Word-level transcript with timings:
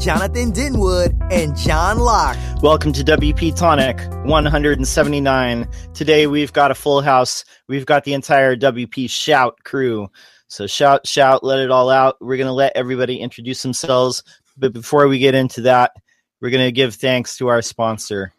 Jonathan 0.00 0.50
Denwood, 0.50 1.14
and 1.30 1.54
John 1.54 1.98
Locke. 1.98 2.38
Welcome 2.62 2.90
to 2.94 3.04
WP 3.04 3.54
Tonic 3.54 4.00
179. 4.24 5.68
Today 5.92 6.26
we've 6.26 6.54
got 6.54 6.70
a 6.70 6.74
full 6.74 7.02
house. 7.02 7.44
We've 7.68 7.84
got 7.84 8.04
the 8.04 8.14
entire 8.14 8.56
WP 8.56 9.10
Shout 9.10 9.62
crew. 9.62 10.10
So 10.48 10.66
shout, 10.66 11.06
shout, 11.06 11.44
let 11.44 11.58
it 11.58 11.70
all 11.70 11.90
out. 11.90 12.16
We're 12.18 12.38
going 12.38 12.46
to 12.46 12.52
let 12.52 12.74
everybody 12.74 13.18
introduce 13.18 13.62
themselves. 13.62 14.22
But 14.56 14.72
before 14.72 15.06
we 15.06 15.18
get 15.18 15.34
into 15.34 15.60
that, 15.62 15.92
we're 16.40 16.50
going 16.50 16.66
to 16.66 16.72
give 16.72 16.94
thanks 16.94 17.36
to 17.36 17.48
our 17.48 17.60
sponsor, 17.60 18.32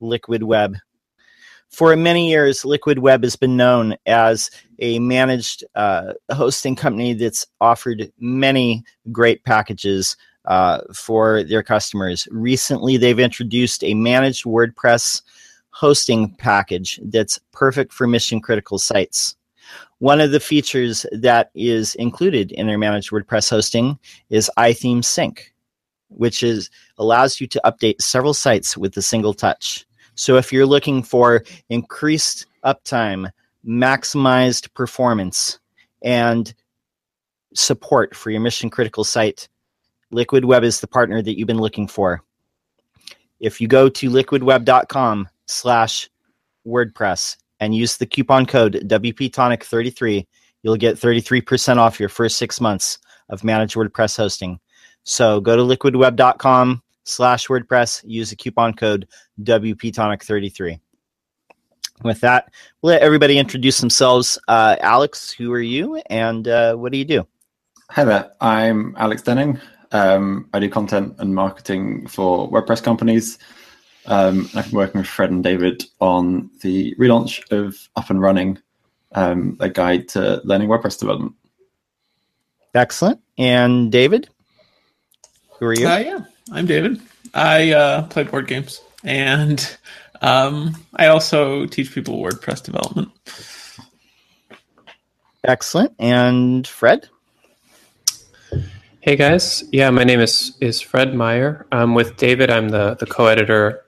Liquid 0.00 0.42
Web. 0.42 0.76
For 1.70 1.96
many 1.96 2.28
years, 2.28 2.66
Liquid 2.66 2.98
Web 2.98 3.24
has 3.24 3.36
been 3.36 3.56
known 3.56 3.96
as 4.04 4.50
a 4.78 4.98
managed 4.98 5.64
uh, 5.74 6.12
hosting 6.30 6.76
company 6.76 7.14
that's 7.14 7.46
offered 7.58 8.12
many 8.18 8.84
great 9.10 9.44
packages 9.44 10.16
uh, 10.48 10.80
for 10.94 11.44
their 11.44 11.62
customers. 11.62 12.26
Recently, 12.30 12.96
they've 12.96 13.18
introduced 13.18 13.84
a 13.84 13.94
managed 13.94 14.44
WordPress 14.44 15.22
hosting 15.70 16.34
package 16.36 16.98
that's 17.04 17.38
perfect 17.52 17.92
for 17.92 18.06
mission 18.06 18.40
critical 18.40 18.78
sites. 18.78 19.36
One 19.98 20.20
of 20.20 20.30
the 20.30 20.40
features 20.40 21.04
that 21.12 21.50
is 21.54 21.94
included 21.96 22.52
in 22.52 22.66
their 22.66 22.78
managed 22.78 23.10
WordPress 23.10 23.50
hosting 23.50 23.98
is 24.30 24.50
iThemes 24.58 25.04
Sync, 25.04 25.52
which 26.08 26.42
is 26.42 26.70
allows 26.96 27.40
you 27.40 27.46
to 27.48 27.60
update 27.64 28.00
several 28.00 28.34
sites 28.34 28.76
with 28.76 28.96
a 28.96 29.02
single 29.02 29.34
touch. 29.34 29.86
So 30.14 30.36
if 30.36 30.52
you're 30.52 30.66
looking 30.66 31.02
for 31.02 31.44
increased 31.68 32.46
uptime, 32.64 33.30
maximized 33.66 34.72
performance, 34.74 35.58
and 36.02 36.54
support 37.54 38.16
for 38.16 38.30
your 38.30 38.40
mission 38.40 38.70
critical 38.70 39.04
site, 39.04 39.48
Liquid 40.10 40.44
Web 40.44 40.64
is 40.64 40.80
the 40.80 40.86
partner 40.86 41.22
that 41.22 41.38
you've 41.38 41.46
been 41.46 41.60
looking 41.60 41.86
for. 41.86 42.22
If 43.40 43.60
you 43.60 43.68
go 43.68 43.88
to 43.88 44.10
liquidweb.com 44.10 45.28
slash 45.46 46.10
WordPress 46.66 47.36
and 47.60 47.74
use 47.74 47.96
the 47.96 48.06
coupon 48.06 48.46
code 48.46 48.82
WPTonic33, 48.86 50.26
you'll 50.62 50.76
get 50.76 50.96
33% 50.96 51.76
off 51.76 52.00
your 52.00 52.08
first 52.08 52.38
six 52.38 52.60
months 52.60 52.98
of 53.28 53.44
managed 53.44 53.76
WordPress 53.76 54.16
hosting. 54.16 54.58
So 55.04 55.40
go 55.40 55.56
to 55.56 55.62
liquidweb.com 55.62 56.82
slash 57.04 57.48
WordPress, 57.48 58.02
use 58.04 58.30
the 58.30 58.36
coupon 58.36 58.74
code 58.74 59.06
WPTonic33. 59.42 60.80
With 62.04 62.20
that, 62.20 62.52
we'll 62.80 62.92
let 62.92 63.02
everybody 63.02 63.38
introduce 63.38 63.78
themselves. 63.78 64.38
Uh, 64.46 64.76
Alex, 64.80 65.32
who 65.32 65.52
are 65.52 65.60
you 65.60 65.96
and 66.06 66.46
uh, 66.46 66.74
what 66.76 66.92
do 66.92 66.98
you 66.98 67.04
do? 67.04 67.26
Hi 67.90 68.04
there, 68.04 68.30
I'm 68.40 68.94
Alex 68.98 69.22
Denning. 69.22 69.58
Um, 69.92 70.48
I 70.52 70.60
do 70.60 70.68
content 70.68 71.14
and 71.18 71.34
marketing 71.34 72.06
for 72.06 72.50
WordPress 72.50 72.82
companies. 72.82 73.38
Um, 74.06 74.48
I've 74.54 74.66
been 74.66 74.76
working 74.76 75.00
with 75.00 75.08
Fred 75.08 75.30
and 75.30 75.44
David 75.44 75.84
on 76.00 76.50
the 76.62 76.94
relaunch 76.96 77.50
of 77.52 77.88
Up 77.96 78.10
and 78.10 78.20
Running, 78.20 78.58
um, 79.12 79.56
a 79.60 79.68
guide 79.68 80.08
to 80.08 80.40
learning 80.44 80.68
WordPress 80.68 80.98
development. 80.98 81.34
Excellent. 82.74 83.20
And 83.36 83.90
David, 83.90 84.28
who 85.58 85.66
are 85.66 85.74
you? 85.74 85.86
Uh, 85.86 85.98
yeah, 85.98 86.24
I'm 86.52 86.66
David. 86.66 87.00
I 87.34 87.72
uh, 87.72 88.02
play 88.06 88.24
board 88.24 88.46
games 88.46 88.80
and 89.04 89.76
um, 90.22 90.76
I 90.96 91.06
also 91.06 91.66
teach 91.66 91.92
people 91.92 92.18
WordPress 92.18 92.62
development. 92.62 93.10
Excellent. 95.44 95.94
And 95.98 96.66
Fred? 96.66 97.08
Hey 99.00 99.14
guys, 99.14 99.62
yeah, 99.70 99.90
my 99.90 100.02
name 100.02 100.18
is 100.18 100.56
is 100.60 100.80
Fred 100.80 101.14
Meyer. 101.14 101.68
Um, 101.70 101.94
with 101.94 102.16
David, 102.16 102.50
I'm 102.50 102.70
the 102.70 102.96
the 102.96 103.06
co-editor 103.06 103.84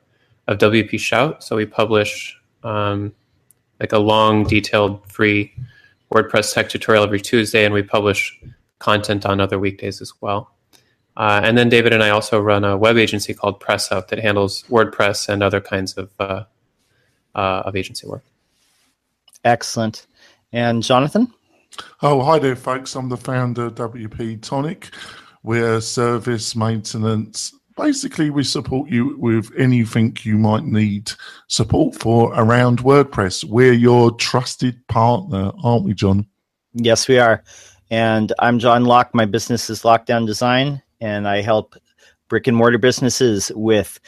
of 0.46 0.58
WP 0.58 1.00
Shout. 1.00 1.42
So 1.42 1.56
we 1.56 1.66
publish 1.66 2.38
um, 2.62 3.12
like 3.80 3.92
a 3.92 3.98
long, 3.98 4.44
detailed, 4.44 5.04
free 5.10 5.52
WordPress 6.14 6.54
tech 6.54 6.68
tutorial 6.68 7.02
every 7.02 7.20
Tuesday, 7.20 7.64
and 7.64 7.74
we 7.74 7.82
publish 7.82 8.40
content 8.78 9.26
on 9.26 9.40
other 9.40 9.58
weekdays 9.58 10.00
as 10.00 10.12
well. 10.20 10.54
Uh, 11.16 11.40
and 11.42 11.58
then 11.58 11.68
David 11.68 11.92
and 11.92 12.04
I 12.04 12.10
also 12.10 12.40
run 12.40 12.62
a 12.62 12.76
web 12.76 12.96
agency 12.96 13.34
called 13.34 13.60
PressUp 13.60 14.08
that 14.08 14.20
handles 14.20 14.62
WordPress 14.68 15.28
and 15.28 15.42
other 15.42 15.60
kinds 15.60 15.94
of 15.94 16.12
uh, 16.20 16.44
uh, 17.34 17.62
of 17.64 17.74
agency 17.74 18.06
work. 18.06 18.22
Excellent. 19.44 20.06
And 20.52 20.84
Jonathan? 20.84 21.34
Oh, 22.02 22.22
hi 22.22 22.38
there, 22.38 22.56
folks. 22.56 22.94
I'm 22.94 23.08
the 23.08 23.16
founder 23.16 23.66
of 23.66 23.74
WP 23.74 24.42
Tonic. 24.42 24.90
We're 25.42 25.80
service 25.80 26.56
maintenance. 26.56 27.54
Basically, 27.76 28.30
we 28.30 28.44
support 28.44 28.90
you 28.90 29.16
with 29.18 29.50
anything 29.58 30.16
you 30.22 30.36
might 30.36 30.64
need 30.64 31.12
support 31.48 31.94
for 31.94 32.32
around 32.34 32.80
WordPress. 32.80 33.44
We're 33.44 33.72
your 33.72 34.12
trusted 34.12 34.86
partner, 34.88 35.52
aren't 35.62 35.84
we, 35.84 35.94
John? 35.94 36.26
Yes, 36.74 37.08
we 37.08 37.18
are. 37.18 37.42
And 37.90 38.32
I'm 38.38 38.58
John 38.58 38.84
Locke. 38.84 39.14
My 39.14 39.24
business 39.24 39.70
is 39.70 39.82
Lockdown 39.82 40.26
Design, 40.26 40.82
and 41.00 41.26
I 41.26 41.40
help 41.42 41.74
brick 42.28 42.46
and 42.46 42.56
mortar 42.56 42.78
businesses 42.78 43.50
with 43.54 43.98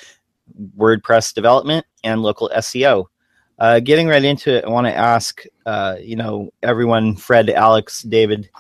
WordPress 0.77 1.34
development 1.34 1.87
and 2.05 2.22
local 2.22 2.50
SEO. 2.55 3.06
Uh, 3.62 3.78
getting 3.78 4.09
right 4.09 4.25
into 4.25 4.56
it, 4.56 4.65
I 4.65 4.69
want 4.71 4.89
to 4.89 4.97
ask, 4.97 5.45
uh, 5.67 5.95
you 6.00 6.17
know, 6.17 6.53
everyone, 6.65 7.15
Fred, 7.15 7.49
Alex, 7.49 8.03
David, 8.03 8.50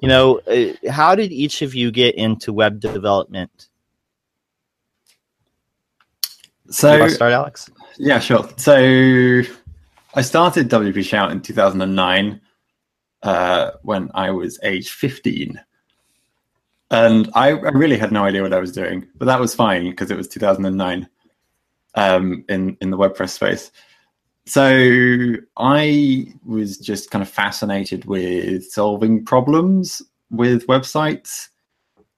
you 0.00 0.06
know, 0.06 0.38
uh, 0.46 0.88
how 0.88 1.16
did 1.16 1.32
each 1.32 1.62
of 1.62 1.74
you 1.74 1.90
get 1.90 2.14
into 2.14 2.52
web 2.52 2.78
development? 2.78 3.66
So, 6.70 6.94
you 6.94 7.10
start, 7.10 7.32
Alex? 7.32 7.68
Yeah, 7.98 8.20
sure. 8.20 8.48
So, 8.56 9.42
I 10.14 10.22
started 10.22 10.68
WP 10.68 11.04
Shout 11.04 11.32
in 11.32 11.40
2009 11.40 12.40
uh, 13.24 13.70
when 13.82 14.12
I 14.14 14.30
was 14.30 14.60
age 14.62 14.92
15. 14.92 15.60
And 16.92 17.28
I, 17.34 17.48
I, 17.48 17.70
really 17.70 17.98
had 17.98 18.12
no 18.12 18.22
idea 18.22 18.42
what 18.42 18.52
I 18.52 18.60
was 18.60 18.70
doing, 18.70 19.08
but 19.16 19.24
that 19.24 19.40
was 19.40 19.56
fine 19.56 19.90
because 19.90 20.12
it 20.12 20.16
was 20.16 20.28
2009 20.28 21.08
um, 21.96 22.44
in, 22.48 22.76
in 22.80 22.90
the 22.90 22.96
WordPress 22.96 23.30
space. 23.30 23.72
So 24.46 25.34
I 25.56 26.34
was 26.44 26.78
just 26.78 27.10
kind 27.10 27.22
of 27.22 27.28
fascinated 27.28 28.04
with 28.06 28.64
solving 28.70 29.24
problems 29.24 30.02
with 30.30 30.66
websites, 30.66 31.48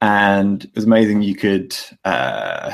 and 0.01 0.65
it 0.65 0.75
was 0.75 0.85
amazing. 0.85 1.23
You 1.23 1.35
could 1.35 1.77
uh, 2.05 2.73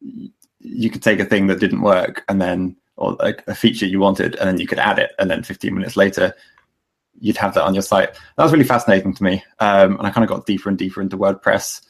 you 0.00 0.90
could 0.90 1.02
take 1.02 1.20
a 1.20 1.24
thing 1.24 1.46
that 1.46 1.60
didn't 1.60 1.82
work, 1.82 2.24
and 2.28 2.40
then 2.40 2.76
or 2.96 3.12
like 3.20 3.44
a 3.46 3.54
feature 3.54 3.86
you 3.86 4.00
wanted, 4.00 4.34
and 4.36 4.48
then 4.48 4.58
you 4.58 4.66
could 4.66 4.80
add 4.80 4.98
it, 4.98 5.12
and 5.18 5.30
then 5.30 5.44
15 5.44 5.72
minutes 5.72 5.96
later, 5.96 6.34
you'd 7.20 7.36
have 7.36 7.54
that 7.54 7.64
on 7.64 7.74
your 7.74 7.82
site. 7.82 8.12
That 8.36 8.42
was 8.42 8.52
really 8.52 8.64
fascinating 8.64 9.14
to 9.14 9.22
me, 9.22 9.44
um, 9.60 9.96
and 9.96 10.06
I 10.06 10.10
kind 10.10 10.24
of 10.24 10.28
got 10.28 10.46
deeper 10.46 10.68
and 10.68 10.78
deeper 10.78 11.00
into 11.00 11.16
WordPress. 11.16 11.82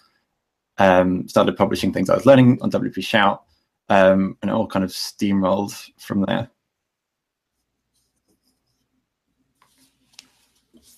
Um, 0.77 1.29
started 1.29 1.57
publishing 1.57 1.93
things 1.93 2.09
I 2.09 2.15
was 2.15 2.27
learning 2.27 2.59
on 2.63 2.71
WP 2.71 3.03
Shout, 3.05 3.45
um, 3.91 4.39
and 4.41 4.51
it 4.51 4.55
all 4.55 4.67
kind 4.67 4.85
of 4.85 4.91
steamrolled 4.91 5.91
from 5.99 6.23
there. 6.23 6.49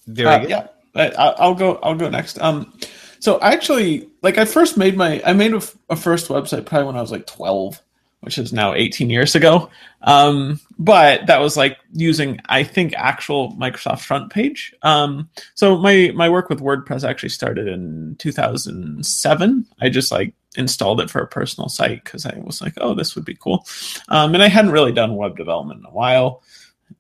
Very 0.07 0.29
uh, 0.29 0.39
good. 0.39 0.51
Yeah, 0.51 0.67
I, 0.95 1.47
will 1.47 1.55
go. 1.55 1.77
I'll 1.83 1.97
go 1.97 2.09
next. 2.11 2.41
Um, 2.41 2.73
so 3.19 3.41
actually 3.41 4.09
like 4.23 4.37
I 4.37 4.45
first 4.45 4.77
made 4.77 4.97
my 4.97 5.23
I 5.25 5.33
made 5.33 5.55
a, 5.55 5.63
a, 5.89 5.97
first 5.97 6.29
website 6.29 6.67
probably 6.67 6.89
when 6.89 6.97
I 6.97 7.01
was 7.01 7.13
like 7.13 7.27
twelve, 7.27 7.81
which 8.23 8.39
is 8.39 8.53
now 8.53 8.73
eighteen 8.75 9.11
years 9.11 9.35
ago. 9.35 9.71
Um, 10.03 10.61
but 10.79 11.27
that 11.27 11.41
was 11.41 11.57
like 11.57 11.79
using 11.93 12.41
I 12.49 12.65
think 12.65 12.95
actual 12.97 13.53
Microsoft 13.53 14.01
front 14.01 14.33
page. 14.33 14.75
Um, 14.83 15.29
so 15.55 15.77
my 15.79 16.13
my 16.15 16.29
work 16.29 16.49
with 16.49 16.61
WordPress 16.61 17.09
actually 17.09 17.29
started 17.29 17.69
in 17.69 18.17
two 18.19 18.33
thousand 18.33 19.05
seven. 19.05 19.67
I 19.81 19.89
just 19.89 20.11
like 20.11 20.35
installed 20.57 21.01
it 21.01 21.11
for 21.11 21.21
a 21.21 21.27
personal 21.27 21.69
site 21.69 22.05
because 22.05 22.27
I 22.27 22.39
was 22.39 22.61
like, 22.61 22.75
oh, 22.79 22.95
this 22.95 23.15
would 23.15 23.25
be 23.25 23.35
cool. 23.35 23.67
Um, 24.09 24.35
and 24.35 24.43
I 24.43 24.49
hadn't 24.49 24.73
really 24.73 24.93
done 24.93 25.17
web 25.17 25.37
development 25.37 25.81
in 25.81 25.87
a 25.87 25.95
while. 25.95 26.43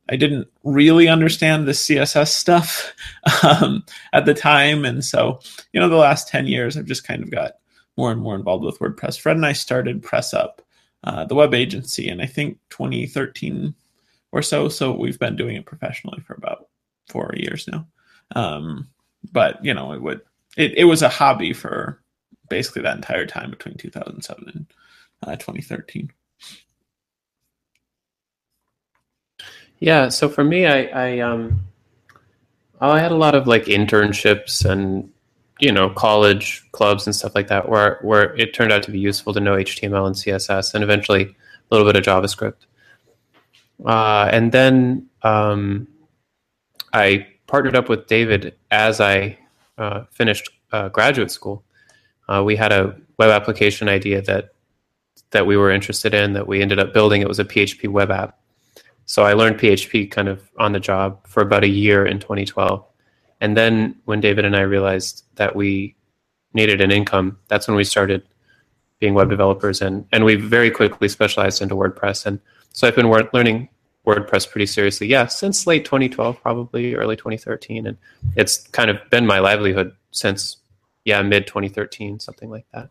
I 0.08 0.16
didn't 0.16 0.48
really 0.64 1.08
understand 1.08 1.66
the 1.66 1.72
CSS 1.72 2.28
stuff 2.28 2.94
um, 3.42 3.84
at 4.12 4.26
the 4.26 4.34
time. 4.34 4.84
And 4.84 5.04
so, 5.04 5.40
you 5.72 5.80
know, 5.80 5.88
the 5.88 5.96
last 5.96 6.28
10 6.28 6.46
years, 6.46 6.76
I've 6.76 6.86
just 6.86 7.06
kind 7.06 7.22
of 7.22 7.30
got 7.30 7.52
more 7.96 8.10
and 8.10 8.20
more 8.20 8.34
involved 8.34 8.64
with 8.64 8.78
WordPress. 8.78 9.20
Fred 9.20 9.36
and 9.36 9.46
I 9.46 9.52
started 9.52 10.02
PressUp, 10.02 10.60
uh, 11.04 11.24
the 11.24 11.34
web 11.34 11.54
agency, 11.54 12.08
in 12.08 12.20
I 12.20 12.26
think 12.26 12.58
2013 12.70 13.74
or 14.30 14.42
so. 14.42 14.68
So 14.68 14.92
we've 14.92 15.18
been 15.18 15.36
doing 15.36 15.56
it 15.56 15.66
professionally 15.66 16.20
for 16.20 16.34
about 16.34 16.68
four 17.08 17.32
years 17.36 17.68
now. 17.68 17.86
Um, 18.34 18.88
but 19.32 19.64
you 19.64 19.74
know, 19.74 19.92
it 19.92 20.02
would 20.02 20.20
it, 20.56 20.72
it 20.76 20.84
was 20.84 21.02
a 21.02 21.08
hobby 21.08 21.52
for 21.52 22.00
basically 22.48 22.82
that 22.82 22.96
entire 22.96 23.26
time 23.26 23.50
between 23.50 23.76
2007 23.76 24.50
and 24.54 24.66
uh, 25.22 25.36
2013. 25.36 26.12
Yeah, 29.78 30.10
so 30.10 30.28
for 30.28 30.44
me, 30.44 30.66
I, 30.66 30.84
I 30.84 31.18
um, 31.20 31.64
I 32.80 33.00
had 33.00 33.10
a 33.10 33.16
lot 33.16 33.34
of 33.34 33.46
like 33.46 33.64
internships 33.64 34.64
and 34.64 35.10
you 35.62 35.70
know 35.70 35.88
college 35.90 36.68
clubs 36.72 37.06
and 37.06 37.14
stuff 37.14 37.36
like 37.36 37.46
that, 37.46 37.68
where 37.68 38.00
where 38.02 38.34
it 38.36 38.52
turned 38.52 38.72
out 38.72 38.82
to 38.82 38.90
be 38.90 38.98
useful 38.98 39.32
to 39.32 39.40
know 39.40 39.54
HTML 39.54 40.06
and 40.08 40.16
CSS, 40.16 40.74
and 40.74 40.82
eventually 40.82 41.22
a 41.22 41.34
little 41.70 41.86
bit 41.86 41.96
of 41.96 42.04
JavaScript. 42.04 42.66
Uh, 43.86 44.28
and 44.32 44.50
then 44.50 45.06
um, 45.22 45.86
I 46.92 47.28
partnered 47.46 47.76
up 47.76 47.88
with 47.88 48.08
David 48.08 48.56
as 48.72 49.00
I 49.00 49.38
uh, 49.78 50.04
finished 50.10 50.50
uh, 50.72 50.88
graduate 50.88 51.30
school. 51.30 51.64
Uh, 52.28 52.42
we 52.44 52.56
had 52.56 52.72
a 52.72 52.96
web 53.18 53.30
application 53.30 53.88
idea 53.88 54.20
that 54.22 54.50
that 55.30 55.46
we 55.46 55.56
were 55.56 55.70
interested 55.70 56.12
in 56.12 56.32
that 56.32 56.48
we 56.48 56.60
ended 56.60 56.80
up 56.80 56.92
building. 56.92 57.22
It 57.22 57.28
was 57.28 57.38
a 57.38 57.44
PHP 57.44 57.88
web 57.88 58.10
app. 58.10 58.36
So 59.06 59.22
I 59.22 59.34
learned 59.34 59.60
PHP 59.60 60.10
kind 60.10 60.28
of 60.28 60.50
on 60.58 60.72
the 60.72 60.80
job 60.80 61.24
for 61.28 61.40
about 61.40 61.62
a 61.62 61.68
year 61.68 62.04
in 62.04 62.18
2012. 62.18 62.84
And 63.42 63.56
then 63.56 63.96
when 64.04 64.20
David 64.20 64.44
and 64.44 64.56
I 64.56 64.60
realized 64.60 65.24
that 65.34 65.56
we 65.56 65.96
needed 66.54 66.80
an 66.80 66.92
income, 66.92 67.38
that's 67.48 67.66
when 67.66 67.76
we 67.76 67.82
started 67.82 68.22
being 69.00 69.14
web 69.14 69.28
developers 69.28 69.82
and 69.82 70.06
and 70.12 70.24
we 70.24 70.36
very 70.36 70.70
quickly 70.70 71.08
specialized 71.08 71.60
into 71.60 71.74
WordPress. 71.74 72.24
And 72.24 72.38
so 72.72 72.86
I've 72.86 72.94
been 72.94 73.08
wor- 73.08 73.28
learning 73.32 73.68
WordPress 74.06 74.48
pretty 74.48 74.66
seriously, 74.66 75.08
yeah, 75.08 75.26
since 75.26 75.66
late 75.66 75.84
2012, 75.84 76.40
probably 76.40 76.94
early 76.94 77.16
2013, 77.16 77.88
and 77.88 77.98
it's 78.36 78.58
kind 78.68 78.90
of 78.90 78.98
been 79.10 79.26
my 79.26 79.40
livelihood 79.40 79.92
since 80.12 80.58
yeah 81.04 81.20
mid 81.20 81.48
2013, 81.48 82.20
something 82.20 82.48
like 82.48 82.66
that. 82.72 82.90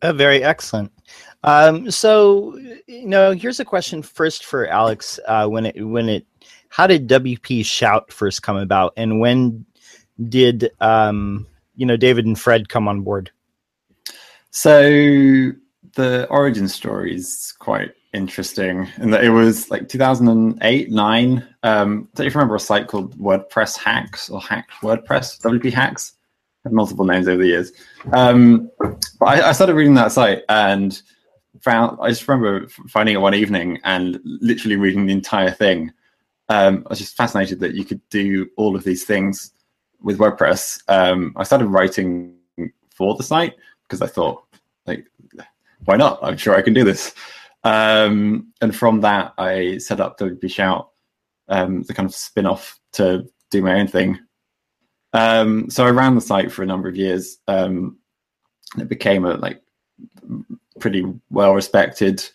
Uh, 0.00 0.14
very 0.14 0.42
excellent. 0.42 0.92
Um, 1.42 1.90
so, 1.90 2.56
you 2.86 3.06
know, 3.06 3.32
here's 3.32 3.60
a 3.60 3.64
question 3.64 4.02
first 4.02 4.44
for 4.44 4.66
Alex. 4.66 5.20
Uh, 5.26 5.46
when 5.46 5.66
it 5.66 5.84
when 5.84 6.08
it, 6.08 6.26
how 6.68 6.86
did 6.86 7.08
WP 7.08 7.64
Shout 7.64 8.12
first 8.12 8.42
come 8.42 8.56
about, 8.56 8.92
and 8.96 9.20
when 9.20 9.64
did 10.28 10.70
um, 10.80 11.46
you 11.76 11.86
know 11.86 11.96
David 11.96 12.26
and 12.26 12.38
Fred 12.38 12.68
come 12.68 12.88
on 12.88 13.02
board? 13.02 13.30
So 14.50 15.52
the 15.94 16.26
origin 16.30 16.68
story 16.68 17.14
is 17.14 17.52
quite 17.58 17.92
interesting 18.14 18.88
in 18.98 19.10
that 19.10 19.22
it 19.22 19.30
was 19.30 19.70
like 19.70 19.86
2008 19.88 20.90
9 20.90 21.48
um 21.62 22.08
don't 22.14 22.24
you 22.24 22.30
remember 22.30 22.54
a 22.54 22.60
site 22.60 22.88
called 22.88 23.14
wordpress 23.18 23.76
hacks 23.76 24.30
or 24.30 24.40
hack 24.40 24.68
wordpress 24.82 25.38
wp 25.42 25.72
hacks? 25.72 26.14
Had 26.64 26.72
multiple 26.72 27.04
names 27.04 27.28
over 27.28 27.42
the 27.42 27.48
years. 27.48 27.72
Um 28.12 28.70
but 29.20 29.26
I, 29.26 29.48
I 29.50 29.52
started 29.52 29.74
reading 29.74 29.94
that 29.94 30.12
site 30.12 30.42
and 30.48 31.00
found 31.60 31.98
i 32.00 32.08
just 32.08 32.26
remember 32.26 32.68
finding 32.88 33.14
it 33.14 33.18
one 33.18 33.34
evening 33.34 33.78
and 33.84 34.20
literally 34.24 34.76
reading 34.76 35.06
the 35.06 35.12
entire 35.12 35.50
thing 35.50 35.92
um 36.48 36.82
i 36.86 36.88
was 36.90 36.98
just 36.98 37.16
fascinated 37.16 37.60
that 37.60 37.74
you 37.74 37.84
could 37.84 38.00
do 38.10 38.48
all 38.56 38.74
of 38.74 38.84
these 38.84 39.04
things 39.04 39.52
with 40.00 40.18
wordpress 40.18 40.82
um 40.88 41.32
i 41.36 41.42
started 41.42 41.66
writing 41.66 42.34
for 42.90 43.14
the 43.16 43.22
site 43.22 43.54
because 43.82 44.02
i 44.02 44.06
thought 44.06 44.44
like 44.86 45.06
why 45.84 45.96
not 45.96 46.18
i'm 46.22 46.36
sure 46.36 46.54
i 46.54 46.62
can 46.62 46.74
do 46.74 46.84
this 46.84 47.14
um, 47.64 48.52
and 48.60 48.74
from 48.74 49.00
that, 49.00 49.34
I 49.36 49.78
set 49.78 50.00
up 50.00 50.18
WP 50.18 50.50
Shout, 50.50 50.90
um, 51.48 51.82
the 51.82 51.94
kind 51.94 52.08
of 52.08 52.14
spin 52.14 52.46
off 52.46 52.78
to 52.92 53.28
do 53.50 53.62
my 53.62 53.74
own 53.74 53.88
thing. 53.88 54.18
Um, 55.12 55.70
so 55.70 55.86
I 55.86 55.90
ran 55.90 56.14
the 56.14 56.20
site 56.20 56.52
for 56.52 56.62
a 56.62 56.66
number 56.66 56.88
of 56.88 56.96
years. 56.96 57.38
Um, 57.48 57.98
it 58.78 58.88
became 58.88 59.24
a 59.24 59.34
like 59.34 59.62
pretty 60.78 61.04
well 61.30 61.54
respected 61.54 62.28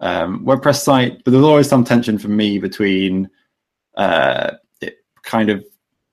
WordPress 0.00 0.82
site, 0.82 1.22
but 1.24 1.30
there 1.30 1.40
was 1.40 1.48
always 1.48 1.68
some 1.68 1.84
tension 1.84 2.18
for 2.18 2.28
me 2.28 2.58
between 2.58 3.30
uh, 3.96 4.52
it 4.80 4.96
kind 5.22 5.50
of 5.50 5.64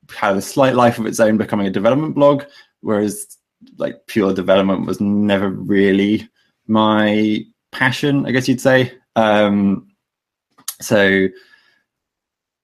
had 0.09 0.37
a 0.37 0.41
slight 0.41 0.75
life 0.75 0.99
of 0.99 1.05
its 1.05 1.19
own, 1.19 1.37
becoming 1.37 1.67
a 1.67 1.71
development 1.71 2.15
blog, 2.15 2.43
whereas 2.81 3.37
like 3.77 4.05
pure 4.07 4.33
development 4.33 4.85
was 4.85 4.99
never 4.99 5.49
really 5.49 6.27
my 6.67 7.45
passion, 7.71 8.25
I 8.25 8.31
guess 8.31 8.47
you'd 8.47 8.61
say. 8.61 8.93
Um, 9.15 9.87
so, 10.81 11.27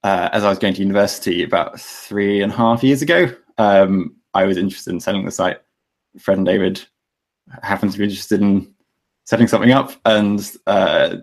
uh, 0.03 0.29
as 0.31 0.43
I 0.43 0.49
was 0.49 0.59
going 0.59 0.73
to 0.73 0.81
university 0.81 1.43
about 1.43 1.79
three 1.79 2.41
and 2.41 2.51
a 2.51 2.55
half 2.55 2.83
years 2.83 3.01
ago, 3.01 3.33
um, 3.57 4.15
I 4.33 4.45
was 4.45 4.57
interested 4.57 4.91
in 4.91 4.99
selling 4.99 5.25
the 5.25 5.31
site. 5.31 5.57
Fred 6.17 6.37
and 6.37 6.45
David 6.45 6.81
happened 7.63 7.91
to 7.91 7.97
be 7.97 8.05
interested 8.05 8.41
in 8.41 8.73
setting 9.25 9.47
something 9.47 9.71
up, 9.71 9.91
and 10.05 10.55
uh, 10.67 11.17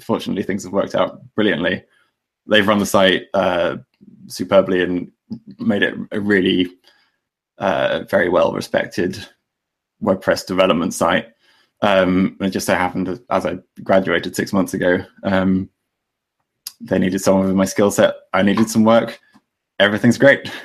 fortunately, 0.00 0.42
things 0.42 0.64
have 0.64 0.72
worked 0.72 0.94
out 0.94 1.20
brilliantly. 1.34 1.84
They've 2.48 2.66
run 2.66 2.78
the 2.78 2.86
site 2.86 3.26
uh, 3.34 3.76
superbly 4.26 4.82
and 4.82 5.12
made 5.58 5.82
it 5.82 5.94
a 6.10 6.20
really 6.20 6.70
uh, 7.58 8.04
very 8.08 8.28
well 8.28 8.52
respected 8.52 9.26
WordPress 10.02 10.46
development 10.46 10.94
site. 10.94 11.28
Um, 11.82 12.36
it 12.40 12.50
just 12.50 12.66
so 12.66 12.74
happened 12.74 13.20
as 13.30 13.46
I 13.46 13.58
graduated 13.82 14.34
six 14.34 14.52
months 14.52 14.74
ago, 14.74 15.04
um, 15.22 15.70
they 16.80 16.98
needed 16.98 17.20
someone 17.20 17.46
with 17.46 17.56
my 17.56 17.64
skill 17.64 17.90
set. 17.90 18.14
I 18.32 18.42
needed 18.42 18.70
some 18.70 18.84
work. 18.84 19.20
Everything's 19.78 20.18
great. 20.18 20.50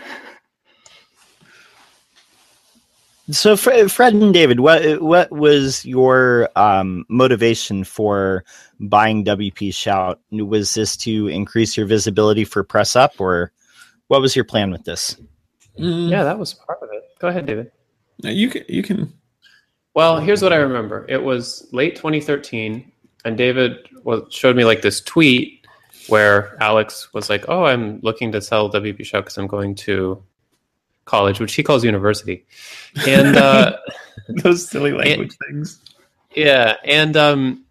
So, 3.32 3.56
Fred 3.56 4.14
and 4.14 4.34
David, 4.34 4.60
what 4.60 5.02
what 5.02 5.32
was 5.32 5.86
your 5.86 6.50
um, 6.58 7.06
motivation 7.08 7.86
for 7.86 8.44
buying 8.82 9.24
WP 9.24 9.74
Shout? 9.74 10.20
Was 10.32 10.74
this 10.74 10.98
to 10.98 11.28
increase 11.28 11.78
your 11.78 11.86
visibility 11.86 12.44
for 12.44 12.64
Press 12.64 12.98
Up, 12.98 13.14
or 13.20 13.54
what 14.08 14.22
was 14.22 14.36
your 14.36 14.44
plan 14.44 14.72
with 14.72 14.84
this? 14.84 15.16
Mm. 15.80 16.10
Yeah, 16.10 16.24
that 16.24 16.38
was 16.38 16.54
part 16.54 16.80
of 16.82 16.90
it. 16.92 17.04
Go 17.20 17.30
ahead, 17.30 17.46
David. 17.46 17.72
You 18.18 18.50
can 18.50 18.64
you 18.68 18.84
can 18.84 19.14
well, 19.96 20.20
here's 20.20 20.42
what 20.42 20.54
I 20.54 20.58
remember. 20.58 21.06
It 21.08 21.22
was 21.22 21.68
late 21.72 21.96
2013, 21.96 22.92
and 23.26 23.38
David 23.38 23.78
was, 24.04 24.24
showed 24.34 24.56
me 24.56 24.66
like 24.66 24.82
this 24.82 25.02
tweet 25.02 25.68
where 26.08 26.58
Alex 26.62 27.14
was 27.14 27.30
like, 27.30 27.46
"Oh, 27.48 27.66
I'm 27.66 28.00
looking 28.02 28.32
to 28.32 28.42
sell 28.42 28.72
WP 28.72 29.06
Shout 29.06 29.26
because 29.26 29.38
I'm 29.38 29.48
going 29.48 29.76
to 29.76 30.22
college, 31.06 31.40
which 31.40 31.54
he 31.56 31.64
calls 31.64 31.84
university." 31.84 32.46
And 33.08 33.38
uh, 33.38 33.78
those 34.30 34.68
silly 34.68 34.94
language 34.94 35.36
and, 35.42 35.48
things. 35.48 35.80
Yeah, 36.36 36.76
and 36.84 37.16
um, 37.18 37.66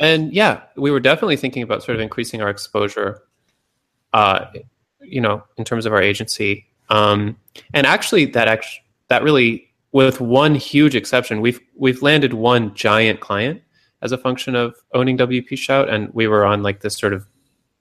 and 0.00 0.32
yeah, 0.32 0.62
we 0.76 0.90
were 0.90 1.00
definitely 1.00 1.36
thinking 1.36 1.62
about 1.62 1.82
sort 1.82 1.96
of 1.96 2.00
increasing 2.00 2.42
our 2.42 2.50
exposure, 2.50 3.22
uh, 4.12 4.46
you 5.00 5.20
know, 5.20 5.42
in 5.56 5.64
terms 5.64 5.86
of 5.86 5.92
our 5.92 6.02
agency. 6.02 6.66
Um, 6.90 7.36
and 7.72 7.86
actually, 7.86 8.26
that 8.26 8.48
actually 8.48 8.82
that 9.08 9.22
really 9.22 9.68
with 9.94 10.20
one 10.20 10.56
huge 10.56 10.96
exception. 10.96 11.40
We've 11.40 11.60
we've 11.76 12.02
landed 12.02 12.34
one 12.34 12.74
giant 12.74 13.20
client 13.20 13.62
as 14.02 14.12
a 14.12 14.18
function 14.18 14.56
of 14.56 14.74
owning 14.92 15.16
WP 15.16 15.56
Shout, 15.56 15.88
and 15.88 16.12
we 16.12 16.26
were 16.26 16.44
on 16.44 16.62
like 16.62 16.80
this 16.80 16.98
sort 16.98 17.12
of 17.12 17.26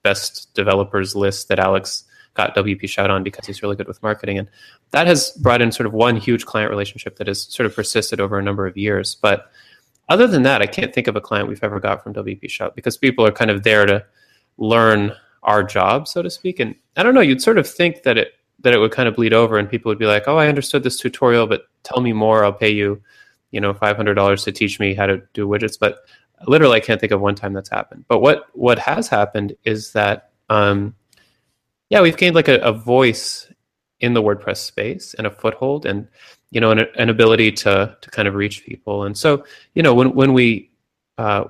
best 0.03 0.53
developers 0.53 1.15
list 1.15 1.47
that 1.47 1.59
Alex 1.59 2.03
got 2.33 2.55
WP 2.55 2.87
Shout 2.89 3.09
on 3.09 3.23
because 3.23 3.45
he's 3.45 3.61
really 3.61 3.75
good 3.75 3.87
with 3.87 4.01
marketing, 4.01 4.37
and 4.37 4.49
that 4.91 5.07
has 5.07 5.31
brought 5.41 5.61
in 5.61 5.71
sort 5.71 5.87
of 5.87 5.93
one 5.93 6.15
huge 6.17 6.45
client 6.45 6.69
relationship 6.69 7.17
that 7.17 7.27
has 7.27 7.43
sort 7.43 7.65
of 7.65 7.75
persisted 7.75 8.19
over 8.19 8.37
a 8.37 8.43
number 8.43 8.65
of 8.65 8.77
years. 8.77 9.15
But 9.15 9.51
other 10.09 10.27
than 10.27 10.43
that, 10.43 10.61
I 10.61 10.67
can't 10.67 10.93
think 10.93 11.07
of 11.07 11.15
a 11.15 11.21
client 11.21 11.47
we've 11.47 11.63
ever 11.63 11.79
got 11.79 12.03
from 12.03 12.13
WP 12.13 12.49
Shout 12.49 12.75
because 12.75 12.97
people 12.97 13.25
are 13.25 13.31
kind 13.31 13.51
of 13.51 13.63
there 13.63 13.85
to 13.85 14.05
learn 14.57 15.13
our 15.43 15.63
job, 15.63 16.07
so 16.07 16.21
to 16.21 16.29
speak. 16.29 16.59
And 16.59 16.75
I 16.95 17.03
don't 17.03 17.13
know, 17.13 17.21
you'd 17.21 17.41
sort 17.41 17.57
of 17.57 17.67
think 17.67 18.03
that 18.03 18.17
it 18.17 18.33
that 18.59 18.73
it 18.73 18.77
would 18.79 18.91
kind 18.91 19.09
of 19.09 19.15
bleed 19.15 19.33
over 19.33 19.57
and 19.57 19.69
people 19.69 19.89
would 19.89 19.99
be 19.99 20.05
like, 20.05 20.27
"Oh, 20.27 20.37
I 20.37 20.47
understood 20.47 20.83
this 20.83 20.97
tutorial, 20.97 21.47
but 21.47 21.67
tell 21.83 22.01
me 22.01 22.13
more. 22.13 22.45
I'll 22.45 22.53
pay 22.53 22.71
you, 22.71 23.01
you 23.51 23.59
know, 23.59 23.73
five 23.73 23.95
hundred 23.95 24.15
dollars 24.15 24.43
to 24.45 24.51
teach 24.51 24.79
me 24.79 24.93
how 24.93 25.05
to 25.05 25.21
do 25.33 25.47
widgets." 25.47 25.77
But 25.79 25.99
literally, 26.47 26.77
I 26.77 26.79
can't 26.79 26.99
think 26.99 27.11
of 27.11 27.21
one 27.21 27.35
time 27.35 27.53
that's 27.53 27.69
happened. 27.69 28.05
But 28.07 28.19
what 28.19 28.47
what 28.53 28.79
has 28.79 29.07
happened 29.07 29.55
is 29.63 29.91
that, 29.93 30.31
um, 30.49 30.95
yeah, 31.93 32.01
we've 32.01 32.17
gained 32.17 32.33
like 32.33 32.47
a, 32.47 32.57
a 32.61 32.73
voice 32.73 33.47
in 33.99 34.15
the 34.15 34.21
WordPress 34.23 34.57
space 34.57 35.13
and 35.13 35.27
a 35.27 35.29
foothold, 35.29 35.85
and 35.85 36.07
you 36.49 36.59
know, 36.59 36.71
an, 36.71 36.87
an 36.97 37.09
ability 37.09 37.51
to 37.51 37.95
to 38.01 38.09
kind 38.09 38.27
of 38.27 38.33
reach 38.33 38.65
people. 38.65 39.03
And 39.03 39.15
so, 39.15 39.45
you 39.75 39.83
know, 39.83 39.93
when 39.93 40.15
when 40.15 40.33
we 40.33 40.71
uh, 41.19 41.43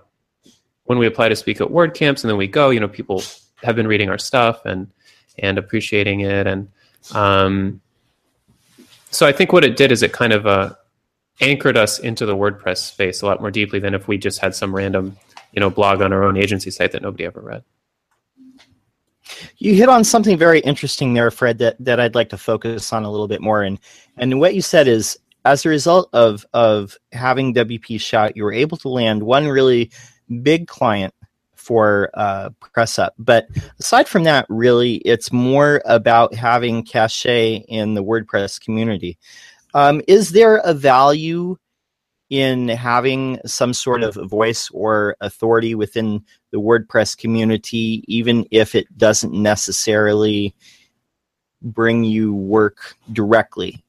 when 0.83 0.97
we 0.97 1.07
apply 1.07 1.29
to 1.29 1.35
speak 1.37 1.61
at 1.61 1.69
WordCamps 1.69 2.23
and 2.23 2.29
then 2.29 2.35
we 2.35 2.47
go, 2.47 2.71
you 2.71 2.81
know, 2.81 2.89
people 2.89 3.23
have 3.63 3.77
been 3.77 3.87
reading 3.87 4.09
our 4.09 4.17
stuff 4.17 4.65
and 4.65 4.91
and 5.39 5.57
appreciating 5.57 6.19
it 6.19 6.45
and 6.45 6.67
um, 7.13 7.79
so 9.11 9.25
I 9.25 9.31
think 9.31 9.53
what 9.53 9.63
it 9.63 9.77
did 9.77 9.93
is 9.93 10.03
it 10.03 10.11
kind 10.11 10.33
of 10.33 10.45
uh, 10.45 10.73
anchored 11.39 11.77
us 11.77 11.99
into 11.99 12.25
the 12.25 12.35
WordPress 12.35 12.79
space 12.79 13.21
a 13.21 13.25
lot 13.25 13.39
more 13.39 13.49
deeply 13.49 13.79
than 13.79 13.93
if 13.93 14.09
we 14.09 14.17
just 14.17 14.39
had 14.39 14.53
some 14.53 14.75
random 14.75 15.15
you 15.53 15.61
know 15.61 15.69
blog 15.69 16.01
on 16.01 16.11
our 16.11 16.25
own 16.25 16.35
agency 16.35 16.69
site 16.69 16.91
that 16.91 17.01
nobody 17.01 17.25
ever 17.25 17.39
read. 17.39 17.63
You 19.57 19.73
hit 19.75 19.89
on 19.89 20.03
something 20.03 20.37
very 20.37 20.59
interesting 20.61 21.13
there, 21.13 21.31
Fred, 21.31 21.57
that, 21.59 21.75
that 21.79 21.99
I'd 21.99 22.15
like 22.15 22.29
to 22.29 22.37
focus 22.37 22.93
on 22.93 23.03
a 23.03 23.11
little 23.11 23.27
bit 23.27 23.41
more. 23.41 23.63
And 23.63 23.79
and 24.17 24.39
what 24.39 24.55
you 24.55 24.61
said 24.61 24.87
is 24.87 25.17
as 25.45 25.65
a 25.65 25.69
result 25.69 26.09
of 26.13 26.45
of 26.53 26.97
having 27.11 27.53
WP 27.53 27.99
Shout, 27.99 28.35
you 28.35 28.43
were 28.43 28.53
able 28.53 28.77
to 28.77 28.89
land 28.89 29.23
one 29.23 29.47
really 29.47 29.91
big 30.41 30.67
client 30.67 31.13
for 31.55 32.09
uh, 32.13 32.49
press 32.73 32.99
up. 32.99 33.13
But 33.17 33.47
aside 33.79 34.07
from 34.07 34.23
that, 34.23 34.45
really, 34.49 34.95
it's 34.97 35.31
more 35.31 35.81
about 35.85 36.33
having 36.33 36.83
cachet 36.83 37.65
in 37.67 37.93
the 37.93 38.03
WordPress 38.03 38.59
community. 38.59 39.17
Um, 39.73 40.01
is 40.07 40.31
there 40.31 40.57
a 40.57 40.73
value 40.73 41.57
in 42.33 42.67
having 42.67 43.39
some 43.45 43.73
sort 43.73 44.01
of 44.01 44.15
voice 44.15 44.67
or 44.71 45.15
authority 45.21 45.75
within 45.75 46.19
the 46.49 46.57
WordPress 46.57 47.15
community, 47.15 48.03
even 48.07 48.43
if 48.49 48.73
it 48.73 48.87
doesn't 48.97 49.33
necessarily 49.33 50.55
bring 51.61 52.03
you 52.03 52.33
work 52.33 52.95
directly? 53.11 53.83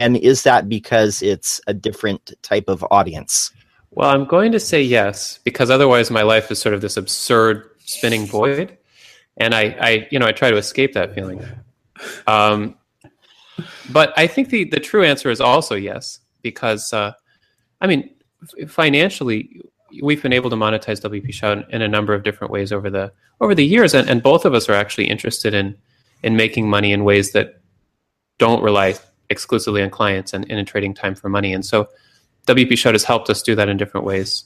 And 0.00 0.16
is 0.16 0.42
that 0.44 0.70
because 0.70 1.20
it's 1.20 1.60
a 1.66 1.74
different 1.74 2.32
type 2.40 2.64
of 2.66 2.82
audience? 2.90 3.52
Well, 3.90 4.08
I'm 4.08 4.24
going 4.24 4.52
to 4.52 4.60
say 4.60 4.82
yes 4.82 5.38
because 5.44 5.68
otherwise 5.68 6.10
my 6.10 6.22
life 6.22 6.50
is 6.50 6.58
sort 6.58 6.74
of 6.74 6.80
this 6.80 6.96
absurd 6.96 7.68
spinning 7.84 8.24
void, 8.24 8.78
and 9.36 9.54
I, 9.54 9.76
I 9.78 10.08
you 10.10 10.18
know, 10.18 10.26
I 10.26 10.32
try 10.32 10.50
to 10.50 10.56
escape 10.56 10.94
that 10.94 11.14
feeling. 11.14 11.44
Um, 12.26 12.74
but 13.90 14.14
I 14.16 14.26
think 14.28 14.48
the 14.48 14.64
the 14.64 14.80
true 14.80 15.04
answer 15.04 15.30
is 15.30 15.42
also 15.42 15.74
yes 15.74 16.20
because, 16.40 16.90
uh, 16.94 17.12
I 17.82 17.88
mean, 17.88 18.08
financially, 18.68 19.60
we've 20.00 20.22
been 20.22 20.32
able 20.32 20.48
to 20.48 20.56
monetize 20.56 21.00
WP 21.00 21.32
Shout 21.34 21.70
in 21.70 21.82
a 21.82 21.88
number 21.88 22.14
of 22.14 22.22
different 22.22 22.52
ways 22.52 22.72
over 22.72 22.88
the 22.88 23.12
over 23.40 23.54
the 23.54 23.66
years, 23.66 23.92
and, 23.92 24.08
and 24.08 24.22
both 24.22 24.44
of 24.44 24.54
us 24.54 24.68
are 24.68 24.74
actually 24.74 25.10
interested 25.10 25.52
in 25.52 25.76
in 26.22 26.36
making 26.36 26.70
money 26.70 26.92
in 26.92 27.04
ways 27.04 27.32
that 27.32 27.60
don't 28.38 28.62
rely 28.62 28.94
exclusively 29.28 29.82
on 29.82 29.90
clients 29.90 30.32
and, 30.32 30.48
and 30.48 30.58
in 30.60 30.64
trading 30.64 30.94
time 30.94 31.16
for 31.16 31.28
money, 31.28 31.52
and 31.52 31.66
so 31.66 31.88
WP 32.46 32.78
Shout 32.78 32.94
has 32.94 33.04
helped 33.04 33.28
us 33.28 33.42
do 33.42 33.54
that 33.56 33.68
in 33.68 33.76
different 33.76 34.06
ways, 34.06 34.44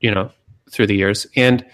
you 0.00 0.10
know, 0.10 0.30
through 0.70 0.86
the 0.86 0.96
years. 0.96 1.26
And 1.34 1.64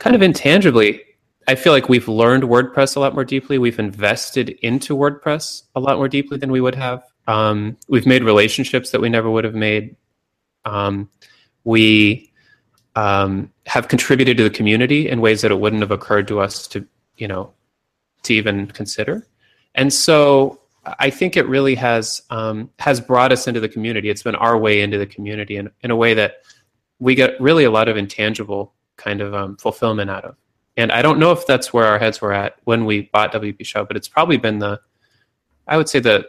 kind 0.00 0.16
of 0.16 0.22
intangibly, 0.22 1.00
I 1.46 1.54
feel 1.54 1.72
like 1.72 1.88
we've 1.88 2.08
learned 2.08 2.44
WordPress 2.44 2.96
a 2.96 3.00
lot 3.00 3.14
more 3.14 3.24
deeply. 3.24 3.58
We've 3.58 3.78
invested 3.78 4.50
into 4.62 4.96
WordPress 4.96 5.62
a 5.74 5.80
lot 5.80 5.96
more 5.96 6.08
deeply 6.08 6.38
than 6.38 6.50
we 6.50 6.60
would 6.60 6.74
have. 6.74 7.02
Um, 7.26 7.76
we've 7.88 8.06
made 8.06 8.22
relationships 8.22 8.90
that 8.90 9.00
we 9.00 9.08
never 9.08 9.30
would 9.30 9.44
have 9.44 9.54
made. 9.54 9.96
Um, 10.64 11.08
we 11.64 12.32
um, 12.94 13.50
have 13.66 13.88
contributed 13.88 14.36
to 14.36 14.44
the 14.44 14.50
community 14.50 15.08
in 15.08 15.20
ways 15.20 15.42
that 15.42 15.50
it 15.50 15.58
wouldn't 15.58 15.82
have 15.82 15.90
occurred 15.90 16.28
to 16.28 16.40
us 16.40 16.66
to, 16.68 16.86
you 17.16 17.28
know, 17.28 17.52
to 18.24 18.34
even 18.34 18.66
consider. 18.66 19.26
And 19.74 19.92
so 19.92 20.60
I 20.84 21.10
think 21.10 21.36
it 21.36 21.48
really 21.48 21.74
has 21.76 22.22
um, 22.30 22.70
has 22.78 23.00
brought 23.00 23.32
us 23.32 23.46
into 23.46 23.60
the 23.60 23.68
community. 23.68 24.10
It's 24.10 24.22
been 24.22 24.34
our 24.34 24.56
way 24.56 24.82
into 24.82 24.98
the 24.98 25.06
community 25.06 25.56
in, 25.56 25.70
in 25.80 25.90
a 25.90 25.96
way 25.96 26.14
that 26.14 26.42
we 26.98 27.14
get 27.14 27.40
really 27.40 27.64
a 27.64 27.70
lot 27.70 27.88
of 27.88 27.96
intangible 27.96 28.74
kind 28.96 29.20
of 29.20 29.34
um, 29.34 29.56
fulfillment 29.56 30.10
out 30.10 30.24
of. 30.24 30.36
And 30.76 30.90
I 30.92 31.02
don't 31.02 31.18
know 31.18 31.32
if 31.32 31.46
that's 31.46 31.72
where 31.72 31.86
our 31.86 31.98
heads 31.98 32.20
were 32.20 32.32
at 32.32 32.56
when 32.64 32.84
we 32.84 33.02
bought 33.12 33.32
WP 33.32 33.64
Shout, 33.64 33.88
but 33.88 33.96
it's 33.96 34.08
probably 34.08 34.36
been 34.36 34.58
the, 34.58 34.80
I 35.66 35.76
would 35.76 35.88
say 35.88 36.00
the, 36.00 36.26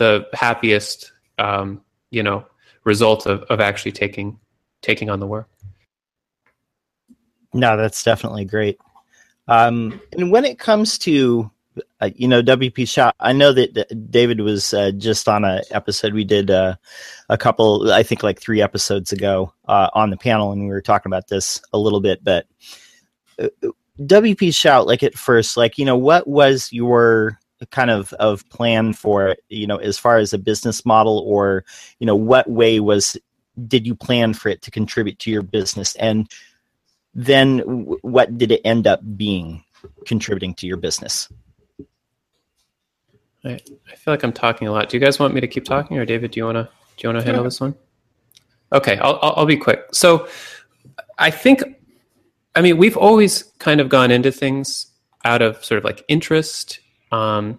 the 0.00 0.26
happiest, 0.32 1.12
um, 1.38 1.80
you 2.10 2.24
know, 2.24 2.44
result 2.82 3.26
of, 3.26 3.42
of 3.44 3.60
actually 3.60 3.92
taking 3.92 4.40
taking 4.82 5.10
on 5.10 5.20
the 5.20 5.26
work. 5.26 5.48
No, 7.52 7.76
that's 7.76 8.02
definitely 8.02 8.44
great. 8.44 8.78
Um, 9.46 10.00
and 10.12 10.32
when 10.32 10.44
it 10.44 10.58
comes 10.58 10.98
to 10.98 11.50
uh, 12.00 12.10
you 12.16 12.26
know 12.26 12.42
WP 12.42 12.88
Shout. 12.88 13.14
I 13.20 13.32
know 13.32 13.52
that 13.52 14.10
David 14.10 14.40
was 14.40 14.74
uh, 14.74 14.90
just 14.92 15.28
on 15.28 15.44
a 15.44 15.62
episode 15.70 16.12
we 16.14 16.24
did 16.24 16.50
uh, 16.50 16.74
a 17.28 17.38
couple, 17.38 17.92
I 17.92 18.02
think 18.02 18.22
like 18.22 18.40
three 18.40 18.60
episodes 18.60 19.12
ago 19.12 19.52
uh, 19.68 19.88
on 19.94 20.10
the 20.10 20.16
panel, 20.16 20.52
and 20.52 20.62
we 20.62 20.68
were 20.68 20.82
talking 20.82 21.10
about 21.10 21.28
this 21.28 21.62
a 21.72 21.78
little 21.78 22.00
bit. 22.00 22.24
But 22.24 22.46
uh, 23.38 23.48
WP 24.00 24.54
Shout, 24.54 24.86
like 24.86 25.02
at 25.02 25.14
first, 25.14 25.56
like 25.56 25.78
you 25.78 25.84
know, 25.84 25.96
what 25.96 26.26
was 26.26 26.72
your 26.72 27.38
kind 27.66 27.90
of 27.90 28.12
of 28.14 28.48
plan 28.48 28.92
for? 28.92 29.36
You 29.48 29.66
know, 29.66 29.76
as 29.76 29.98
far 29.98 30.18
as 30.18 30.32
a 30.32 30.38
business 30.38 30.84
model, 30.84 31.18
or 31.26 31.64
you 31.98 32.06
know, 32.06 32.16
what 32.16 32.48
way 32.48 32.80
was 32.80 33.16
did 33.66 33.86
you 33.86 33.94
plan 33.94 34.34
for 34.34 34.48
it 34.48 34.62
to 34.62 34.70
contribute 34.70 35.18
to 35.20 35.30
your 35.30 35.42
business, 35.42 35.94
and 35.96 36.30
then 37.14 37.58
w- 37.58 37.98
what 38.02 38.38
did 38.38 38.52
it 38.52 38.60
end 38.64 38.86
up 38.86 39.00
being 39.16 39.62
contributing 40.06 40.54
to 40.54 40.66
your 40.66 40.76
business? 40.76 41.28
I, 43.44 43.58
I 43.90 43.96
feel 43.96 44.12
like 44.12 44.22
I'm 44.22 44.32
talking 44.32 44.68
a 44.68 44.72
lot. 44.72 44.88
Do 44.88 44.96
you 44.96 45.04
guys 45.04 45.18
want 45.18 45.34
me 45.34 45.40
to 45.40 45.48
keep 45.48 45.64
talking, 45.64 45.98
or 45.98 46.04
David, 46.04 46.30
do 46.32 46.40
you 46.40 46.44
want 46.44 46.56
to 46.56 46.68
do 46.96 47.08
you 47.08 47.14
want 47.14 47.20
to 47.20 47.24
handle 47.24 47.44
this 47.44 47.60
one? 47.60 47.74
Okay, 48.72 48.98
I'll, 48.98 49.18
I'll 49.22 49.34
I'll 49.38 49.46
be 49.46 49.56
quick. 49.56 49.86
So, 49.92 50.28
I 51.18 51.30
think, 51.30 51.62
I 52.54 52.60
mean, 52.60 52.76
we've 52.76 52.96
always 52.96 53.44
kind 53.58 53.80
of 53.80 53.88
gone 53.88 54.10
into 54.10 54.30
things 54.30 54.86
out 55.24 55.42
of 55.42 55.64
sort 55.64 55.78
of 55.78 55.84
like 55.84 56.04
interest, 56.08 56.80
um, 57.12 57.58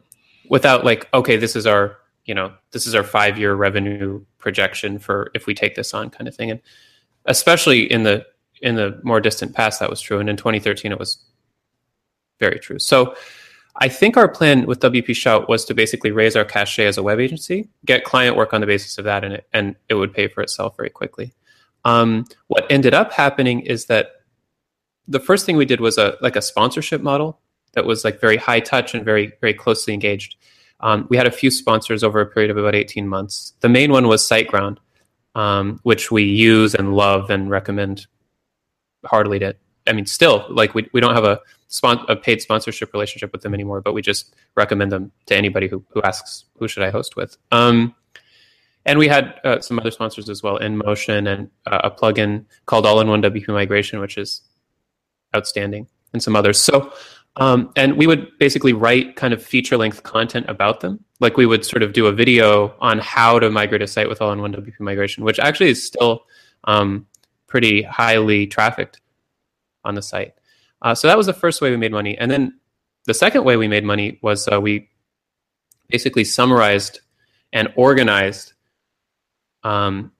without 0.50 0.86
like, 0.86 1.08
okay, 1.14 1.38
this 1.38 1.56
is 1.56 1.66
our 1.66 1.98
you 2.26 2.36
know 2.36 2.54
this 2.72 2.86
is 2.86 2.96
our 2.96 3.04
five 3.04 3.38
year 3.38 3.56
revenue 3.56 4.24
projection 4.38 5.00
for 5.00 5.32
if 5.34 5.48
we 5.48 5.54
take 5.54 5.76
this 5.76 5.94
on 5.94 6.10
kind 6.10 6.28
of 6.28 6.36
thing, 6.36 6.52
and 6.52 6.62
especially 7.26 7.92
in 7.92 8.04
the 8.04 8.26
in 8.62 8.76
the 8.76 9.00
more 9.04 9.20
distant 9.20 9.56
past 9.56 9.80
that 9.80 9.90
was 9.90 10.02
true, 10.02 10.20
and 10.20 10.30
in 10.30 10.38
2013 10.38 10.92
it 10.92 11.00
was 11.00 11.24
very 12.40 12.60
true. 12.60 12.80
So 12.80 13.16
I 13.78 13.88
think 13.88 14.18
our 14.18 14.28
plan 14.28 14.66
with 14.66 14.80
WP 14.82 15.16
Shout 15.16 15.48
was 15.48 15.64
to 15.66 15.74
basically 15.74 16.12
raise 16.12 16.36
our 16.36 16.44
cachet 16.44 16.86
as 16.86 16.98
a 16.98 17.04
web 17.04 17.20
agency, 17.20 17.70
get 17.86 18.04
client 18.04 18.36
work 18.36 18.54
on 18.54 18.62
the 18.62 18.68
basis 18.68 18.98
of 18.98 19.06
that, 19.06 19.24
and 19.24 19.36
it, 19.36 19.48
and 19.54 19.76
it 19.90 19.96
would 19.96 20.14
pay 20.14 20.28
for 20.28 20.42
itself 20.42 20.76
very 20.76 20.90
quickly. 20.90 21.34
Um, 21.86 22.26
what 22.48 22.68
ended 22.70 22.94
up 22.94 23.14
happening 23.14 23.62
is 23.62 23.86
that 23.86 24.12
the 25.08 25.20
first 25.20 25.46
thing 25.46 25.58
we 25.58 25.66
did 25.66 25.80
was 25.80 25.98
a 25.98 26.18
like 26.22 26.36
a 26.36 26.42
sponsorship 26.42 27.02
model 27.02 27.40
that 27.74 27.86
was 27.86 28.04
like 28.04 28.20
very 28.20 28.38
high 28.38 28.60
touch 28.60 28.94
and 28.94 29.06
very 29.06 29.34
very 29.42 29.54
closely 29.54 29.94
engaged. 29.94 30.36
Um, 30.82 31.08
we 31.10 31.18
had 31.18 31.28
a 31.28 31.32
few 31.32 31.52
sponsors 31.52 32.04
over 32.04 32.22
a 32.22 32.26
period 32.26 32.50
of 32.50 32.58
about 32.58 32.76
18 32.76 33.08
months. 33.08 33.54
The 33.60 33.70
main 33.70 33.92
one 33.92 34.08
was 34.08 34.24
SiteGround, 34.24 34.78
um, 35.36 35.80
which 35.84 36.10
we 36.10 36.24
use 36.24 36.74
and 36.74 36.96
love 36.96 37.30
and 37.30 37.50
recommend 37.50 38.08
heartily 39.06 39.40
to. 39.40 39.56
I 39.88 39.94
mean, 39.94 40.06
still 40.06 40.46
like 40.50 40.74
we 40.76 40.90
we 40.94 41.02
don't 41.02 41.16
have 41.16 41.24
a 41.24 41.40
spon- 41.72 42.06
a 42.08 42.16
paid 42.16 42.42
sponsorship 42.42 42.94
relationship 42.94 43.32
with 43.32 43.42
them 43.42 43.54
anymore, 43.54 43.82
but 43.82 43.94
we 43.94 44.02
just 44.02 44.36
recommend 44.56 44.92
them 44.92 45.12
to 45.26 45.36
anybody 45.36 45.68
who, 45.68 45.84
who 45.90 46.02
asks, 46.04 46.46
who 46.58 46.68
should 46.68 46.84
I 46.84 46.92
host 46.92 47.16
with? 47.16 47.38
Um, 47.52 47.96
and 48.86 49.00
we 49.00 49.08
had 49.08 49.40
uh, 49.44 49.60
some 49.62 49.80
other 49.80 49.92
sponsors 49.92 50.30
as 50.30 50.44
well, 50.44 50.60
InMotion 50.60 51.32
and 51.32 51.50
uh, 51.66 51.82
a 51.84 51.92
plugin 51.92 52.46
called 52.66 52.86
All-in-One 52.86 53.22
WP 53.22 53.48
Migration, 53.48 54.00
which 54.00 54.18
is 54.18 54.42
outstanding, 55.36 55.88
and 56.14 56.22
some 56.22 56.36
others. 56.36 56.60
So, 56.62 56.92
um, 57.38 57.72
and 57.76 57.98
we 57.98 58.08
would 58.08 58.28
basically 58.40 58.74
write 58.74 59.16
kind 59.16 59.34
of 59.34 59.42
feature-length 59.44 60.04
content 60.04 60.46
about 60.50 60.82
them. 60.82 61.04
Like 61.20 61.38
we 61.38 61.46
would 61.46 61.64
sort 61.66 61.84
of 61.84 61.94
do 61.94 62.08
a 62.08 62.12
video 62.12 62.76
on 62.80 63.00
how 63.00 63.40
to 63.40 63.50
migrate 63.50 63.82
a 63.82 63.88
site 63.88 64.10
with 64.10 64.22
All-in-One 64.22 64.54
WP 64.54 64.80
Migration, 64.80 65.24
which 65.24 65.40
actually 65.40 65.70
is 65.70 65.86
still 65.86 66.26
um, 66.66 67.08
pretty 67.48 67.84
highly 67.84 68.48
trafficked 68.48 69.00
on 69.84 69.96
the 69.96 70.02
site. 70.02 70.34
Uh, 70.82 70.96
so 70.96 71.08
that 71.08 71.18
was 71.18 71.28
the 71.28 71.34
first 71.34 71.62
way 71.62 71.72
we 71.72 71.78
made 71.78 71.92
money. 71.92 72.18
And 72.18 72.30
then 72.30 72.60
the 73.06 73.14
second 73.14 73.44
way 73.44 73.56
we 73.56 73.68
made 73.68 73.84
money 73.84 74.20
was 74.22 74.48
uh, 74.52 74.60
we 74.60 74.90
basically 75.90 76.24
summarized 76.24 77.00
and 77.54 77.72
organized 77.76 78.54
um, 79.64 80.12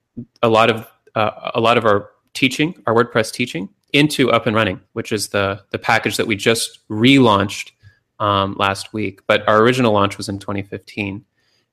a 0.42 0.48
lot 0.48 0.70
of 0.70 0.86
uh, 1.14 1.50
a 1.54 1.60
lot 1.60 1.76
of 1.76 1.84
our 1.84 2.10
teaching, 2.32 2.74
our 2.86 2.94
WordPress 2.94 3.32
teaching, 3.32 3.68
into 3.92 4.30
Up 4.30 4.46
and 4.46 4.56
Running, 4.56 4.80
which 4.92 5.12
is 5.12 5.28
the 5.28 5.62
the 5.70 5.78
package 5.78 6.16
that 6.16 6.26
we 6.26 6.36
just 6.36 6.86
relaunched 6.88 7.72
um, 8.18 8.54
last 8.58 8.92
week. 8.92 9.20
But 9.26 9.46
our 9.48 9.60
original 9.62 9.92
launch 9.92 10.16
was 10.16 10.28
in 10.28 10.38
2015, 10.38 11.24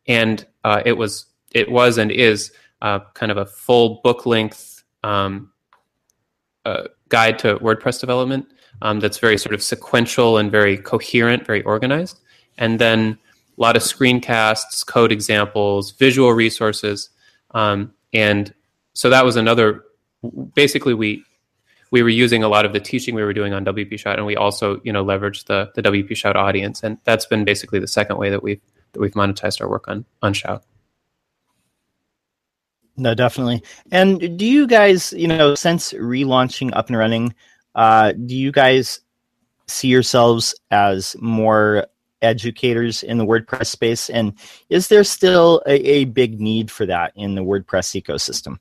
and 0.07 0.45
uh, 0.63 0.81
it 0.85 0.93
was 0.93 1.25
it 1.51 1.71
was 1.71 1.97
and 1.97 2.11
is 2.11 2.51
uh, 2.81 2.99
kind 3.13 3.31
of 3.31 3.37
a 3.37 3.45
full 3.45 4.01
book 4.03 4.25
length 4.25 4.83
um, 5.03 5.51
uh, 6.65 6.83
guide 7.09 7.39
to 7.39 7.57
WordPress 7.59 7.99
development 7.99 8.47
um, 8.81 8.99
that's 8.99 9.17
very 9.17 9.37
sort 9.37 9.53
of 9.53 9.61
sequential 9.61 10.37
and 10.37 10.51
very 10.51 10.77
coherent, 10.77 11.45
very 11.45 11.61
organized. 11.63 12.19
And 12.57 12.79
then 12.79 13.17
a 13.57 13.61
lot 13.61 13.75
of 13.75 13.81
screencasts, 13.81 14.85
code 14.85 15.11
examples, 15.11 15.91
visual 15.91 16.31
resources. 16.33 17.09
Um, 17.51 17.93
and 18.13 18.53
so 18.93 19.09
that 19.09 19.25
was 19.25 19.35
another, 19.35 19.83
basically 20.53 20.93
we, 20.93 21.23
we 21.91 22.03
were 22.03 22.09
using 22.09 22.43
a 22.43 22.47
lot 22.47 22.65
of 22.65 22.73
the 22.73 22.79
teaching 22.79 23.15
we 23.15 23.23
were 23.23 23.33
doing 23.33 23.53
on 23.53 23.65
WP 23.65 23.97
Shout, 23.99 24.17
and 24.17 24.25
we 24.25 24.35
also, 24.35 24.79
you 24.83 24.93
know, 24.93 25.03
leveraged 25.03 25.45
the, 25.45 25.71
the 25.75 25.81
WP 25.81 26.15
Shout 26.15 26.35
audience. 26.35 26.83
And 26.83 26.97
that's 27.03 27.25
been 27.25 27.43
basically 27.43 27.79
the 27.79 27.87
second 27.87 28.17
way 28.17 28.29
that 28.29 28.43
we've, 28.43 28.61
that 28.93 28.99
we've 28.99 29.13
monetized 29.13 29.61
our 29.61 29.69
work 29.69 29.87
on, 29.87 30.05
on 30.21 30.33
Shout. 30.33 30.63
No, 32.95 33.15
definitely. 33.15 33.63
And 33.91 34.37
do 34.37 34.45
you 34.45 34.67
guys, 34.67 35.13
you 35.13 35.27
know, 35.27 35.55
since 35.55 35.93
relaunching 35.93 36.71
up 36.75 36.89
and 36.89 36.97
running, 36.97 37.33
uh, 37.75 38.11
do 38.11 38.35
you 38.35 38.51
guys 38.51 38.99
see 39.67 39.87
yourselves 39.87 40.53
as 40.69 41.15
more 41.19 41.87
educators 42.21 43.01
in 43.01 43.17
the 43.17 43.25
WordPress 43.25 43.67
space? 43.67 44.09
And 44.09 44.33
is 44.69 44.89
there 44.89 45.05
still 45.05 45.63
a, 45.65 45.75
a 45.75 46.05
big 46.05 46.41
need 46.41 46.69
for 46.69 46.85
that 46.85 47.13
in 47.15 47.35
the 47.35 47.41
WordPress 47.41 47.99
ecosystem? 47.99 48.57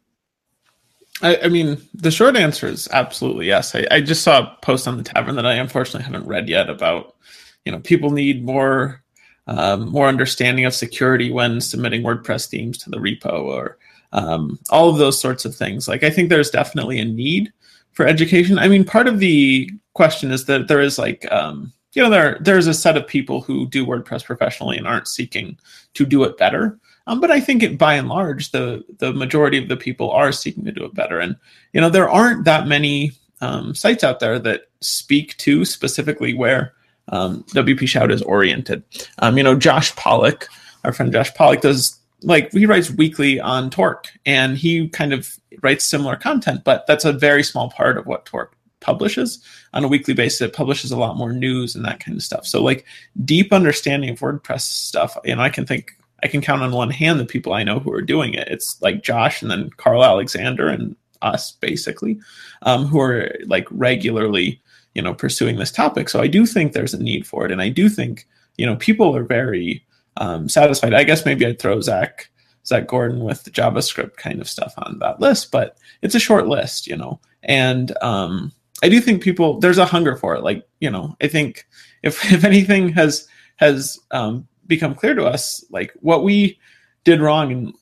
I, 1.23 1.37
I, 1.45 1.49
mean, 1.49 1.79
the 1.95 2.11
short 2.11 2.37
answer 2.37 2.67
is 2.67 2.89
absolutely 2.93 3.47
yes. 3.47 3.75
I, 3.75 3.87
I, 3.91 4.01
just 4.01 4.23
saw 4.23 4.39
a 4.39 4.59
post 4.63 4.87
on 4.87 4.97
the 4.97 5.03
tavern 5.03 5.35
that 5.37 5.47
I 5.47 5.55
unfortunately 5.55 6.05
haven't 6.05 6.29
read 6.29 6.49
yet 6.49 6.71
about, 6.71 7.17
you 7.65 7.73
know, 7.73 7.81
people 7.81 8.11
need 8.11 8.45
more 8.45 9.03
um, 9.49 9.89
more 9.89 10.07
understanding 10.07 10.67
of 10.67 10.75
security 10.75 11.33
when 11.33 11.61
submitting 11.61 12.03
WordPress 12.03 12.49
themes 12.49 12.77
to 12.79 12.91
the 12.91 12.99
repo 12.99 13.45
or 13.45 13.79
um, 14.13 14.59
all 14.71 14.91
of 14.91 14.99
those 14.99 15.19
sorts 15.19 15.45
of 15.45 15.55
things. 15.55 15.89
Like, 15.89 16.03
I 16.05 16.11
think 16.11 16.29
there's 16.29 16.51
definitely 16.51 16.99
a 17.01 17.05
need 17.05 17.51
for 17.93 18.07
education. 18.07 18.59
I 18.59 18.69
mean, 18.69 18.85
part 18.85 19.09
of 19.09 19.19
the 19.19 19.71
question 19.95 20.31
is 20.31 20.45
that 20.45 20.69
there 20.69 20.81
is 20.81 20.99
like, 20.99 21.27
um, 21.33 21.73
you 21.95 22.03
know, 22.03 22.11
there 22.11 22.39
there's 22.41 22.67
a 22.67 22.75
set 22.75 22.97
of 22.97 23.07
people 23.07 23.41
who 23.41 23.67
do 23.67 23.87
WordPress 23.87 24.25
professionally 24.25 24.77
and 24.77 24.87
aren't 24.87 25.09
seeking 25.09 25.59
to 25.95 26.05
do 26.05 26.23
it 26.25 26.37
better. 26.37 26.79
Um, 27.09 27.21
but 27.21 27.31
I 27.31 27.41
think 27.41 27.63
it, 27.63 27.79
by 27.79 27.95
and 27.95 28.09
large, 28.09 28.53
the 28.53 28.85
the 28.99 29.13
majority 29.13 29.57
of 29.59 29.69
the 29.69 29.77
people 29.77 30.11
are 30.11 30.31
seeking 30.31 30.65
to 30.67 30.73
do 30.73 30.85
it 30.85 30.95
better. 30.95 31.19
And 31.19 31.37
you 31.73 31.81
know, 31.81 31.89
there 31.89 32.09
aren't 32.09 32.45
that 32.45 32.69
many 32.69 33.13
um, 33.41 33.75
sites 33.75 34.05
out 34.05 34.21
there 34.21 34.39
that 34.39 34.69
speak 34.81 35.37
to 35.39 35.65
specifically 35.65 36.35
where 36.35 36.75
um, 37.09 37.45
WP 37.55 37.89
Shout 37.89 38.11
is 38.11 38.23
oriented. 38.23 38.85
Um, 39.21 39.39
you 39.39 39.43
know, 39.43 39.57
Josh 39.57 39.97
Pollock, 39.97 40.49
our 40.85 40.93
friend 40.93 41.11
Josh 41.11 41.33
Pollock, 41.33 41.63
does 41.63 41.99
like 42.23 42.53
he 42.53 42.67
writes 42.67 42.91
weekly 42.91 43.41
on 43.41 43.71
Torque, 43.71 44.09
and 44.27 44.59
he 44.59 44.89
kind 44.91 45.15
of 45.15 45.35
writes 45.63 45.87
similar 45.87 46.15
content, 46.15 46.63
but 46.63 46.87
that's 46.87 47.07
a 47.07 47.13
very 47.13 47.43
small 47.43 47.71
part 47.71 47.97
of 47.97 48.07
what 48.07 48.27
Torque 48.27 48.55
publishes 48.81 49.43
on 49.73 49.83
a 49.83 49.89
weekly 49.89 50.13
basis. 50.15 50.43
It 50.43 50.53
publishes 50.53 50.91
a 50.91 50.99
lot 50.99 51.17
more 51.17 51.33
news 51.33 51.75
and 51.75 51.85
that 51.87 52.01
kind 52.01 52.19
of 52.19 52.23
stuff. 52.23 52.47
So, 52.47 52.63
like 52.63 52.85
deep 53.25 53.51
understanding 53.51 54.11
of 54.11 54.21
WordPress 54.21 54.61
stuff, 54.61 55.17
you 55.25 55.35
know, 55.35 55.43
I 55.43 55.49
can 55.49 55.65
think 55.65 55.98
I 56.23 56.29
can 56.29 56.41
count 56.41 56.63
on 56.63 56.73
one 56.73 56.91
hand 56.91 57.21
the 57.21 57.25
people 57.25 57.53
I 57.53 57.63
know 57.63 57.79
who 57.79 57.93
are 57.93 58.03
doing 58.03 58.35
it. 58.35 58.49
It's 58.49 58.81
like 58.83 59.03
Josh 59.03 59.43
and 59.43 59.51
then 59.51 59.71
Carl 59.77 60.05
Alexander 60.05 60.69
and 60.69 60.97
us 61.23 61.53
basically, 61.53 62.19
um, 62.63 62.87
who 62.87 63.01
are 63.01 63.35
like 63.47 63.67
regularly, 63.71 64.61
you 64.95 65.03
know, 65.03 65.15
pursuing 65.15 65.57
this 65.57 65.73
topic. 65.73 66.09
So 66.09 66.21
I 66.21 66.27
do 66.27 66.47
think 66.47 66.73
there's 66.73 66.95
a 66.95 67.03
need 67.03 67.27
for 67.27 67.45
it, 67.45 67.53
and 67.53 67.63
I 67.63 67.69
do 67.69 67.89
think 67.89 68.27
you 68.57 68.67
know 68.67 68.77
people 68.77 69.17
are 69.17 69.25
very 69.25 69.85
um, 70.17 70.49
satisfied. 70.49 70.95
I 70.95 71.05
guess 71.05 71.25
maybe 71.25 71.47
I'd 71.47 71.59
throw 71.59 71.81
Zac 71.81 72.31
Zac 72.67 72.87
Gordon 72.87 73.25
with 73.25 73.45
the 73.45 73.51
JavaScript 73.51 74.17
kind 74.17 74.41
of 74.41 74.49
stuff 74.49 74.75
on 74.79 74.99
that 74.99 75.21
list, 75.21 75.51
but 75.51 75.79
it's 76.03 76.15
a 76.15 76.21
short 76.21 76.49
list, 76.49 76.87
you 76.87 76.97
know, 76.97 77.21
and 77.43 77.97
um, 78.03 78.53
I 78.83 78.89
do 78.89 79.01
think 79.01 79.23
people 79.23 79.59
there's 79.61 79.79
a 79.79 79.87
hunger 79.87 80.17
for 80.17 80.35
it. 80.35 80.43
Like 80.43 80.67
you 80.81 80.91
know, 80.91 81.17
I 81.21 81.29
think 81.29 81.67
if 82.03 82.25
if 82.33 82.45
anything 82.45 82.91
has 82.91 83.27
has 83.57 83.99
um, 84.11 84.47
become 84.69 84.95
clear 84.95 85.15
to 85.15 85.25
us 85.25 85.65
like 85.71 85.93
what 86.01 86.23
we 86.23 86.59
did 87.05 87.21
wrong 87.21 87.51
in 87.51 87.73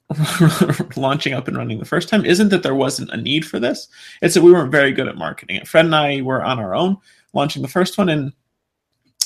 launching 0.97 1.33
up 1.33 1.49
and 1.49 1.57
running 1.57 1.79
the 1.79 1.85
first 1.85 2.09
time 2.09 2.25
isn't 2.25 2.51
that 2.51 2.63
there 2.63 2.75
wasn't 2.75 3.11
a 3.11 3.17
need 3.17 3.45
for 3.45 3.59
this. 3.59 3.89
It's 4.23 4.35
that 4.35 4.43
we 4.43 4.53
weren't 4.53 4.71
very 4.71 4.93
good 4.93 5.09
at 5.09 5.17
marketing. 5.17 5.57
It 5.57 5.69
fred 5.69 5.85
and 5.85 5.95
i 5.95 6.21
were 6.21 6.45
on 6.45 6.59
our 6.59 6.75
own 6.75 6.97
launching 7.33 7.63
the 7.63 7.69
first 7.69 7.99
one 7.99 8.09
and 8.09 8.33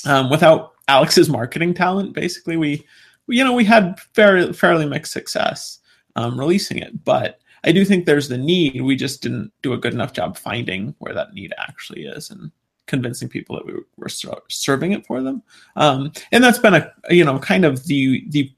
um, 0.07 0.31
without 0.31 0.73
alex's 0.89 1.29
marketing 1.29 1.75
talent 1.75 2.15
basically 2.15 2.57
we, 2.57 2.85
you 3.29 3.45
know 3.45 3.53
we 3.53 3.65
had 3.65 4.01
fairly 4.15 4.53
fairly 4.53 4.87
mixed 4.87 5.13
success 5.13 5.79
um, 6.17 6.39
releasing 6.39 6.79
it. 6.79 7.05
But 7.05 7.41
i 7.65 7.73
do 7.73 7.85
think 7.85 8.07
there's 8.07 8.29
the 8.29 8.39
need. 8.39 8.81
We 8.81 8.97
just 8.97 9.23
didn't 9.23 9.53
do 9.63 9.75
a 9.75 9.79
good 9.79 9.93
enough 9.93 10.13
job 10.13 10.39
finding 10.39 10.95
where 10.99 11.15
that 11.15 11.35
need 11.35 11.53
actually 11.59 12.07
is. 12.07 12.31
And 12.31 12.51
convincing 12.91 13.29
people 13.29 13.57
that 13.57 13.65
we 13.65 13.75
were 13.97 14.09
serving 14.49 14.93
it 14.93 15.07
for 15.07 15.23
them. 15.23 15.43
Um, 15.77 16.13
and 16.33 16.43
that's 16.43 16.59
been 16.59 16.75
a 16.75 16.93
you 17.09 17.25
know 17.25 17.39
kind 17.39 17.65
of 17.65 17.87
the 17.87 18.25
the 18.29 18.53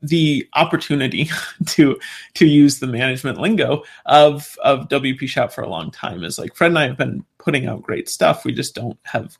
the 0.00 0.48
opportunity 0.54 1.28
to 1.66 1.98
to 2.34 2.46
use 2.46 2.78
the 2.78 2.86
management 2.86 3.38
lingo 3.38 3.82
of 4.06 4.56
of 4.62 4.88
WP 4.88 5.28
Shout 5.28 5.52
for 5.52 5.62
a 5.62 5.68
long 5.68 5.90
time 5.90 6.24
is 6.24 6.38
like 6.38 6.54
Fred 6.54 6.68
and 6.68 6.78
I 6.78 6.86
have 6.86 6.96
been 6.96 7.24
putting 7.38 7.66
out 7.66 7.82
great 7.82 8.08
stuff. 8.08 8.44
We 8.44 8.52
just 8.52 8.74
don't 8.74 8.98
have 9.02 9.36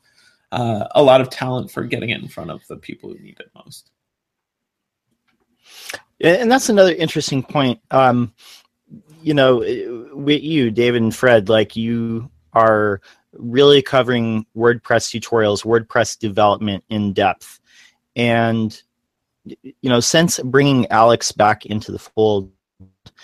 uh, 0.51 0.87
a 0.91 1.01
lot 1.01 1.21
of 1.21 1.29
talent 1.29 1.71
for 1.71 1.83
getting 1.85 2.09
it 2.09 2.21
in 2.21 2.27
front 2.27 2.51
of 2.51 2.61
the 2.67 2.75
people 2.75 3.09
who 3.09 3.19
need 3.19 3.39
it 3.39 3.49
most. 3.55 3.89
And 6.19 6.51
that's 6.51 6.69
another 6.69 6.93
interesting 6.93 7.41
point. 7.41 7.79
Um, 7.89 8.33
you 9.23 9.33
know, 9.33 9.59
with 10.13 10.43
you, 10.43 10.69
David 10.69 11.01
and 11.01 11.15
Fred, 11.15 11.47
like 11.47 11.75
you 11.75 12.29
are 12.53 13.01
really 13.33 13.81
covering 13.81 14.45
WordPress 14.55 15.09
tutorials, 15.09 15.63
WordPress 15.63 16.17
development 16.19 16.83
in 16.89 17.13
depth. 17.13 17.59
And, 18.15 18.79
you 19.45 19.89
know, 19.89 19.99
since 19.99 20.39
bringing 20.39 20.87
Alex 20.87 21.31
back 21.31 21.65
into 21.65 21.91
the 21.91 21.99
fold, 21.99 22.51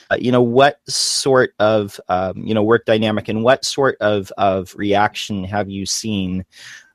uh, 0.10 0.18
you 0.20 0.32
know, 0.32 0.42
what 0.42 0.80
sort 0.88 1.54
of, 1.60 2.00
um, 2.10 2.38
you 2.38 2.54
know, 2.54 2.64
work 2.64 2.86
dynamic 2.86 3.28
and 3.28 3.44
what 3.44 3.66
sort 3.66 3.98
of, 4.00 4.32
of 4.38 4.74
reaction 4.76 5.44
have 5.44 5.70
you 5.70 5.86
seen 5.86 6.46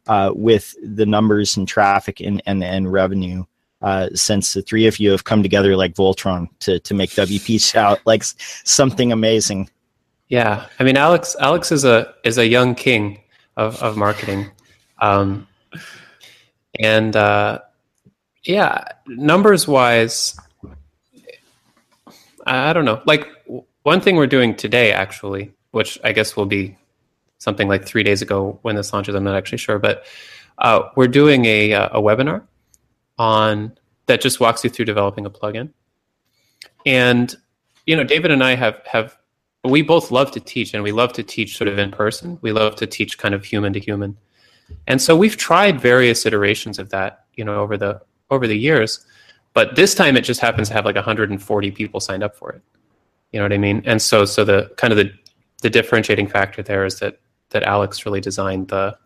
uh, 0.07 0.33
with 0.35 0.75
the 0.83 1.07
numbers 1.07 1.57
and 1.57 1.68
traffic 1.68 2.20
and, 2.20 2.42
and, 2.46 2.64
and 2.64 2.92
revenue? 2.92 3.44
Uh, 3.83 4.09
since 4.14 4.55
the 4.55 4.62
three 4.62 4.87
of 4.87 5.01
you 5.01 5.11
have 5.11 5.25
come 5.25 5.42
together 5.42 5.77
like 5.77 5.94
Voltron 5.94 6.48
to, 6.61 6.79
to 6.79 6.94
make 6.94 7.11
WP 7.11 7.61
shout 7.61 7.98
like 8.07 8.22
something 8.22 9.11
amazing. 9.11 9.68
Yeah, 10.33 10.66
I 10.79 10.85
mean, 10.85 10.97
Alex. 10.97 11.37
Alex 11.40 11.71
is 11.71 11.85
a 11.85 12.14
is 12.25 12.38
a 12.38 12.47
young 12.47 12.75
king 12.75 13.21
of 13.59 13.83
of 13.83 13.99
marketing, 13.99 14.51
um, 14.99 15.47
and 16.81 17.14
uh, 17.14 17.59
yeah, 18.42 18.83
numbers 19.07 19.68
wise, 19.68 20.35
I 22.47 22.73
don't 22.73 22.87
know. 22.87 23.03
Like 23.05 23.29
one 23.83 24.01
thing 24.01 24.16
we're 24.16 24.27
doing 24.27 24.57
today, 24.57 24.90
actually, 24.90 25.53
which 25.73 26.01
I 26.03 26.12
guess 26.12 26.35
will 26.35 26.47
be 26.47 26.79
something 27.37 27.68
like 27.68 27.85
three 27.85 28.03
days 28.03 28.23
ago 28.23 28.59
when 28.62 28.75
this 28.75 28.90
launches. 28.90 29.14
I'm 29.14 29.25
not 29.25 29.37
actually 29.37 29.59
sure, 29.59 29.79
but 29.79 30.07
uh, 30.57 30.88
we're 30.97 31.09
doing 31.09 31.45
a 31.45 31.73
a 31.73 32.01
webinar 32.01 32.42
on 33.18 33.77
that 34.07 34.23
just 34.23 34.40
walks 34.40 34.64
you 34.64 34.71
through 34.71 34.87
developing 34.87 35.27
a 35.27 35.31
plugin, 35.31 35.75
and 36.87 37.37
you 37.85 37.95
know, 37.95 38.05
David 38.05 38.31
and 38.31 38.42
I 38.42 38.55
have 38.55 38.81
have 38.87 39.18
we 39.64 39.83
both 39.83 40.11
love 40.11 40.31
to 40.33 40.40
teach 40.40 40.75
and 40.75 40.83
we 40.83 40.92
love 40.92 41.12
to 41.14 41.22
teach 41.22 41.57
sort 41.57 41.68
of 41.68 41.79
in 41.79 41.90
person. 41.90 42.38
We 42.42 42.53
love 42.53 42.77
to 42.77 42.87
teach 42.87 43.18
kind 43.18 43.35
of 43.35 43.44
human 43.44 43.72
to 43.75 43.81
human. 43.81 44.16
And 44.87 45.01
so 45.01 45.16
we've 45.16 45.37
tried 45.37 45.81
various 45.81 46.27
iterations 46.27 46.79
of 46.79 46.90
that, 46.90 47.27
you 47.35 47.44
know, 47.44 47.61
over 47.61 47.77
the 47.77 48.01
over 48.31 48.46
the 48.46 48.59
years. 48.59 49.05
But 49.55 49.77
this 49.77 49.94
time 49.94 50.16
it 50.16 50.22
just 50.22 50.40
happens 50.40 50.68
to 50.68 50.75
have 50.75 50.85
like 50.85 50.96
140 50.96 51.70
people 51.72 52.01
signed 52.01 52.22
up 52.22 52.35
for 52.35 52.51
it. 52.51 52.62
You 53.31 53.38
know 53.38 53.44
what 53.44 53.53
I 53.53 53.59
mean? 53.59 53.83
And 53.85 54.01
so 54.01 54.25
so 54.25 54.44
the 54.44 54.72
kind 54.77 54.92
of 54.92 54.96
the 54.96 55.12
the 55.62 55.70
differentiating 55.70 56.27
factor 56.27 56.62
there 56.62 56.85
is 56.85 56.98
that 56.98 57.20
that 57.51 57.62
Alex 57.62 58.05
really 58.05 58.20
designed 58.20 58.68
the 58.68 58.96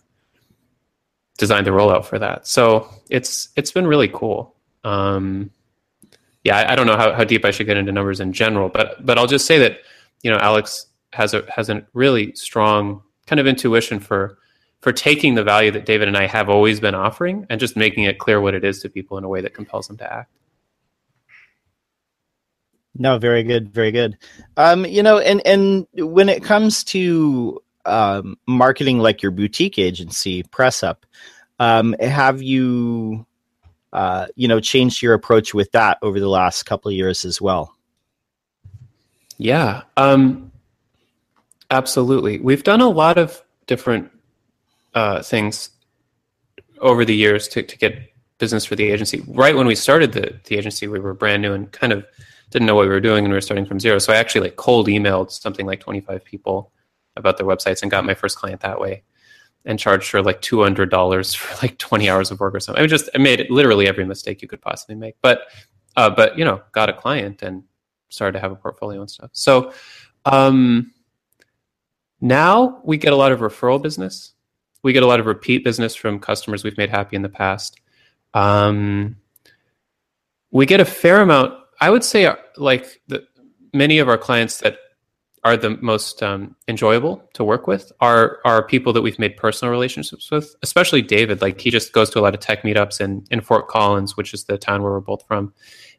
designed 1.37 1.67
the 1.67 1.71
rollout 1.71 2.05
for 2.07 2.19
that. 2.19 2.47
So 2.47 2.89
it's 3.11 3.51
it's 3.57 3.73
been 3.73 3.87
really 3.87 4.09
cool. 4.09 4.55
Um, 4.85 5.51
yeah, 6.45 6.59
I, 6.59 6.73
I 6.73 6.77
don't 6.77 6.87
know 6.87 6.97
how, 6.97 7.13
how 7.13 7.25
deep 7.25 7.45
I 7.45 7.51
should 7.51 7.67
get 7.67 7.77
into 7.77 7.93
numbers 7.93 8.21
in 8.21 8.33
general, 8.33 8.69
but 8.69 9.05
but 9.05 9.19
I'll 9.19 9.27
just 9.27 9.47
say 9.47 9.59
that 9.59 9.81
you 10.27 10.33
know, 10.33 10.39
Alex 10.39 10.87
has 11.13 11.35
a 11.35 11.45
has 11.49 11.71
a 11.71 11.87
really 11.93 12.35
strong 12.35 13.01
kind 13.29 13.39
of 13.39 13.47
intuition 13.47 14.01
for 14.01 14.39
for 14.81 14.91
taking 14.91 15.37
the 15.37 15.45
value 15.45 15.71
that 15.71 15.87
David 15.87 16.09
and 16.09 16.17
I 16.17 16.27
have 16.27 16.49
always 16.49 16.81
been 16.81 16.97
offering 16.97 17.47
and 17.49 17.61
just 17.61 17.77
making 17.77 18.03
it 18.03 18.19
clear 18.19 18.41
what 18.41 18.53
it 18.53 18.65
is 18.65 18.83
to 18.83 18.89
people 18.89 19.19
in 19.19 19.23
a 19.23 19.29
way 19.29 19.41
that 19.41 19.55
compels 19.55 19.87
them 19.87 19.97
to 19.99 20.13
act. 20.13 20.33
No, 22.97 23.19
very 23.19 23.45
good, 23.45 23.73
very 23.73 23.93
good. 23.93 24.19
Um, 24.57 24.85
you 24.85 25.01
know, 25.01 25.21
and 25.21 25.47
and 25.47 25.87
when 25.95 26.29
it 26.29 26.43
comes 26.43 26.83
to 26.85 27.63
um, 27.85 28.37
marketing 28.49 28.99
like 28.99 29.23
your 29.23 29.31
boutique 29.31 29.79
agency, 29.79 30.43
Press 30.43 30.83
Up, 30.83 31.07
um, 31.61 31.95
have 32.01 32.43
you, 32.43 33.25
uh, 33.93 34.27
you 34.35 34.49
know, 34.49 34.59
changed 34.59 35.03
your 35.03 35.15
approach 35.15 35.55
with 35.55 35.71
that 35.71 35.99
over 36.03 36.19
the 36.19 36.29
last 36.29 36.65
couple 36.65 36.89
of 36.89 36.97
years 36.97 37.25
as 37.25 37.41
well? 37.41 37.76
Yeah, 39.39 39.83
um, 39.97 40.51
absolutely. 41.71 42.39
We've 42.39 42.63
done 42.63 42.81
a 42.81 42.89
lot 42.89 43.19
of 43.19 43.43
different 43.67 44.11
uh, 44.95 45.23
things 45.23 45.71
over 46.81 47.05
the 47.05 47.15
years 47.15 47.49
to, 47.49 47.63
to 47.63 47.79
get 47.79 48.13
business 48.39 48.65
for 48.65 48.77
the 48.77 48.91
agency. 48.91 49.25
Right 49.29 49.57
when 49.57 49.67
we 49.67 49.75
started 49.75 50.13
the, 50.13 50.39
the 50.45 50.57
agency, 50.57 50.89
we 50.89 50.99
were 50.99 51.15
brand 51.15 51.43
new 51.43 51.53
and 51.53 51.71
kind 51.73 51.93
of 51.93 52.05
didn't 52.51 52.67
know 52.67 52.75
what 52.75 52.83
we 52.83 52.89
were 52.89 53.01
doing 53.01 53.25
and 53.25 53.33
we 53.33 53.37
were 53.37 53.41
starting 53.41 53.67
from 53.67 53.81
zero. 53.81 53.99
So 53.99 54.13
I 54.13 54.17
actually 54.17 54.43
like 54.43 54.57
cold 54.57 54.89
emailed 54.89 55.31
something 55.31 55.67
like 55.67 55.81
25 55.81 56.25
people 56.25 56.73
about 57.17 57.39
their 57.39 57.47
websites 57.47 57.83
and 57.83 57.91
got 57.91 58.05
my 58.05 58.15
first 58.15 58.39
client 58.39 58.61
that 58.61 58.81
way 58.81 59.03
and 59.65 59.79
charged 59.79 60.11
her 60.13 60.23
like 60.23 60.41
$200 60.43 61.37
for 61.37 61.67
like 61.67 61.79
20 61.79 62.09
hours 62.09 62.31
of 62.31 62.41
work 62.41 62.55
or 62.55 62.61
something. 62.61 62.79
I 62.79 62.83
mean, 62.83 62.91
just, 62.91 63.09
I 63.15 63.19
made 63.19 63.51
literally 63.51 63.89
every 63.89 64.05
mistake 64.05 64.43
you 64.43 64.49
could 64.49 64.61
possibly 64.61 64.95
make, 64.95 65.17
but, 65.23 65.43
uh, 65.97 66.11
but, 66.11 66.39
you 66.39 66.45
know, 66.45 66.63
got 66.73 66.89
a 66.89 66.93
client 66.93 67.43
and 67.43 67.65
started 68.09 68.33
to 68.33 68.41
have 68.41 68.53
a 68.53 68.57
portfolio 68.57 69.01
and 69.01 69.11
stuff. 69.11 69.31
So 69.33 69.73
um, 70.25 70.93
now 72.21 72.81
we 72.85 72.97
get 72.97 73.13
a 73.13 73.17
lot 73.17 73.33
of 73.33 73.41
referral 73.41 73.81
business. 73.83 74.33
We 74.83 74.93
get 74.93 75.03
a 75.03 75.07
lot 75.07 75.21
of 75.21 75.27
repeat 75.27 75.65
business 75.65 75.95
from 75.95 76.19
customers 76.19 76.65
we've 76.65 76.79
made 76.79 76.91
happy 76.91 77.17
in 77.17 77.23
the 77.23 77.29
past. 77.29 77.81
Um, 78.35 79.17
we 80.51 80.67
get 80.67 80.81
a 80.81 80.85
fair 80.85 81.21
amount. 81.21 81.55
I 81.81 81.91
would 81.91 82.05
say, 82.05 82.33
like 82.57 83.01
the, 83.09 83.27
many 83.73 83.99
of 83.99 84.09
our 84.09 84.19
clients 84.19 84.59
that 84.59 84.79
are 85.45 85.57
the 85.57 85.79
most 85.81 86.23
um, 86.25 86.57
enjoyable 86.67 87.23
to 87.35 87.45
work 87.45 87.69
with 87.69 87.93
are 88.01 88.39
are 88.45 88.67
people 88.67 88.93
that 88.93 89.03
we've 89.03 89.19
made 89.19 89.37
personal 89.37 89.71
relationships 89.71 90.31
with. 90.31 90.55
Especially 90.63 91.03
David, 91.03 91.41
like 91.41 91.61
he 91.61 91.71
just 91.71 91.93
goes 91.93 92.11
to 92.11 92.19
a 92.19 92.23
lot 92.23 92.35
of 92.35 92.41
tech 92.41 92.63
meetups 92.63 93.01
in 93.01 93.25
in 93.31 93.41
Fort 93.41 93.69
Collins, 93.69 94.17
which 94.17 94.35
is 94.35 94.45
the 94.45 94.59
town 94.59 94.83
where 94.83 94.93
we're 94.93 95.01
both 95.01 95.25
from, 95.27 95.53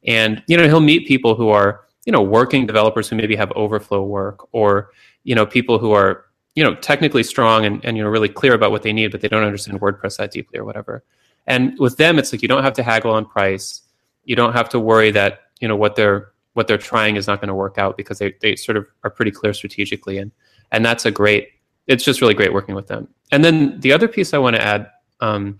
and 0.06 0.44
you 0.48 0.58
know 0.58 0.66
he'll 0.68 0.80
meet 0.80 1.08
people 1.08 1.36
who 1.36 1.50
are 1.50 1.87
you 2.08 2.12
know 2.14 2.22
working 2.22 2.66
developers 2.66 3.10
who 3.10 3.18
maybe 3.18 3.36
have 3.36 3.52
overflow 3.52 4.02
work 4.02 4.48
or 4.54 4.92
you 5.26 5.36
know 5.36 5.46
people 5.46 5.78
who 5.78 5.92
are 5.92 6.26
you 6.56 6.64
know 6.64 6.74
technically 6.76 7.22
strong 7.22 7.66
and, 7.66 7.84
and 7.86 7.98
you 7.98 8.04
know 8.04 8.10
really 8.10 8.30
clear 8.30 8.54
about 8.54 8.72
what 8.72 8.82
they 8.82 8.94
need, 8.94 9.12
but 9.12 9.22
they 9.22 9.28
don't 9.28 9.44
understand 9.44 9.80
WordPress 9.80 10.18
that 10.18 10.32
deeply 10.32 10.58
or 10.58 10.66
whatever. 10.66 11.04
And 11.46 11.78
with 11.78 11.98
them, 11.98 12.18
it's 12.18 12.32
like 12.32 12.42
you 12.42 12.48
don't 12.48 12.64
have 12.64 12.74
to 12.74 12.84
haggle 12.84 13.12
on 13.12 13.26
price. 13.26 13.82
You 14.24 14.36
don't 14.36 14.54
have 14.54 14.70
to 14.70 14.80
worry 14.80 15.12
that 15.12 15.42
you 15.60 15.68
know 15.68 15.76
what 15.76 15.96
they're 15.96 16.32
what 16.54 16.68
they're 16.68 16.78
trying 16.78 17.18
is 17.18 17.28
not 17.28 17.40
going 17.40 17.50
to 17.50 17.54
work 17.54 17.78
out 17.78 17.98
because 17.98 18.18
they, 18.18 18.34
they 18.42 18.56
sort 18.56 18.78
of 18.78 18.88
are 19.04 19.12
pretty 19.12 19.30
clear 19.30 19.54
strategically 19.54 20.18
and 20.18 20.32
and 20.72 20.84
that's 20.84 21.06
a 21.06 21.12
great 21.12 21.50
it's 21.88 22.04
just 22.04 22.20
really 22.20 22.34
great 22.34 22.52
working 22.52 22.74
with 22.74 22.88
them 22.88 23.08
and 23.32 23.46
then 23.46 23.80
the 23.82 23.92
other 23.92 24.08
piece 24.08 24.34
i 24.34 24.38
want 24.40 24.56
to 24.56 24.62
add 24.62 24.90
um, 25.20 25.60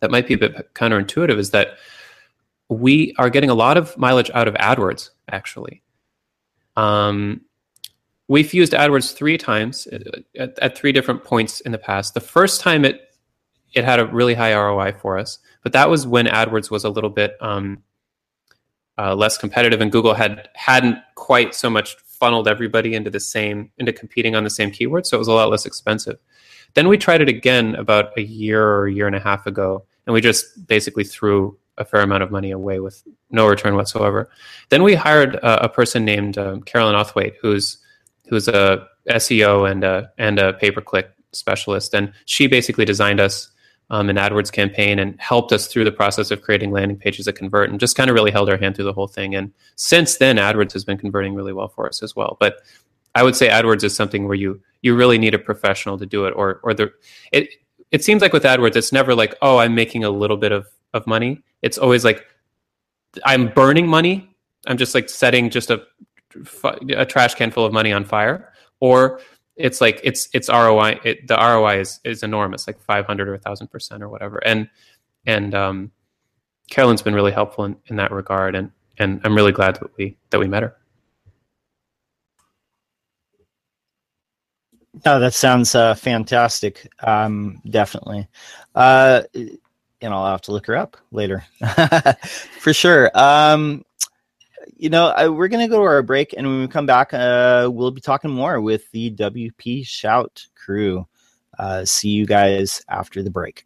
that 0.00 0.10
might 0.10 0.26
be 0.26 0.34
a 0.34 0.38
bit 0.38 0.74
counterintuitive 0.74 1.38
is 1.38 1.50
that 1.50 1.78
we 2.68 3.14
are 3.18 3.30
getting 3.30 3.48
a 3.48 3.54
lot 3.54 3.76
of 3.76 3.96
mileage 3.96 4.30
out 4.34 4.48
of 4.48 4.54
adwords 4.54 5.10
actually 5.30 5.82
um, 6.76 7.40
we've 8.28 8.52
used 8.52 8.72
adwords 8.72 9.14
three 9.14 9.38
times 9.38 9.86
at, 10.38 10.58
at, 10.58 10.76
three 10.76 10.92
different 10.92 11.24
points 11.24 11.60
in 11.60 11.72
the 11.72 11.78
past 11.78 12.14
the 12.14 12.20
first 12.20 12.60
time 12.60 12.84
it 12.84 13.02
it 13.72 13.84
had 13.84 13.98
a 13.98 14.06
really 14.06 14.34
high 14.34 14.54
roi 14.54 14.92
for 14.92 15.18
us 15.18 15.38
but 15.62 15.72
that 15.72 15.88
was 15.88 16.06
when 16.06 16.26
adwords 16.26 16.70
was 16.70 16.84
a 16.84 16.90
little 16.90 17.10
bit 17.10 17.36
um, 17.40 17.82
uh, 18.98 19.14
less 19.14 19.36
competitive, 19.36 19.80
and 19.80 19.92
Google 19.92 20.14
had 20.14 20.48
hadn't 20.54 20.98
quite 21.14 21.54
so 21.54 21.68
much 21.68 21.96
funneled 21.96 22.48
everybody 22.48 22.94
into 22.94 23.10
the 23.10 23.20
same 23.20 23.70
into 23.78 23.92
competing 23.92 24.34
on 24.34 24.44
the 24.44 24.50
same 24.50 24.70
keywords, 24.70 25.06
so 25.06 25.16
it 25.16 25.18
was 25.18 25.28
a 25.28 25.32
lot 25.32 25.50
less 25.50 25.66
expensive. 25.66 26.18
Then 26.74 26.88
we 26.88 26.98
tried 26.98 27.20
it 27.20 27.28
again 27.28 27.74
about 27.74 28.16
a 28.18 28.22
year 28.22 28.66
or 28.66 28.86
a 28.86 28.92
year 28.92 29.06
and 29.06 29.16
a 29.16 29.20
half 29.20 29.46
ago, 29.46 29.84
and 30.06 30.14
we 30.14 30.20
just 30.20 30.66
basically 30.66 31.04
threw 31.04 31.56
a 31.78 31.84
fair 31.84 32.00
amount 32.00 32.22
of 32.22 32.30
money 32.30 32.50
away 32.50 32.80
with 32.80 33.02
no 33.30 33.46
return 33.46 33.74
whatsoever. 33.74 34.28
Then 34.68 34.82
we 34.82 34.94
hired 34.94 35.36
a, 35.36 35.64
a 35.64 35.68
person 35.68 36.04
named 36.04 36.38
um, 36.38 36.62
Carolyn 36.62 36.94
Othwaite, 36.94 37.34
who's 37.40 37.78
who's 38.28 38.48
a 38.48 38.86
SEO 39.08 39.70
and 39.70 39.84
a 39.84 40.10
and 40.18 40.38
a 40.38 40.54
pay 40.54 40.70
per 40.70 40.80
click 40.80 41.10
specialist, 41.32 41.94
and 41.94 42.12
she 42.24 42.46
basically 42.46 42.84
designed 42.84 43.20
us 43.20 43.50
um, 43.90 44.10
an 44.10 44.16
AdWords 44.16 44.50
campaign 44.50 44.98
and 44.98 45.18
helped 45.20 45.52
us 45.52 45.66
through 45.66 45.84
the 45.84 45.92
process 45.92 46.30
of 46.30 46.42
creating 46.42 46.72
landing 46.72 46.96
pages 46.96 47.26
that 47.26 47.34
convert 47.34 47.70
and 47.70 47.78
just 47.78 47.96
kind 47.96 48.10
of 48.10 48.14
really 48.14 48.32
held 48.32 48.48
our 48.48 48.56
hand 48.56 48.74
through 48.74 48.84
the 48.84 48.92
whole 48.92 49.06
thing. 49.06 49.34
And 49.34 49.52
since 49.76 50.16
then, 50.16 50.36
AdWords 50.36 50.72
has 50.72 50.84
been 50.84 50.98
converting 50.98 51.34
really 51.34 51.52
well 51.52 51.68
for 51.68 51.86
us 51.86 52.02
as 52.02 52.16
well. 52.16 52.36
But 52.40 52.62
I 53.14 53.22
would 53.22 53.36
say 53.36 53.48
AdWords 53.48 53.84
is 53.84 53.94
something 53.94 54.26
where 54.26 54.34
you 54.34 54.60
you 54.82 54.94
really 54.94 55.18
need 55.18 55.34
a 55.34 55.38
professional 55.38 55.98
to 55.98 56.06
do 56.06 56.26
it, 56.26 56.32
or 56.36 56.60
or 56.62 56.74
the 56.74 56.92
it 57.32 57.48
it 57.92 58.04
seems 58.04 58.22
like 58.22 58.32
with 58.32 58.42
AdWords, 58.42 58.76
it's 58.76 58.92
never 58.92 59.14
like 59.14 59.34
oh 59.40 59.58
I'm 59.58 59.74
making 59.74 60.04
a 60.04 60.10
little 60.10 60.36
bit 60.36 60.52
of 60.52 60.66
of 60.96 61.06
money. 61.06 61.42
It's 61.62 61.78
always 61.78 62.04
like 62.04 62.24
I'm 63.24 63.48
burning 63.48 63.86
money. 63.86 64.34
I'm 64.66 64.76
just 64.76 64.94
like 64.94 65.08
setting 65.08 65.50
just 65.50 65.70
a 65.70 65.82
a 66.96 67.06
trash 67.06 67.34
can 67.34 67.50
full 67.50 67.64
of 67.64 67.72
money 67.72 67.92
on 67.92 68.04
fire, 68.04 68.52
or 68.80 69.20
it's 69.56 69.80
like 69.80 70.00
it's 70.04 70.28
it's 70.34 70.48
ROI. 70.48 71.00
It, 71.04 71.28
the 71.28 71.36
ROI 71.36 71.80
is 71.80 72.00
is 72.04 72.22
enormous, 72.22 72.66
like 72.66 72.80
five 72.80 73.06
hundred 73.06 73.28
or 73.28 73.34
a 73.34 73.38
thousand 73.38 73.68
percent 73.68 74.02
or 74.02 74.08
whatever. 74.08 74.38
And 74.44 74.68
and 75.26 75.54
um, 75.54 75.92
Carolyn's 76.70 77.02
been 77.02 77.14
really 77.14 77.32
helpful 77.32 77.64
in, 77.64 77.76
in 77.86 77.96
that 77.96 78.10
regard, 78.10 78.54
and 78.54 78.70
and 78.98 79.20
I'm 79.24 79.34
really 79.34 79.52
glad 79.52 79.76
that 79.76 79.96
we 79.96 80.18
that 80.30 80.38
we 80.38 80.48
met 80.48 80.62
her. 80.62 80.76
No, 85.04 85.20
that 85.20 85.34
sounds 85.34 85.74
uh, 85.74 85.94
fantastic. 85.94 86.88
Um, 87.00 87.60
definitely. 87.68 88.28
Uh, 88.74 89.22
and 90.00 90.12
I'll 90.12 90.26
have 90.26 90.42
to 90.42 90.52
look 90.52 90.66
her 90.66 90.76
up 90.76 90.96
later 91.10 91.44
for 92.60 92.72
sure. 92.72 93.10
Um, 93.14 93.84
you 94.76 94.90
know, 94.90 95.08
I, 95.08 95.28
we're 95.28 95.48
going 95.48 95.66
to 95.66 95.70
go 95.70 95.78
to 95.78 95.82
our 95.82 96.02
break, 96.02 96.34
and 96.36 96.46
when 96.46 96.60
we 96.60 96.68
come 96.68 96.86
back, 96.86 97.14
uh, 97.14 97.68
we'll 97.72 97.90
be 97.90 98.00
talking 98.00 98.30
more 98.30 98.60
with 98.60 98.90
the 98.90 99.10
WP 99.12 99.86
Shout 99.86 100.46
crew. 100.54 101.06
Uh, 101.58 101.84
see 101.84 102.10
you 102.10 102.26
guys 102.26 102.82
after 102.88 103.22
the 103.22 103.30
break. 103.30 103.65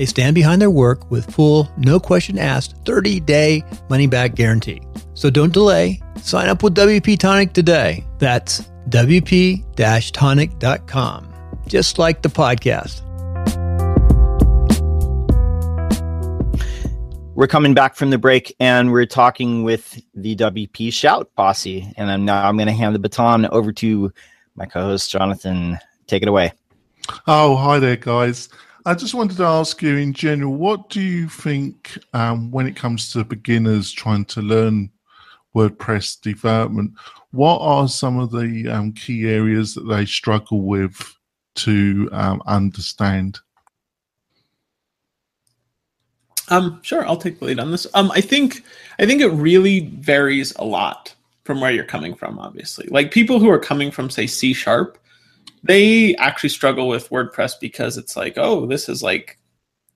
They 0.00 0.06
stand 0.06 0.34
behind 0.34 0.62
their 0.62 0.70
work 0.70 1.10
with 1.10 1.30
full, 1.30 1.70
no 1.76 2.00
question 2.00 2.38
asked, 2.38 2.74
30 2.86 3.20
day 3.20 3.62
money 3.90 4.06
back 4.06 4.34
guarantee. 4.34 4.80
So 5.12 5.28
don't 5.28 5.52
delay. 5.52 6.00
Sign 6.22 6.48
up 6.48 6.62
with 6.62 6.74
WP 6.74 7.18
Tonic 7.18 7.52
today. 7.52 8.06
That's 8.16 8.62
WP 8.88 9.62
tonic.com, 10.12 11.34
just 11.66 11.98
like 11.98 12.22
the 12.22 12.30
podcast. 12.30 13.02
We're 17.34 17.46
coming 17.46 17.74
back 17.74 17.94
from 17.94 18.08
the 18.08 18.16
break 18.16 18.56
and 18.58 18.92
we're 18.92 19.04
talking 19.04 19.64
with 19.64 20.00
the 20.14 20.34
WP 20.34 20.94
Shout 20.94 21.28
posse. 21.36 21.92
And 21.98 22.10
I'm 22.10 22.24
now 22.24 22.48
I'm 22.48 22.56
going 22.56 22.68
to 22.68 22.72
hand 22.72 22.94
the 22.94 23.00
baton 23.00 23.44
over 23.44 23.70
to 23.72 24.10
my 24.56 24.64
co 24.64 24.80
host, 24.80 25.10
Jonathan. 25.10 25.78
Take 26.06 26.22
it 26.22 26.28
away. 26.28 26.54
Oh, 27.26 27.54
hi 27.54 27.78
there, 27.78 27.96
guys. 27.96 28.48
I 28.86 28.94
just 28.94 29.14
wanted 29.14 29.36
to 29.36 29.44
ask 29.44 29.82
you 29.82 29.96
in 29.96 30.12
general, 30.12 30.54
what 30.54 30.88
do 30.88 31.00
you 31.00 31.28
think 31.28 31.98
um, 32.14 32.50
when 32.50 32.66
it 32.66 32.76
comes 32.76 33.12
to 33.12 33.24
beginners 33.24 33.92
trying 33.92 34.24
to 34.26 34.40
learn 34.40 34.90
WordPress 35.54 36.20
development? 36.20 36.92
What 37.32 37.58
are 37.58 37.88
some 37.88 38.18
of 38.18 38.30
the 38.30 38.68
um, 38.68 38.92
key 38.92 39.28
areas 39.28 39.74
that 39.74 39.82
they 39.82 40.06
struggle 40.06 40.62
with 40.62 40.98
to 41.56 42.08
um, 42.12 42.42
understand? 42.46 43.38
Um, 46.48 46.80
sure, 46.82 47.06
I'll 47.06 47.16
take 47.16 47.38
the 47.38 47.44
lead 47.44 47.60
on 47.60 47.70
this. 47.70 47.86
Um, 47.94 48.10
I 48.12 48.20
think 48.20 48.64
I 48.98 49.06
think 49.06 49.20
it 49.20 49.28
really 49.28 49.80
varies 49.80 50.52
a 50.56 50.64
lot 50.64 51.14
from 51.44 51.60
where 51.60 51.70
you're 51.70 51.84
coming 51.84 52.14
from. 52.14 52.38
Obviously, 52.38 52.88
like 52.90 53.12
people 53.12 53.38
who 53.38 53.50
are 53.50 53.58
coming 53.58 53.90
from 53.90 54.10
say 54.10 54.26
C 54.26 54.52
sharp 54.52 54.98
they 55.62 56.14
actually 56.16 56.48
struggle 56.48 56.88
with 56.88 57.10
WordPress 57.10 57.60
because 57.60 57.98
it's 57.98 58.16
like, 58.16 58.34
oh, 58.36 58.66
this 58.66 58.88
is 58.88 59.02
like 59.02 59.38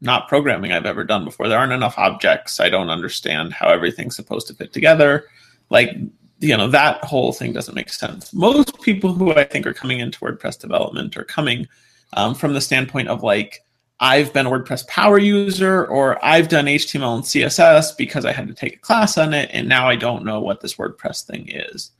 not 0.00 0.28
programming 0.28 0.72
I've 0.72 0.86
ever 0.86 1.04
done 1.04 1.24
before. 1.24 1.48
There 1.48 1.58
aren't 1.58 1.72
enough 1.72 1.98
objects. 1.98 2.60
I 2.60 2.68
don't 2.68 2.90
understand 2.90 3.52
how 3.52 3.68
everything's 3.68 4.16
supposed 4.16 4.46
to 4.48 4.54
fit 4.54 4.72
together. 4.72 5.26
Like, 5.70 5.96
you 6.40 6.56
know, 6.56 6.68
that 6.68 7.02
whole 7.02 7.32
thing 7.32 7.52
doesn't 7.52 7.74
make 7.74 7.90
sense. 7.90 8.32
Most 8.34 8.80
people 8.82 9.14
who 9.14 9.32
I 9.32 9.44
think 9.44 9.66
are 9.66 9.72
coming 9.72 10.00
into 10.00 10.18
WordPress 10.20 10.60
development 10.60 11.16
are 11.16 11.24
coming 11.24 11.66
um, 12.12 12.34
from 12.34 12.52
the 12.52 12.60
standpoint 12.60 13.08
of 13.08 13.22
like, 13.22 13.64
I've 14.00 14.32
been 14.32 14.46
a 14.46 14.50
WordPress 14.50 14.86
power 14.88 15.18
user 15.18 15.86
or 15.86 16.22
I've 16.22 16.48
done 16.48 16.66
HTML 16.66 17.14
and 17.14 17.24
CSS 17.24 17.96
because 17.96 18.24
I 18.26 18.32
had 18.32 18.48
to 18.48 18.54
take 18.54 18.76
a 18.76 18.80
class 18.80 19.16
on 19.16 19.32
it 19.32 19.48
and 19.52 19.68
now 19.68 19.88
I 19.88 19.96
don't 19.96 20.24
know 20.24 20.40
what 20.40 20.60
this 20.60 20.74
WordPress 20.74 21.24
thing 21.24 21.48
is. 21.48 21.92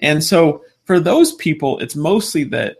And 0.00 0.22
so 0.22 0.64
for 0.84 1.00
those 1.00 1.32
people, 1.34 1.78
it's 1.78 1.96
mostly 1.96 2.44
that 2.44 2.78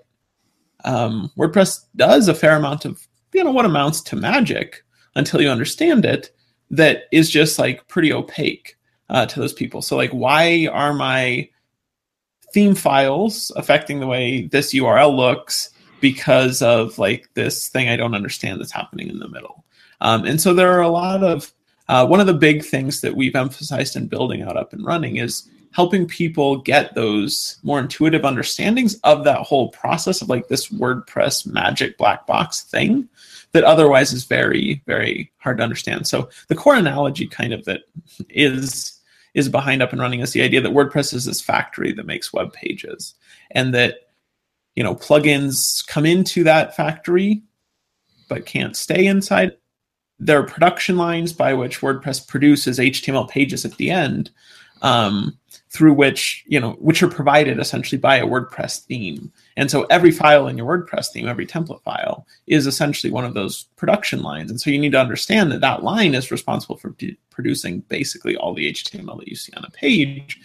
um, 0.84 1.30
WordPress 1.36 1.84
does 1.96 2.28
a 2.28 2.34
fair 2.34 2.56
amount 2.56 2.84
of 2.84 3.06
you 3.32 3.44
know 3.44 3.52
what 3.52 3.64
amounts 3.64 4.00
to 4.02 4.16
magic 4.16 4.84
until 5.14 5.40
you 5.40 5.48
understand 5.48 6.04
it 6.04 6.30
that 6.70 7.04
is 7.12 7.30
just 7.30 7.58
like 7.58 7.86
pretty 7.88 8.12
opaque 8.12 8.76
uh, 9.08 9.26
to 9.26 9.40
those 9.40 9.52
people. 9.52 9.82
So 9.82 9.96
like, 9.96 10.10
why 10.10 10.68
are 10.72 10.92
my 10.92 11.48
theme 12.52 12.74
files 12.74 13.52
affecting 13.56 14.00
the 14.00 14.06
way 14.06 14.46
this 14.46 14.74
URL 14.74 15.14
looks 15.14 15.70
because 16.00 16.62
of 16.62 16.98
like 16.98 17.28
this 17.34 17.68
thing 17.68 17.88
I 17.88 17.96
don't 17.96 18.14
understand 18.14 18.60
that's 18.60 18.72
happening 18.72 19.08
in 19.08 19.18
the 19.18 19.28
middle? 19.28 19.64
Um, 20.00 20.24
and 20.24 20.40
so 20.40 20.52
there 20.52 20.72
are 20.72 20.82
a 20.82 20.88
lot 20.88 21.22
of 21.22 21.52
uh, 21.88 22.06
one 22.06 22.20
of 22.20 22.26
the 22.26 22.34
big 22.34 22.64
things 22.64 23.00
that 23.00 23.14
we've 23.14 23.36
emphasized 23.36 23.96
in 23.96 24.06
building 24.06 24.42
out 24.42 24.56
up 24.56 24.72
and 24.72 24.84
running 24.84 25.16
is 25.16 25.48
helping 25.72 26.06
people 26.06 26.56
get 26.56 26.94
those 26.94 27.58
more 27.62 27.78
intuitive 27.78 28.24
understandings 28.24 28.98
of 29.04 29.24
that 29.24 29.40
whole 29.40 29.68
process 29.70 30.22
of 30.22 30.28
like 30.28 30.48
this 30.48 30.68
WordPress 30.68 31.46
magic 31.46 31.98
black 31.98 32.26
box 32.26 32.62
thing 32.62 33.06
that 33.52 33.62
otherwise 33.62 34.12
is 34.12 34.24
very, 34.24 34.82
very 34.86 35.30
hard 35.36 35.58
to 35.58 35.62
understand. 35.62 36.06
So 36.06 36.30
the 36.48 36.54
core 36.54 36.76
analogy 36.76 37.26
kind 37.26 37.52
of 37.52 37.64
that 37.66 37.82
is 38.30 38.92
is 39.34 39.50
behind 39.50 39.82
up 39.82 39.92
and 39.92 40.00
running 40.00 40.20
is 40.20 40.32
the 40.32 40.40
idea 40.40 40.62
that 40.62 40.72
WordPress 40.72 41.12
is 41.12 41.26
this 41.26 41.42
factory 41.42 41.92
that 41.92 42.06
makes 42.06 42.32
web 42.32 42.54
pages 42.54 43.14
and 43.50 43.74
that 43.74 44.08
you 44.76 44.82
know 44.82 44.94
plugins 44.94 45.86
come 45.86 46.06
into 46.06 46.42
that 46.44 46.74
factory 46.74 47.42
but 48.30 48.46
can't 48.46 48.76
stay 48.76 49.06
inside 49.06 49.52
there 50.18 50.40
are 50.40 50.46
production 50.46 50.96
lines 50.96 51.32
by 51.32 51.52
which 51.52 51.80
WordPress 51.80 52.26
produces 52.26 52.78
HTML 52.78 53.28
pages 53.28 53.64
at 53.64 53.76
the 53.76 53.90
end 53.90 54.30
um, 54.82 55.36
through 55.70 55.92
which 55.92 56.44
you 56.46 56.60
know 56.60 56.72
which 56.72 57.02
are 57.02 57.08
provided 57.08 57.58
essentially 57.58 57.98
by 57.98 58.16
a 58.16 58.26
WordPress 58.26 58.84
theme. 58.84 59.32
And 59.56 59.70
so 59.70 59.84
every 59.84 60.10
file 60.10 60.48
in 60.48 60.56
your 60.56 60.66
WordPress 60.66 61.08
theme, 61.08 61.28
every 61.28 61.46
template 61.46 61.82
file, 61.82 62.26
is 62.46 62.66
essentially 62.66 63.12
one 63.12 63.24
of 63.24 63.34
those 63.34 63.64
production 63.76 64.22
lines. 64.22 64.50
And 64.50 64.60
so 64.60 64.70
you 64.70 64.78
need 64.78 64.92
to 64.92 65.00
understand 65.00 65.52
that 65.52 65.60
that 65.60 65.82
line 65.82 66.14
is 66.14 66.30
responsible 66.30 66.76
for 66.76 66.94
producing 67.30 67.80
basically 67.88 68.36
all 68.36 68.54
the 68.54 68.72
HTML 68.72 69.18
that 69.18 69.28
you 69.28 69.36
see 69.36 69.52
on 69.56 69.64
a 69.64 69.70
page. 69.70 70.40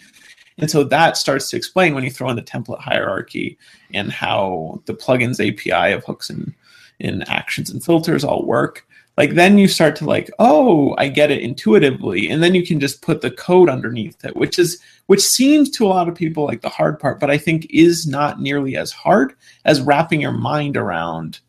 And 0.58 0.70
so 0.70 0.84
that 0.84 1.16
starts 1.16 1.48
to 1.50 1.56
explain 1.56 1.94
when 1.94 2.04
you 2.04 2.10
throw 2.10 2.28
in 2.28 2.36
the 2.36 2.42
template 2.42 2.80
hierarchy 2.80 3.58
and 3.94 4.12
how 4.12 4.82
the 4.84 4.94
plugins 4.94 5.40
API 5.40 5.92
of 5.92 6.04
hooks 6.04 6.28
and 6.28 6.54
in 6.98 7.22
actions 7.22 7.70
and 7.70 7.82
filters 7.82 8.22
all 8.22 8.44
work 8.44 8.86
like 9.16 9.34
then 9.34 9.58
you 9.58 9.68
start 9.68 9.94
to 9.96 10.04
like 10.04 10.30
oh 10.38 10.94
i 10.98 11.08
get 11.08 11.30
it 11.30 11.42
intuitively 11.42 12.30
and 12.30 12.42
then 12.42 12.54
you 12.54 12.66
can 12.66 12.80
just 12.80 13.02
put 13.02 13.20
the 13.20 13.30
code 13.30 13.68
underneath 13.68 14.24
it 14.24 14.34
which 14.36 14.58
is 14.58 14.80
which 15.06 15.20
seems 15.20 15.70
to 15.70 15.84
a 15.84 15.88
lot 15.88 16.08
of 16.08 16.14
people 16.14 16.44
like 16.44 16.62
the 16.62 16.68
hard 16.68 16.98
part 16.98 17.20
but 17.20 17.30
i 17.30 17.38
think 17.38 17.66
is 17.70 18.06
not 18.06 18.40
nearly 18.40 18.76
as 18.76 18.90
hard 18.90 19.34
as 19.64 19.80
wrapping 19.80 20.20
your 20.20 20.32
mind 20.32 20.76
around 20.76 21.40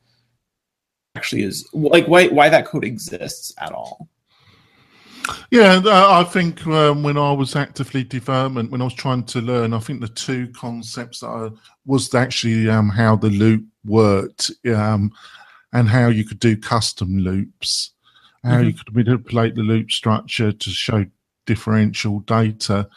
actually 1.16 1.44
is 1.44 1.68
like 1.74 2.08
why 2.08 2.28
why 2.28 2.50
that 2.50 2.66
code 2.66 2.84
exists 2.84 3.54
at 3.60 3.72
all. 3.72 4.10
Yeah, 5.52 5.82
I 5.86 6.26
think 6.26 6.68
um, 6.68 7.02
when 7.02 7.18
I 7.18 7.32
was 7.32 7.56
actively 7.56 8.04
development, 8.04 8.72
when 8.72 8.82
I 8.82 8.84
was 8.84 8.94
trying 8.94 9.24
to 9.26 9.40
learn, 9.40 9.74
I 9.74 9.80
think 9.80 10.02
the 10.02 10.10
two 10.10 10.50
concepts 10.50 11.22
that 11.22 11.28
I, 11.28 11.50
was 11.86 12.14
actually 12.14 12.70
um, 12.70 12.90
how 12.90 13.16
the 13.16 13.30
loop 13.30 13.64
worked, 13.86 14.52
um, 14.76 15.14
and 15.74 15.90
how 15.90 16.08
you 16.08 16.24
could 16.24 16.40
do 16.40 16.56
custom 16.56 17.18
loops, 17.18 17.92
how 18.44 18.52
mm-hmm. 18.52 18.68
you 18.68 18.74
could 18.74 18.96
manipulate 18.96 19.56
the 19.56 19.64
loop 19.64 19.92
structure 19.92 20.52
to 20.52 20.70
show 20.70 21.06
differential 21.46 22.20
data. 22.22 22.88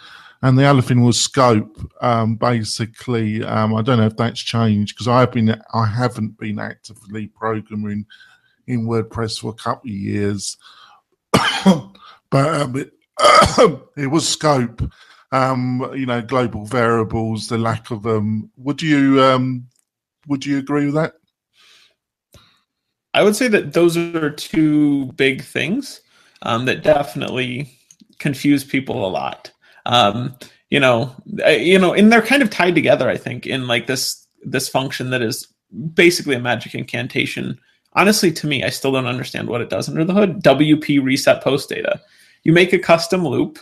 And 0.43 0.59
the 0.59 0.65
other 0.65 0.83
thing 0.83 1.03
was 1.03 1.19
scope. 1.19 1.81
Um, 2.03 2.37
basically, 2.37 3.43
um, 3.43 3.75
I 3.75 3.83
don't 3.83 3.99
know 3.99 4.07
if 4.07 4.17
that's 4.17 4.41
changed 4.41 4.95
because 4.95 5.09
I've 5.09 5.33
been 5.33 5.61
I 5.73 5.87
haven't 5.87 6.39
been 6.39 6.59
actively 6.59 7.29
programming 7.29 8.05
in 8.67 8.87
WordPress 8.87 9.41
for 9.41 9.51
a 9.51 9.55
couple 9.55 9.89
of 9.89 9.97
years, 9.97 10.57
but 11.33 11.95
um, 12.33 12.77
it, 12.77 12.93
it, 13.97 14.09
was 14.09 14.29
scope. 14.29 14.83
Um, 15.33 15.91
you 15.95 16.07
know, 16.07 16.21
global 16.21 16.67
variables, 16.67 17.49
the 17.49 17.59
lack 17.59 17.91
of 17.91 18.03
them. 18.03 18.51
Would 18.59 18.83
you 18.83 19.23
um, 19.23 19.67
would 20.29 20.45
you 20.45 20.59
agree 20.59 20.87
with 20.87 20.95
that? 20.95 21.15
I 23.17 23.23
would 23.23 23.35
say 23.35 23.49
that 23.49 23.73
those 23.73 23.97
are 23.97 24.31
two 24.31 25.07
big 25.13 25.43
things 25.43 26.03
um, 26.43 26.67
that 26.67 26.83
definitely 26.83 27.79
confuse 28.19 28.63
people 28.63 29.07
a 29.07 29.09
lot. 29.09 29.51
Um, 29.87 30.37
you 30.69 30.79
know, 30.81 31.15
you 31.49 31.79
know, 31.79 31.95
and 31.95 32.13
they're 32.13 32.21
kind 32.21 32.43
of 32.43 32.51
tied 32.51 32.75
together. 32.75 33.09
I 33.09 33.17
think 33.17 33.47
in 33.47 33.67
like 33.67 33.87
this 33.87 34.27
this 34.43 34.69
function 34.69 35.11
that 35.11 35.23
is 35.23 35.49
basically 35.95 36.35
a 36.35 36.41
magic 36.41 36.75
incantation. 36.75 37.59
Honestly, 37.95 38.31
to 38.33 38.47
me, 38.47 38.63
I 38.63 38.69
still 38.69 38.93
don't 38.93 39.07
understand 39.07 39.49
what 39.49 39.63
it 39.63 39.71
does 39.71 39.89
under 39.89 40.05
the 40.05 40.13
hood. 40.13 40.43
WP 40.43 41.03
reset 41.03 41.43
post 41.43 41.71
data. 41.71 41.99
You 42.43 42.53
make 42.53 42.75
a 42.75 42.79
custom 42.79 43.27
loop 43.27 43.59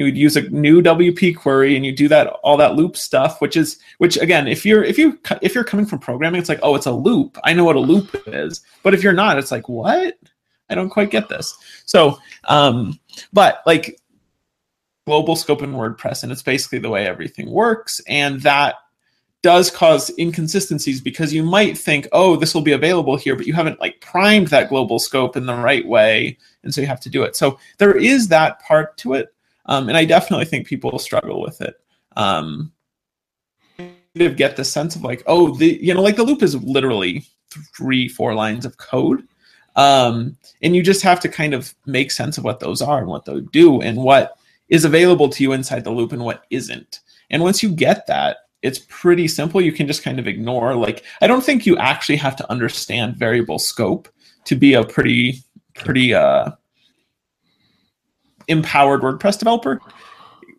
you 0.00 0.06
would 0.06 0.16
use 0.16 0.36
a 0.36 0.48
new 0.48 0.82
WP 0.82 1.36
query 1.36 1.76
and 1.76 1.84
you 1.84 1.94
do 1.94 2.08
that 2.08 2.26
all 2.42 2.56
that 2.56 2.74
loop 2.74 2.96
stuff, 2.96 3.40
which 3.40 3.56
is 3.56 3.78
which 3.98 4.16
again, 4.16 4.48
if 4.48 4.64
you're 4.64 4.82
if 4.82 4.98
you 4.98 5.18
if 5.42 5.54
you're 5.54 5.62
coming 5.62 5.86
from 5.86 5.98
programming, 5.98 6.40
it's 6.40 6.48
like 6.48 6.60
oh, 6.62 6.74
it's 6.74 6.86
a 6.86 6.92
loop. 6.92 7.38
I 7.44 7.52
know 7.52 7.64
what 7.64 7.76
a 7.76 7.80
loop 7.80 8.16
is, 8.26 8.62
but 8.82 8.94
if 8.94 9.02
you're 9.02 9.12
not, 9.12 9.38
it's 9.38 9.52
like 9.52 9.68
what? 9.68 10.14
I 10.70 10.74
don't 10.74 10.88
quite 10.88 11.10
get 11.10 11.28
this. 11.28 11.56
So, 11.84 12.18
um, 12.48 12.98
but 13.32 13.62
like 13.66 14.00
global 15.06 15.36
scope 15.36 15.62
in 15.62 15.72
WordPress, 15.72 16.22
and 16.22 16.32
it's 16.32 16.42
basically 16.42 16.78
the 16.78 16.88
way 16.88 17.06
everything 17.06 17.50
works, 17.50 18.00
and 18.08 18.40
that 18.40 18.76
does 19.42 19.70
cause 19.70 20.10
inconsistencies 20.18 21.00
because 21.00 21.32
you 21.32 21.42
might 21.42 21.76
think, 21.76 22.06
oh, 22.12 22.36
this 22.36 22.54
will 22.54 22.62
be 22.62 22.72
available 22.72 23.16
here, 23.16 23.34
but 23.34 23.46
you 23.46 23.54
haven't 23.54 23.80
like 23.80 24.00
primed 24.00 24.48
that 24.48 24.68
global 24.68 24.98
scope 24.98 25.36
in 25.36 25.46
the 25.46 25.54
right 25.54 25.86
way, 25.86 26.36
and 26.62 26.74
so 26.74 26.80
you 26.80 26.86
have 26.86 27.00
to 27.00 27.10
do 27.10 27.22
it. 27.22 27.36
So 27.36 27.58
there 27.78 27.96
is 27.96 28.28
that 28.28 28.60
part 28.60 28.96
to 28.98 29.14
it. 29.14 29.34
Um, 29.70 29.88
and 29.88 29.96
I 29.96 30.04
definitely 30.04 30.44
think 30.44 30.66
people 30.66 30.98
struggle 30.98 31.40
with 31.40 31.62
it. 31.62 31.76
Um, 32.16 32.72
get 34.14 34.56
the 34.56 34.64
sense 34.64 34.96
of 34.96 35.02
like, 35.02 35.22
oh, 35.26 35.54
the 35.56 35.78
you 35.80 35.94
know, 35.94 36.02
like 36.02 36.16
the 36.16 36.24
loop 36.24 36.42
is 36.42 36.56
literally 36.56 37.24
three, 37.74 38.08
four 38.08 38.34
lines 38.34 38.66
of 38.66 38.76
code. 38.76 39.26
Um, 39.76 40.36
and 40.62 40.74
you 40.74 40.82
just 40.82 41.02
have 41.02 41.20
to 41.20 41.28
kind 41.28 41.54
of 41.54 41.72
make 41.86 42.10
sense 42.10 42.36
of 42.36 42.42
what 42.42 42.58
those 42.58 42.82
are 42.82 42.98
and 42.98 43.06
what 43.06 43.24
they 43.24 43.40
do 43.52 43.80
and 43.80 43.98
what 43.98 44.36
is 44.68 44.84
available 44.84 45.28
to 45.28 45.42
you 45.42 45.52
inside 45.52 45.84
the 45.84 45.92
loop 45.92 46.12
and 46.12 46.24
what 46.24 46.44
isn't. 46.50 47.00
And 47.30 47.40
once 47.40 47.62
you 47.62 47.70
get 47.70 48.08
that, 48.08 48.38
it's 48.62 48.80
pretty 48.88 49.28
simple. 49.28 49.60
You 49.60 49.72
can 49.72 49.86
just 49.86 50.02
kind 50.02 50.18
of 50.18 50.26
ignore. 50.26 50.74
Like, 50.74 51.04
I 51.20 51.28
don't 51.28 51.44
think 51.44 51.64
you 51.64 51.78
actually 51.78 52.16
have 52.16 52.34
to 52.36 52.50
understand 52.50 53.16
variable 53.16 53.60
scope 53.60 54.08
to 54.44 54.56
be 54.56 54.74
a 54.74 54.84
pretty, 54.84 55.44
pretty 55.74 56.12
uh, 56.12 56.50
empowered 58.50 59.00
WordPress 59.00 59.38
developer, 59.38 59.80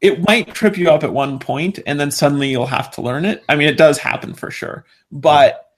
it 0.02 0.28
might 0.28 0.54
trip 0.54 0.78
you 0.78 0.90
up 0.90 1.04
at 1.04 1.14
one 1.14 1.38
point 1.38 1.80
and 1.86 2.00
then 2.00 2.10
suddenly 2.10 2.50
you'll 2.50 2.66
have 2.66 2.90
to 2.92 3.02
learn 3.02 3.24
it. 3.26 3.44
I 3.48 3.56
mean, 3.56 3.68
it 3.68 3.78
does 3.78 4.00
happen 4.00 4.34
for 4.34 4.50
sure. 4.50 4.86
But 5.12 5.70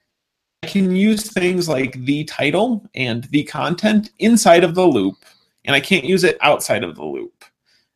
I 0.62 0.66
can 0.66 0.96
use 0.96 1.30
things 1.30 1.68
like 1.68 1.92
the 2.04 2.24
title 2.24 2.88
and 2.94 3.24
the 3.24 3.44
content 3.44 4.10
inside 4.18 4.64
of 4.64 4.74
the 4.74 4.86
loop, 4.86 5.16
and 5.66 5.76
I 5.76 5.80
can't 5.80 6.04
use 6.06 6.24
it 6.24 6.38
outside 6.40 6.82
of 6.82 6.96
the 6.96 7.04
loop. 7.04 7.44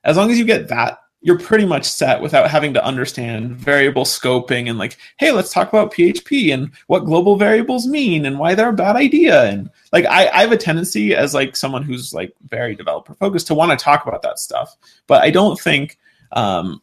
As 0.04 0.18
long 0.18 0.30
as 0.30 0.38
you 0.38 0.44
get 0.44 0.68
that 0.68 0.98
you're 1.20 1.38
pretty 1.38 1.66
much 1.66 1.84
set 1.84 2.20
without 2.20 2.48
having 2.48 2.72
to 2.72 2.84
understand 2.84 3.56
variable 3.56 4.04
scoping 4.04 4.68
and 4.70 4.78
like, 4.78 4.96
hey, 5.18 5.32
let's 5.32 5.52
talk 5.52 5.68
about 5.68 5.92
PHP 5.92 6.54
and 6.54 6.70
what 6.86 7.04
global 7.04 7.36
variables 7.36 7.86
mean 7.86 8.24
and 8.24 8.38
why 8.38 8.54
they're 8.54 8.68
a 8.68 8.74
bad 8.74 8.94
idea. 8.94 9.44
And 9.44 9.68
like, 9.92 10.04
I, 10.06 10.28
I 10.28 10.40
have 10.42 10.52
a 10.52 10.56
tendency 10.56 11.16
as 11.16 11.34
like 11.34 11.56
someone 11.56 11.82
who's 11.82 12.14
like 12.14 12.32
very 12.48 12.76
developer 12.76 13.14
focused 13.14 13.48
to 13.48 13.54
want 13.54 13.76
to 13.76 13.82
talk 13.82 14.06
about 14.06 14.22
that 14.22 14.38
stuff, 14.38 14.76
but 15.08 15.22
I 15.22 15.30
don't 15.30 15.58
think 15.58 15.98
um, 16.32 16.80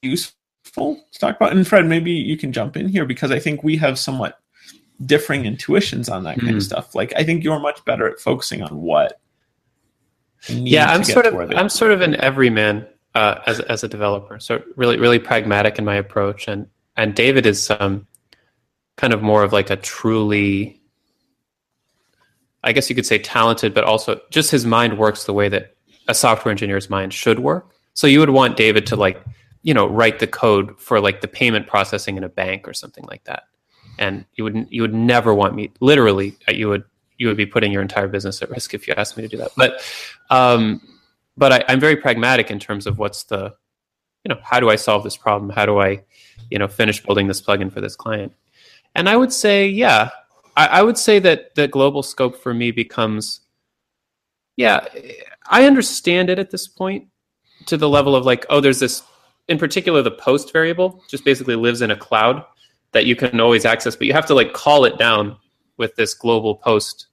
useful 0.00 1.04
to 1.12 1.18
talk 1.18 1.36
about. 1.36 1.52
And 1.52 1.66
Fred, 1.66 1.84
maybe 1.84 2.12
you 2.12 2.38
can 2.38 2.52
jump 2.52 2.78
in 2.78 2.88
here 2.88 3.04
because 3.04 3.30
I 3.30 3.38
think 3.38 3.62
we 3.62 3.76
have 3.76 3.98
somewhat 3.98 4.40
differing 5.04 5.44
intuitions 5.44 6.08
on 6.08 6.24
that 6.24 6.38
kind 6.38 6.48
mm. 6.48 6.56
of 6.56 6.56
hmm. 6.56 6.60
stuff. 6.60 6.94
Like, 6.94 7.12
I 7.14 7.24
think 7.24 7.44
you're 7.44 7.60
much 7.60 7.84
better 7.84 8.08
at 8.08 8.20
focusing 8.20 8.62
on 8.62 8.80
what. 8.80 9.20
Yeah, 10.48 10.86
I'm 10.86 11.02
sort 11.02 11.26
of 11.26 11.34
I'm 11.56 11.68
sort 11.68 11.90
of 11.90 12.02
an 12.02 12.14
everyman 12.20 12.86
uh, 13.16 13.40
as 13.46 13.60
as 13.60 13.82
a 13.82 13.88
developer. 13.88 14.38
So 14.38 14.62
really 14.76 14.98
really 14.98 15.18
pragmatic 15.18 15.78
in 15.78 15.84
my 15.84 15.94
approach, 15.94 16.46
and 16.48 16.68
and 16.96 17.14
David 17.14 17.46
is 17.46 17.70
um, 17.70 18.06
kind 18.96 19.14
of 19.14 19.22
more 19.22 19.42
of 19.42 19.52
like 19.52 19.70
a 19.70 19.76
truly, 19.76 20.80
I 22.62 22.72
guess 22.72 22.90
you 22.90 22.94
could 22.94 23.06
say 23.06 23.18
talented, 23.18 23.72
but 23.72 23.84
also 23.84 24.20
just 24.30 24.50
his 24.50 24.66
mind 24.66 24.98
works 24.98 25.24
the 25.24 25.32
way 25.32 25.48
that 25.48 25.74
a 26.08 26.14
software 26.14 26.50
engineer's 26.50 26.90
mind 26.90 27.14
should 27.14 27.38
work. 27.38 27.70
So 27.94 28.06
you 28.06 28.20
would 28.20 28.30
want 28.30 28.56
David 28.56 28.86
to 28.88 28.96
like 28.96 29.22
you 29.62 29.72
know 29.72 29.86
write 29.86 30.18
the 30.18 30.26
code 30.26 30.78
for 30.78 31.00
like 31.00 31.22
the 31.22 31.28
payment 31.28 31.66
processing 31.66 32.18
in 32.18 32.22
a 32.22 32.28
bank 32.28 32.68
or 32.68 32.74
something 32.74 33.04
like 33.08 33.24
that 33.24 33.44
and 33.98 34.24
you 34.34 34.44
would 34.44 34.66
you 34.70 34.82
would 34.82 34.94
never 34.94 35.34
want 35.34 35.54
me 35.54 35.72
literally 35.80 36.36
uh, 36.48 36.52
you 36.52 36.68
would 36.68 36.84
you 37.18 37.26
would 37.26 37.36
be 37.36 37.46
putting 37.46 37.72
your 37.72 37.82
entire 37.82 38.06
business 38.06 38.42
at 38.42 38.50
risk 38.50 38.74
if 38.74 38.86
you 38.86 38.94
asked 38.96 39.16
me 39.16 39.22
to 39.22 39.28
do 39.28 39.36
that 39.36 39.50
but 39.56 39.82
um, 40.30 40.80
but 41.36 41.52
I, 41.52 41.64
I'm 41.68 41.80
very 41.80 41.96
pragmatic 41.96 42.50
in 42.50 42.58
terms 42.58 42.86
of 42.86 42.98
what's 42.98 43.24
the, 43.24 43.54
you 44.24 44.34
know, 44.34 44.40
how 44.42 44.60
do 44.60 44.70
I 44.70 44.76
solve 44.76 45.04
this 45.04 45.16
problem? 45.16 45.50
How 45.50 45.66
do 45.66 45.78
I, 45.78 46.02
you 46.50 46.58
know, 46.58 46.68
finish 46.68 47.02
building 47.02 47.26
this 47.26 47.40
plugin 47.40 47.72
for 47.72 47.80
this 47.80 47.96
client? 47.96 48.32
And 48.94 49.08
I 49.08 49.16
would 49.16 49.32
say, 49.32 49.68
yeah, 49.68 50.10
I, 50.56 50.66
I 50.66 50.82
would 50.82 50.98
say 50.98 51.18
that 51.20 51.54
the 51.54 51.68
global 51.68 52.02
scope 52.02 52.42
for 52.42 52.54
me 52.54 52.70
becomes, 52.70 53.40
yeah, 54.56 54.86
I 55.48 55.66
understand 55.66 56.30
it 56.30 56.38
at 56.38 56.50
this 56.50 56.66
point 56.66 57.08
to 57.66 57.76
the 57.76 57.88
level 57.88 58.16
of 58.16 58.24
like, 58.24 58.46
oh, 58.48 58.60
there's 58.60 58.80
this, 58.80 59.02
in 59.48 59.58
particular, 59.58 60.02
the 60.02 60.10
post 60.10 60.52
variable 60.52 61.02
just 61.08 61.24
basically 61.24 61.56
lives 61.56 61.82
in 61.82 61.90
a 61.90 61.96
cloud 61.96 62.44
that 62.92 63.06
you 63.06 63.14
can 63.14 63.38
always 63.40 63.64
access, 63.64 63.94
but 63.94 64.06
you 64.06 64.12
have 64.12 64.26
to 64.26 64.34
like 64.34 64.52
call 64.54 64.84
it 64.84 64.98
down 64.98 65.36
with 65.76 65.94
this 65.96 66.14
global 66.14 66.54
post 66.54 67.08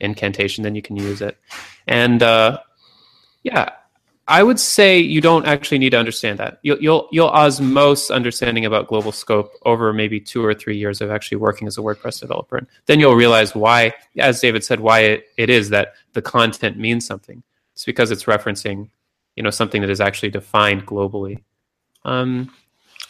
incantation, 0.00 0.64
then 0.64 0.74
you 0.74 0.82
can 0.82 0.96
use 0.96 1.22
it. 1.22 1.38
And 1.86 2.22
uh, 2.22 2.58
Yeah, 3.42 3.70
I 4.28 4.42
would 4.42 4.60
say 4.60 4.98
you 4.98 5.22
don't 5.22 5.46
actually 5.46 5.78
need 5.78 5.90
to 5.90 5.98
understand 5.98 6.38
that. 6.38 6.58
You'll 6.62 6.78
you'll 6.80 7.08
you'll 7.10 7.30
osmose 7.30 8.14
understanding 8.14 8.66
about 8.66 8.86
global 8.86 9.10
scope 9.10 9.52
over 9.64 9.92
maybe 9.92 10.20
two 10.20 10.44
or 10.44 10.52
three 10.52 10.76
years 10.76 11.00
of 11.00 11.10
actually 11.10 11.38
working 11.38 11.66
as 11.66 11.78
a 11.78 11.80
WordPress 11.80 12.20
developer. 12.20 12.58
And 12.58 12.66
then 12.86 13.00
you'll 13.00 13.14
realize 13.14 13.54
why, 13.54 13.94
as 14.18 14.40
David 14.40 14.64
said, 14.64 14.80
why 14.80 15.00
it, 15.00 15.28
it 15.38 15.48
is 15.48 15.70
that 15.70 15.94
the 16.12 16.20
content 16.20 16.76
means 16.76 17.06
something. 17.06 17.42
It's 17.72 17.86
because 17.86 18.10
it's 18.10 18.24
referencing, 18.24 18.90
you 19.36 19.42
know, 19.42 19.50
something 19.50 19.80
that 19.80 19.90
is 19.90 20.00
actually 20.00 20.30
defined 20.30 20.86
globally. 20.86 21.42
Um, 22.04 22.52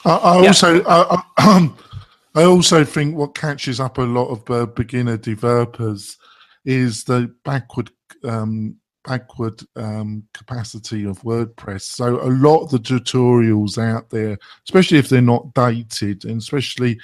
I, 0.04 0.10
I 0.16 0.40
Yeah. 0.42 0.48
also 0.48 0.84
I, 0.84 1.22
I, 1.38 1.70
I 2.36 2.44
also 2.44 2.84
think 2.84 3.16
what 3.16 3.34
catches 3.34 3.80
up 3.80 3.98
a 3.98 4.02
lot 4.02 4.28
of 4.28 4.50
uh, 4.50 4.66
beginner 4.66 5.16
developers 5.16 6.16
is 6.64 7.02
the 7.04 7.34
backward 7.44 7.90
um, 8.22 8.76
backward 9.04 9.60
um, 9.76 10.22
capacity 10.34 11.04
of 11.06 11.20
WordPress. 11.22 11.82
So 11.82 12.20
a 12.22 12.28
lot 12.30 12.62
of 12.64 12.70
the 12.70 12.78
tutorials 12.78 13.78
out 13.78 14.10
there, 14.10 14.38
especially 14.64 14.98
if 14.98 15.08
they're 15.08 15.20
not 15.22 15.54
dated, 15.54 16.24
and 16.24 16.38
especially 16.40 16.98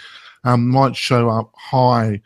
um, 0.44 0.68
might 0.68 0.96
show 0.96 1.28
up 1.30 1.52
high 1.56 2.20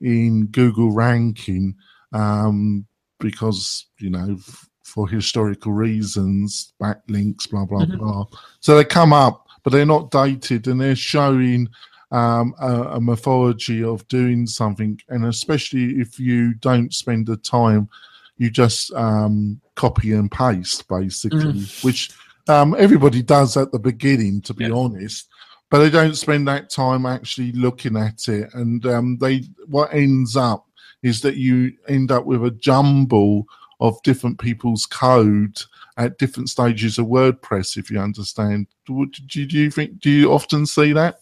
in 0.00 0.46
Google 0.46 0.90
ranking 0.92 1.74
um, 2.12 2.84
because 3.20 3.86
you 3.98 4.10
know 4.10 4.36
f- 4.38 4.68
for 4.82 5.08
historical 5.08 5.72
reasons, 5.72 6.72
backlinks, 6.80 7.50
blah 7.50 7.64
blah 7.64 7.86
Mhm. 7.86 7.98
blah. 7.98 8.24
So 8.60 8.76
they 8.76 8.84
come 8.84 9.12
up, 9.12 9.48
but 9.62 9.72
they're 9.72 9.86
not 9.86 10.10
dated, 10.10 10.68
and 10.68 10.80
they're 10.80 10.94
showing 10.96 11.68
um, 12.12 12.54
a, 12.60 12.82
a 12.96 13.00
mythology 13.00 13.82
of 13.82 14.06
doing 14.06 14.46
something. 14.46 15.00
And 15.08 15.26
especially 15.26 16.00
if 16.00 16.20
you 16.20 16.54
don't 16.54 16.94
spend 16.94 17.26
the 17.26 17.36
time, 17.38 17.88
you 18.36 18.50
just 18.50 18.92
um, 18.94 19.60
copy 19.74 20.12
and 20.12 20.30
paste 20.30 20.88
basically, 20.88 21.64
which 21.82 22.10
um, 22.48 22.74
everybody 22.78 23.22
does 23.22 23.56
at 23.56 23.72
the 23.72 23.78
beginning, 23.78 24.40
to 24.42 24.54
be 24.54 24.64
Yeah. 24.64 24.72
honest. 24.74 25.28
But 25.70 25.78
they 25.78 25.90
don't 25.90 26.16
spend 26.16 26.46
that 26.46 26.70
time 26.70 27.06
actually 27.06 27.52
looking 27.52 27.96
at 27.96 28.28
it, 28.28 28.52
and 28.54 28.84
um, 28.86 29.18
they 29.18 29.44
what 29.66 29.92
ends 29.92 30.36
up 30.36 30.66
is 31.02 31.20
that 31.22 31.36
you 31.36 31.72
end 31.88 32.12
up 32.12 32.24
with 32.26 32.44
a 32.44 32.50
jumble 32.50 33.46
of 33.80 34.00
different 34.02 34.38
people's 34.38 34.86
code 34.86 35.60
at 35.96 36.18
different 36.18 36.48
stages 36.48 36.98
of 36.98 37.06
WordPress. 37.06 37.76
If 37.76 37.90
you 37.90 37.98
understand, 37.98 38.66
do, 38.86 39.06
do, 39.06 39.46
do 39.46 39.58
you 39.58 39.70
think? 39.70 39.98
Do 40.00 40.10
you 40.10 40.32
often 40.32 40.64
see 40.66 40.92
that? 40.92 41.20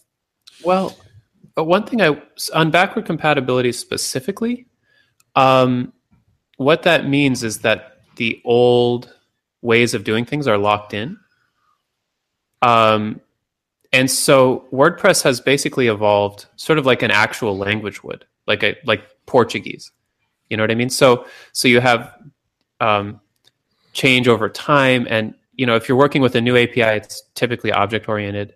Well, 0.64 0.96
uh, 1.57 1.64
one 1.64 1.85
thing 1.87 2.03
I 2.03 2.20
on 2.53 2.70
backward 2.70 3.07
compatibility 3.07 3.72
specifically, 3.72 4.66
um, 5.35 5.92
what 6.57 6.83
that 6.83 7.09
means 7.09 7.43
is 7.43 7.61
that 7.61 8.03
the 8.17 8.41
old 8.45 9.12
ways 9.62 9.95
of 9.95 10.05
doing 10.05 10.25
things 10.25 10.47
are 10.47 10.59
locked 10.59 10.93
in. 10.95 11.19
Um, 12.61 13.21
and 13.93 14.11
so 14.11 14.67
WordPress 14.73 15.23
has 15.23 15.41
basically 15.41 15.88
evolved 15.88 16.47
sort 16.57 16.79
of 16.79 16.87
like 16.87 17.03
an 17.03 17.11
actual 17.11 17.57
language 17.57 18.03
would, 18.03 18.25
like 18.47 18.62
a 18.62 18.77
like 18.85 19.05
Portuguese. 19.27 19.91
You 20.49 20.57
know 20.57 20.62
what 20.62 20.71
I 20.71 20.75
mean? 20.75 20.91
So 20.91 21.27
so 21.53 21.69
you 21.69 21.81
have 21.81 22.15
um, 22.81 23.21
change 23.93 24.29
over 24.29 24.49
time, 24.49 25.07
and 25.11 25.35
you 25.55 25.67
know 25.67 25.77
if 25.77 25.88
you're 25.88 25.99
working 25.99 26.23
with 26.23 26.35
a 26.35 26.41
new 26.41 26.57
API, 26.57 26.97
it's 26.97 27.23
typically 27.35 27.73
object 27.73 28.09
oriented, 28.09 28.55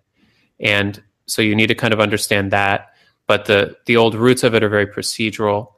and 0.59 1.01
so 1.27 1.41
you 1.41 1.55
need 1.55 1.67
to 1.67 1.75
kind 1.75 1.93
of 1.93 1.99
understand 1.99 2.51
that. 2.51 2.93
But 3.27 3.45
the 3.45 3.77
the 3.85 3.97
old 3.97 4.15
roots 4.15 4.43
of 4.43 4.55
it 4.55 4.63
are 4.63 4.69
very 4.69 4.87
procedural, 4.87 5.73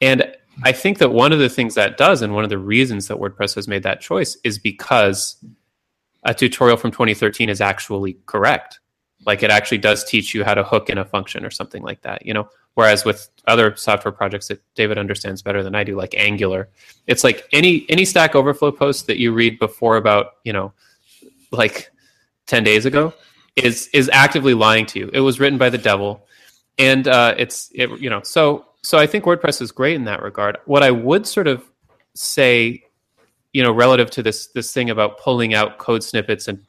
and 0.00 0.34
I 0.62 0.72
think 0.72 0.98
that 0.98 1.12
one 1.12 1.32
of 1.32 1.38
the 1.38 1.48
things 1.48 1.74
that 1.74 1.96
does, 1.96 2.22
and 2.22 2.34
one 2.34 2.44
of 2.44 2.50
the 2.50 2.58
reasons 2.58 3.08
that 3.08 3.18
WordPress 3.18 3.54
has 3.54 3.68
made 3.68 3.82
that 3.84 4.00
choice, 4.00 4.36
is 4.44 4.58
because 4.58 5.36
a 6.24 6.34
tutorial 6.34 6.76
from 6.76 6.90
2013 6.90 7.48
is 7.48 7.60
actually 7.60 8.18
correct. 8.26 8.80
Like 9.26 9.42
it 9.42 9.50
actually 9.50 9.78
does 9.78 10.04
teach 10.04 10.34
you 10.34 10.44
how 10.44 10.54
to 10.54 10.64
hook 10.64 10.90
in 10.90 10.98
a 10.98 11.04
function 11.04 11.44
or 11.44 11.50
something 11.50 11.82
like 11.82 12.02
that. 12.02 12.24
You 12.24 12.34
know, 12.34 12.48
whereas 12.74 13.04
with 13.04 13.28
other 13.46 13.74
software 13.76 14.12
projects 14.12 14.48
that 14.48 14.62
David 14.74 14.98
understands 14.98 15.42
better 15.42 15.62
than 15.62 15.74
I 15.74 15.84
do, 15.84 15.96
like 15.96 16.14
Angular, 16.16 16.68
it's 17.06 17.24
like 17.24 17.46
any 17.52 17.86
any 17.88 18.04
Stack 18.04 18.34
Overflow 18.34 18.72
post 18.72 19.06
that 19.06 19.18
you 19.18 19.32
read 19.32 19.58
before 19.58 19.96
about 19.96 20.32
you 20.44 20.52
know, 20.52 20.72
like 21.52 21.90
10 22.46 22.64
days 22.64 22.86
ago 22.86 23.12
is 23.56 23.88
is 23.92 24.08
actively 24.12 24.54
lying 24.54 24.86
to 24.86 24.98
you. 24.98 25.10
It 25.12 25.20
was 25.20 25.40
written 25.40 25.58
by 25.58 25.70
the 25.70 25.78
devil, 25.78 26.26
and 26.78 27.06
uh, 27.06 27.34
it's 27.36 27.70
it, 27.74 27.90
you 28.00 28.10
know 28.10 28.22
so 28.22 28.66
so 28.82 28.98
I 28.98 29.06
think 29.06 29.24
WordPress 29.24 29.60
is 29.60 29.72
great 29.72 29.96
in 29.96 30.04
that 30.04 30.22
regard. 30.22 30.58
What 30.64 30.82
I 30.82 30.90
would 30.90 31.26
sort 31.26 31.46
of 31.46 31.64
say, 32.14 32.84
you 33.52 33.62
know, 33.62 33.72
relative 33.72 34.10
to 34.12 34.22
this 34.22 34.48
this 34.48 34.72
thing 34.72 34.90
about 34.90 35.18
pulling 35.18 35.54
out 35.54 35.78
code 35.78 36.02
snippets 36.02 36.48
and 36.48 36.64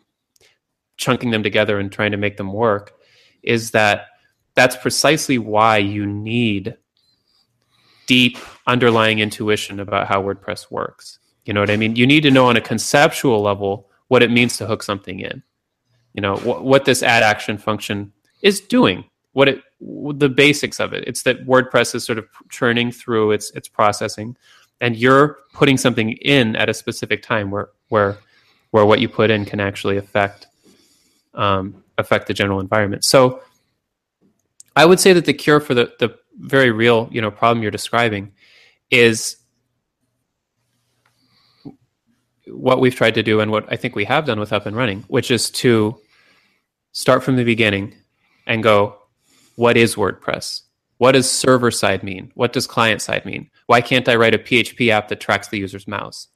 chunking 0.97 1.31
them 1.31 1.43
together 1.43 1.79
and 1.79 1.91
trying 1.91 2.11
to 2.11 2.17
make 2.17 2.37
them 2.37 2.53
work, 2.53 2.93
is 3.43 3.71
that 3.71 4.07
that's 4.55 4.75
precisely 4.75 5.37
why 5.37 5.77
you 5.77 6.05
need 6.05 6.75
deep 8.07 8.37
underlying 8.67 9.19
intuition 9.19 9.79
about 9.79 10.07
how 10.07 10.21
WordPress 10.21 10.69
works. 10.69 11.19
You 11.45 11.53
know 11.53 11.61
what 11.61 11.69
I 11.69 11.77
mean? 11.77 11.95
You 11.95 12.05
need 12.05 12.21
to 12.21 12.31
know 12.31 12.47
on 12.47 12.57
a 12.57 12.61
conceptual 12.61 13.41
level 13.41 13.89
what 14.09 14.21
it 14.21 14.29
means 14.29 14.57
to 14.57 14.67
hook 14.67 14.83
something 14.83 15.19
in 15.19 15.41
you 16.13 16.21
know 16.21 16.35
wh- 16.37 16.63
what 16.63 16.85
this 16.85 17.03
add 17.03 17.23
action 17.23 17.57
function 17.57 18.11
is 18.41 18.59
doing 18.59 19.03
what 19.33 19.47
it 19.47 19.61
the 19.81 20.29
basics 20.29 20.79
of 20.79 20.93
it. 20.93 21.03
It's 21.07 21.23
that 21.23 21.45
wordpress 21.45 21.95
is 21.95 22.03
sort 22.03 22.17
of 22.17 22.27
churning 22.49 22.91
through 22.91 23.31
its 23.31 23.51
its 23.51 23.67
processing 23.67 24.37
and 24.79 24.95
you're 24.95 25.39
putting 25.53 25.77
something 25.77 26.13
in 26.13 26.55
at 26.55 26.69
a 26.69 26.73
specific 26.73 27.21
time 27.23 27.51
where 27.51 27.69
where 27.89 28.17
where 28.71 28.85
what 28.85 28.99
you 28.99 29.09
put 29.09 29.29
in 29.29 29.45
can 29.45 29.59
actually 29.59 29.97
affect 29.97 30.47
um, 31.33 31.83
affect 31.97 32.27
the 32.27 32.33
general 32.33 32.59
environment. 32.59 33.03
So 33.05 33.41
i 34.75 34.85
would 34.85 35.01
say 35.01 35.11
that 35.11 35.25
the 35.25 35.33
cure 35.33 35.59
for 35.59 35.73
the 35.73 35.91
the 35.99 36.17
very 36.37 36.71
real 36.71 37.09
you 37.11 37.21
know 37.21 37.29
problem 37.29 37.61
you're 37.61 37.71
describing 37.71 38.31
is 38.89 39.35
what 42.47 42.79
we've 42.79 42.95
tried 42.95 43.15
to 43.15 43.23
do 43.23 43.39
and 43.39 43.51
what 43.51 43.71
I 43.71 43.75
think 43.75 43.95
we 43.95 44.05
have 44.05 44.25
done 44.25 44.39
with 44.39 44.53
up 44.53 44.65
and 44.65 44.75
running, 44.75 45.03
which 45.07 45.31
is 45.31 45.49
to 45.51 45.99
start 46.91 47.23
from 47.23 47.37
the 47.37 47.43
beginning 47.43 47.95
and 48.45 48.61
go, 48.61 49.00
what 49.55 49.77
is 49.77 49.95
WordPress? 49.95 50.61
What 50.97 51.13
does 51.13 51.29
server 51.29 51.71
side 51.71 52.03
mean? 52.03 52.31
What 52.35 52.53
does 52.53 52.67
client 52.67 53.01
side 53.01 53.25
mean? 53.25 53.49
Why 53.65 53.81
can't 53.81 54.07
I 54.07 54.15
write 54.15 54.35
a 54.35 54.39
PHP 54.39 54.89
app 54.89 55.07
that 55.07 55.19
tracks 55.19 55.47
the 55.47 55.57
user's 55.57 55.87
mouse? 55.87 56.27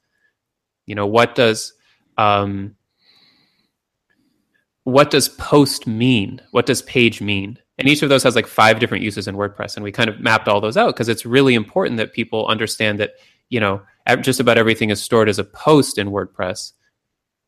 You 0.86 0.94
know, 0.94 1.06
what 1.06 1.34
does 1.34 1.72
um, 2.18 2.74
what 4.84 5.10
does 5.10 5.28
post 5.28 5.86
mean? 5.86 6.40
What 6.52 6.66
does 6.66 6.82
page 6.82 7.20
mean? 7.20 7.58
And 7.78 7.88
each 7.88 8.02
of 8.02 8.08
those 8.08 8.22
has 8.22 8.36
like 8.36 8.46
five 8.46 8.78
different 8.78 9.04
uses 9.04 9.28
in 9.28 9.36
WordPress, 9.36 9.76
and 9.76 9.84
we 9.84 9.92
kind 9.92 10.08
of 10.08 10.20
mapped 10.20 10.48
all 10.48 10.60
those 10.60 10.76
out 10.76 10.94
because 10.94 11.08
it's 11.08 11.26
really 11.26 11.54
important 11.54 11.98
that 11.98 12.12
people 12.12 12.46
understand 12.46 12.98
that 13.00 13.14
you 13.48 13.60
know 13.60 13.82
just 14.20 14.40
about 14.40 14.58
everything 14.58 14.90
is 14.90 15.02
stored 15.02 15.28
as 15.28 15.38
a 15.38 15.44
post 15.44 15.98
in 15.98 16.10
WordPress, 16.10 16.72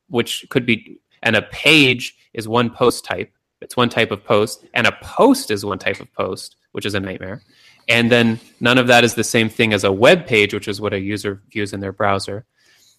which 0.09 0.47
could 0.51 0.67
be 0.67 1.01
and 1.23 1.37
a 1.37 1.43
page 1.43 2.17
is 2.35 2.47
one 2.49 2.71
post 2.71 3.05
type. 3.05 3.33
It's 3.61 3.77
one 3.77 3.89
type 3.89 4.11
of 4.11 4.25
post, 4.25 4.65
and 4.75 4.87
a 4.87 4.93
post 5.03 5.51
is 5.51 5.65
one 5.65 5.79
type 5.79 6.01
of 6.01 6.13
post, 6.13 6.57
which 6.73 6.87
is 6.87 6.95
a 6.95 7.01
nightmare. 7.01 7.43
And 7.89 8.13
then 8.13 8.39
none 8.61 8.79
of 8.79 8.87
that 8.89 9.03
is 9.03 9.15
the 9.15 9.25
same 9.25 9.49
thing 9.49 9.73
as 9.73 9.85
a 9.85 9.93
web 9.93 10.27
page, 10.27 10.53
which 10.53 10.69
is 10.69 10.81
what 10.81 10.93
a 10.93 11.01
user 11.01 11.43
views 11.51 11.73
in 11.73 11.81
their 11.81 11.93
browser. 11.93 12.45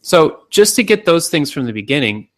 So 0.01 0.43
just 0.49 0.75
to 0.77 0.83
get 0.83 1.05
those 1.05 1.29
things 1.29 1.51
from 1.51 1.65
the 1.65 1.73
beginning, 1.73 2.29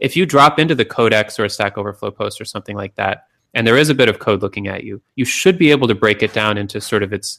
if 0.00 0.16
you 0.16 0.26
drop 0.26 0.58
into 0.58 0.74
the 0.74 0.84
Codex 0.84 1.38
or 1.38 1.44
a 1.44 1.50
Stack 1.50 1.78
Overflow 1.78 2.10
post 2.10 2.40
or 2.40 2.44
something 2.44 2.76
like 2.76 2.94
that, 2.96 3.26
and 3.54 3.66
there 3.66 3.78
is 3.78 3.88
a 3.88 3.94
bit 3.94 4.08
of 4.08 4.18
code 4.18 4.42
looking 4.42 4.66
at 4.66 4.84
you, 4.84 5.00
you 5.14 5.24
should 5.24 5.58
be 5.58 5.70
able 5.70 5.88
to 5.88 5.94
break 5.94 6.22
it 6.22 6.32
down 6.32 6.58
into 6.58 6.80
sort 6.80 7.02
of 7.02 7.12
its 7.12 7.38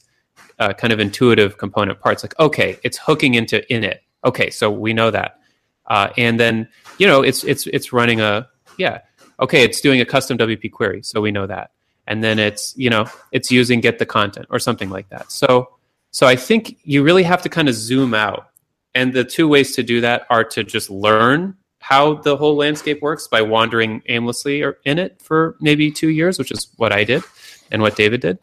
uh, 0.59 0.73
kind 0.73 0.93
of 0.93 0.99
intuitive 0.99 1.57
component 1.57 1.99
parts. 1.99 2.23
Like, 2.23 2.39
okay, 2.39 2.79
it's 2.83 2.97
hooking 2.97 3.35
into 3.35 3.61
init. 3.69 3.99
Okay, 4.23 4.49
so 4.49 4.71
we 4.71 4.93
know 4.93 5.11
that, 5.11 5.39
uh, 5.87 6.09
and 6.17 6.39
then 6.39 6.67
you 6.97 7.05
know 7.05 7.21
it's 7.21 7.43
it's 7.43 7.67
it's 7.67 7.93
running 7.93 8.21
a 8.21 8.47
yeah. 8.77 9.01
Okay, 9.39 9.63
it's 9.63 9.81
doing 9.81 10.01
a 10.01 10.05
custom 10.05 10.37
WP 10.37 10.71
query, 10.71 11.03
so 11.03 11.21
we 11.21 11.31
know 11.31 11.45
that, 11.47 11.71
and 12.07 12.23
then 12.23 12.39
it's 12.39 12.75
you 12.77 12.89
know 12.89 13.05
it's 13.31 13.51
using 13.51 13.81
get 13.81 13.99
the 13.99 14.05
content 14.05 14.47
or 14.49 14.59
something 14.59 14.89
like 14.89 15.09
that. 15.09 15.31
So 15.31 15.69
so 16.11 16.27
I 16.27 16.35
think 16.35 16.77
you 16.83 17.03
really 17.03 17.23
have 17.23 17.41
to 17.41 17.49
kind 17.49 17.67
of 17.67 17.75
zoom 17.75 18.13
out, 18.13 18.49
and 18.93 19.13
the 19.13 19.23
two 19.23 19.47
ways 19.47 19.75
to 19.75 19.83
do 19.83 20.01
that 20.01 20.25
are 20.29 20.43
to 20.45 20.63
just 20.63 20.89
learn 20.89 21.57
how 21.79 22.15
the 22.15 22.35
whole 22.35 22.55
landscape 22.55 23.01
works 23.01 23.27
by 23.27 23.41
wandering 23.41 24.01
aimlessly 24.07 24.63
or 24.63 24.79
in 24.85 24.97
it 24.97 25.21
for 25.21 25.55
maybe 25.59 25.91
two 25.91 26.09
years, 26.09 26.39
which 26.39 26.51
is 26.51 26.67
what 26.77 26.91
I 26.91 27.03
did 27.03 27.21
and 27.69 27.81
what 27.81 27.95
David 27.95 28.21
did, 28.21 28.39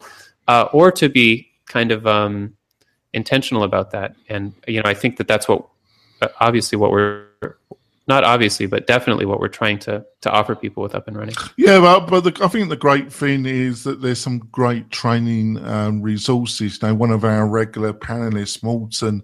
uh, 0.47 0.69
or 0.71 0.91
to 0.93 1.09
be 1.09 1.49
kind 1.65 1.91
of 1.91 2.07
um, 2.07 2.55
intentional 3.11 3.63
about 3.63 3.91
that. 3.91 4.15
And 4.29 4.53
you 4.67 4.81
know, 4.81 4.89
I 4.89 4.93
think 4.93 5.17
that 5.17 5.27
that's 5.27 5.47
what 5.47 5.67
uh, 6.21 6.29
obviously 6.39 6.77
what 6.77 6.91
we're 6.91 7.25
not 8.07 8.23
obviously, 8.23 8.65
but 8.65 8.87
definitely 8.87 9.25
what 9.25 9.39
we're 9.39 9.47
trying 9.47 9.79
to 9.79 10.05
to 10.21 10.31
offer 10.31 10.55
people 10.55 10.83
with 10.83 10.95
up 10.95 11.07
and 11.07 11.17
running. 11.17 11.35
Yeah, 11.57 11.79
but 11.79 12.07
but 12.07 12.21
the, 12.21 12.43
I 12.43 12.47
think 12.47 12.69
the 12.69 12.75
great 12.75 13.11
thing 13.11 13.45
is 13.45 13.83
that 13.83 14.01
there's 14.01 14.19
some 14.19 14.39
great 14.51 14.89
training 14.91 15.63
um, 15.65 16.01
resources. 16.01 16.81
Now, 16.81 16.93
one 16.93 17.11
of 17.11 17.23
our 17.23 17.47
regular 17.47 17.93
panelists, 17.93 18.63
Morten, 18.63 19.23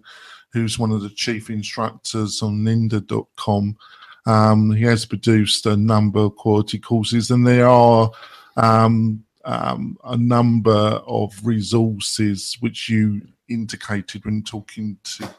who's 0.53 0.79
one 0.79 0.91
of 0.91 1.01
the 1.01 1.09
chief 1.09 1.49
instructors 1.49 2.41
on 2.41 2.59
lynda.com. 2.59 3.77
Um, 4.25 4.71
he 4.71 4.83
has 4.83 5.05
produced 5.05 5.65
a 5.65 5.75
number 5.75 6.19
of 6.19 6.35
quality 6.35 6.77
courses, 6.77 7.31
and 7.31 7.45
there 7.45 7.67
are 7.67 8.11
um, 8.57 9.23
um, 9.45 9.97
a 10.03 10.17
number 10.17 11.01
of 11.07 11.33
resources 11.43 12.57
which 12.59 12.89
you 12.89 13.21
indicated 13.49 14.25
when 14.25 14.43
talking 14.43 14.97
to 15.03 15.29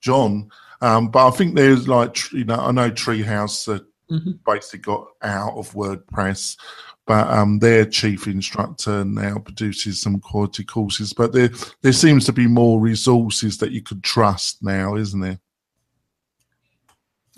John. 0.00 0.50
Um, 0.82 1.08
but 1.08 1.26
I 1.26 1.30
think 1.30 1.54
there's 1.54 1.88
like, 1.88 2.30
you 2.32 2.44
know, 2.44 2.56
I 2.56 2.72
know 2.72 2.90
Treehouse 2.90 3.74
uh, 3.74 3.80
Mhm. 4.10 4.40
basically 4.44 4.80
got 4.80 5.06
out 5.22 5.56
of 5.56 5.72
WordPress, 5.72 6.58
but 7.06 7.26
um, 7.30 7.58
their 7.60 7.86
chief 7.86 8.26
instructor 8.26 9.04
now 9.04 9.38
produces 9.38 10.02
some 10.02 10.20
quality 10.20 10.64
courses. 10.64 11.14
But 11.14 11.32
there, 11.32 11.50
there 11.80 11.92
seems 11.94 12.26
to 12.26 12.32
be 12.32 12.46
more 12.46 12.78
resources 12.78 13.56
that 13.58 13.70
you 13.72 13.80
could 13.80 14.02
trust 14.04 14.62
now, 14.62 14.96
isn't 14.96 15.20
there? 15.20 15.38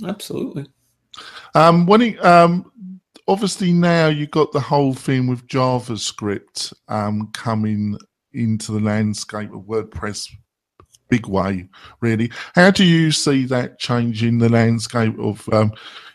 Absolutely. 0.05 0.67
Um, 1.55 1.87
when 1.87 2.03
it, 2.03 2.25
um, 2.25 2.73
obviously 3.29 3.73
now 3.73 4.09
you've 4.09 4.33
got 4.33 4.51
the 4.51 4.61
whole 4.61 4.95
thing 4.95 5.29
with 5.29 5.47
JavaScript 5.47 6.73
um, 6.89 7.29
coming 7.33 7.97
into 8.33 8.73
the 8.73 8.81
landscape 8.81 9.53
of 9.53 9.63
WordPress 9.63 10.29
big 11.09 11.27
way, 11.27 11.69
really. 12.01 12.31
How 12.55 12.71
do 12.71 12.85
you 12.85 13.11
see 13.11 13.45
that 13.47 13.79
changing 13.79 14.39
the 14.39 14.49
landscape 14.49 15.19
of 15.19 15.49
um, 15.53 15.73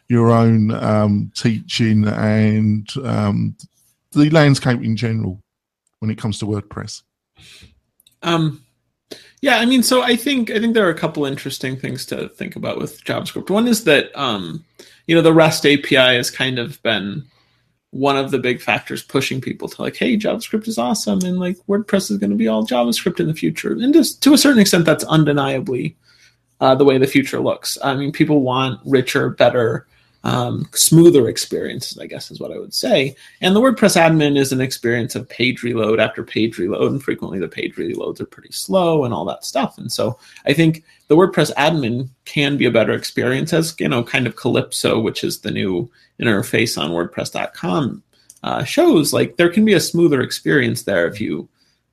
your 0.08 0.32
own 0.32 0.72
um, 0.72 1.32
teaching 1.36 2.08
and 2.08 2.88
um, 3.04 3.56
the 4.12 4.30
landscape 4.30 4.82
in 4.82 4.96
general 4.96 5.42
when 6.00 6.12
it 6.12 6.18
comes 6.18 6.40
to 6.40 6.46
WordPress? 6.46 7.04
Um, 8.24 8.64
yeah, 9.42 9.60
I 9.60 9.66
mean, 9.66 9.84
so 9.84 10.02
I 10.02 10.16
think 10.16 10.52
I 10.52 10.60
think 10.60 10.74
there 10.74 10.86
are 10.86 10.92
a 10.92 10.98
couple 10.98 11.26
interesting 11.26 11.78
things 11.78 12.06
to 12.08 12.28
think 12.30 12.56
about 12.56 12.78
with 12.78 13.04
JavaScript. 13.06 13.50
One 13.50 13.68
is 13.68 13.86
that 13.86 14.12
um, 14.20 14.66
you 15.08 15.16
know 15.16 15.22
the 15.22 15.34
REST 15.34 15.66
API 15.66 15.96
has 15.96 16.30
kind 16.30 16.60
of 16.60 16.82
been 16.84 17.26
one 17.92 18.18
of 18.18 18.32
the 18.32 18.40
big 18.40 18.62
factors 18.62 19.02
pushing 19.02 19.42
people 19.42 19.68
to 19.68 19.82
like, 19.82 19.96
hey, 19.96 20.16
JavaScript 20.16 20.68
is 20.68 20.78
awesome, 20.78 21.20
and 21.24 21.40
like 21.40 21.58
WordPress 21.68 22.12
is 22.12 22.18
going 22.18 22.30
to 22.30 22.36
be 22.36 22.48
all 22.48 22.66
JavaScript 22.66 23.20
in 23.20 23.28
the 23.28 23.34
future. 23.34 23.72
And 23.72 23.94
just 23.94 24.22
to 24.24 24.34
a 24.34 24.38
certain 24.38 24.60
extent, 24.60 24.86
that's 24.86 25.04
undeniably 25.06 25.98
uh, 26.62 26.76
the 26.76 26.86
way 26.86 26.98
the 26.98 27.08
future 27.08 27.40
looks. 27.40 27.78
I 27.84 27.96
mean, 27.96 28.12
people 28.12 28.42
want 28.42 28.80
richer, 28.86 29.30
better, 29.30 29.88
um, 30.24 30.68
smoother 30.74 31.30
experiences, 31.30 31.98
I 31.98 32.06
guess 32.06 32.30
is 32.30 32.40
what 32.40 32.52
I 32.52 32.58
would 32.58 32.74
say. 32.74 33.16
And 33.42 33.56
the 33.56 33.62
WordPress 33.62 33.96
admin 33.96 34.38
is 34.38 34.52
an 34.52 34.62
experience 34.62 35.16
of 35.16 35.30
page 35.30 35.64
reload 35.64 36.00
after 36.00 36.24
page 36.24 36.58
reload, 36.58 36.92
and 36.92 37.02
frequently 37.02 37.40
the 37.40 37.48
page 37.48 37.76
reloads 37.76 38.20
are 38.20 38.26
pretty 38.26 38.52
slow 38.52 39.06
and 39.06 39.14
all 39.14 39.26
that 39.26 39.46
stuff. 39.46 39.78
And 39.78 39.92
so 39.92 40.20
I 40.46 40.54
think 40.54 40.84
the 41.08 41.16
WordPress 41.16 41.54
admin 41.56 42.10
can 42.26 42.58
be 42.58 42.66
a 42.66 42.72
better 42.72 42.94
experience 42.94 43.54
as, 43.54 43.76
you 43.80 43.88
know, 43.88 44.04
kind 44.04 44.28
of 44.28 44.36
Calypso, 44.36 45.00
which 45.00 45.24
is 45.24 45.40
the 45.40 45.52
new 45.52 45.90
interface 46.20 46.78
on 46.78 46.92
WordPress.com, 46.92 48.04
uh, 48.44 48.64
shows 48.64 49.14
like 49.14 49.38
there 49.38 49.50
can 49.50 49.66
be 49.66 49.74
a 49.74 49.80
smoother 49.80 50.22
experience 50.22 50.84
there 50.84 51.08
if 51.08 51.20
you 51.20 51.48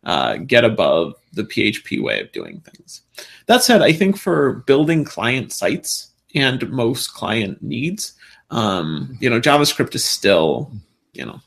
uh, 0.05 0.37
get 0.37 0.65
above 0.65 1.15
the 1.33 1.45
PHP 1.45 2.03
way 2.03 2.21
of 2.21 2.33
doing 2.33 2.61
things. 2.61 3.03
That 3.47 3.63
said, 3.63 3.83
I 3.83 3.93
think 3.93 4.17
for 4.17 4.55
building 4.67 5.05
client 5.05 5.53
sites 5.53 6.11
and 6.35 6.69
most 6.71 7.15
client 7.15 7.63
needs, 7.63 8.15
um, 8.51 9.17
you 9.21 9.29
know, 9.29 9.41
JavaScript 9.41 9.95
is 9.95 10.05
still, 10.05 10.71
you 11.13 11.25
know, 11.25 11.41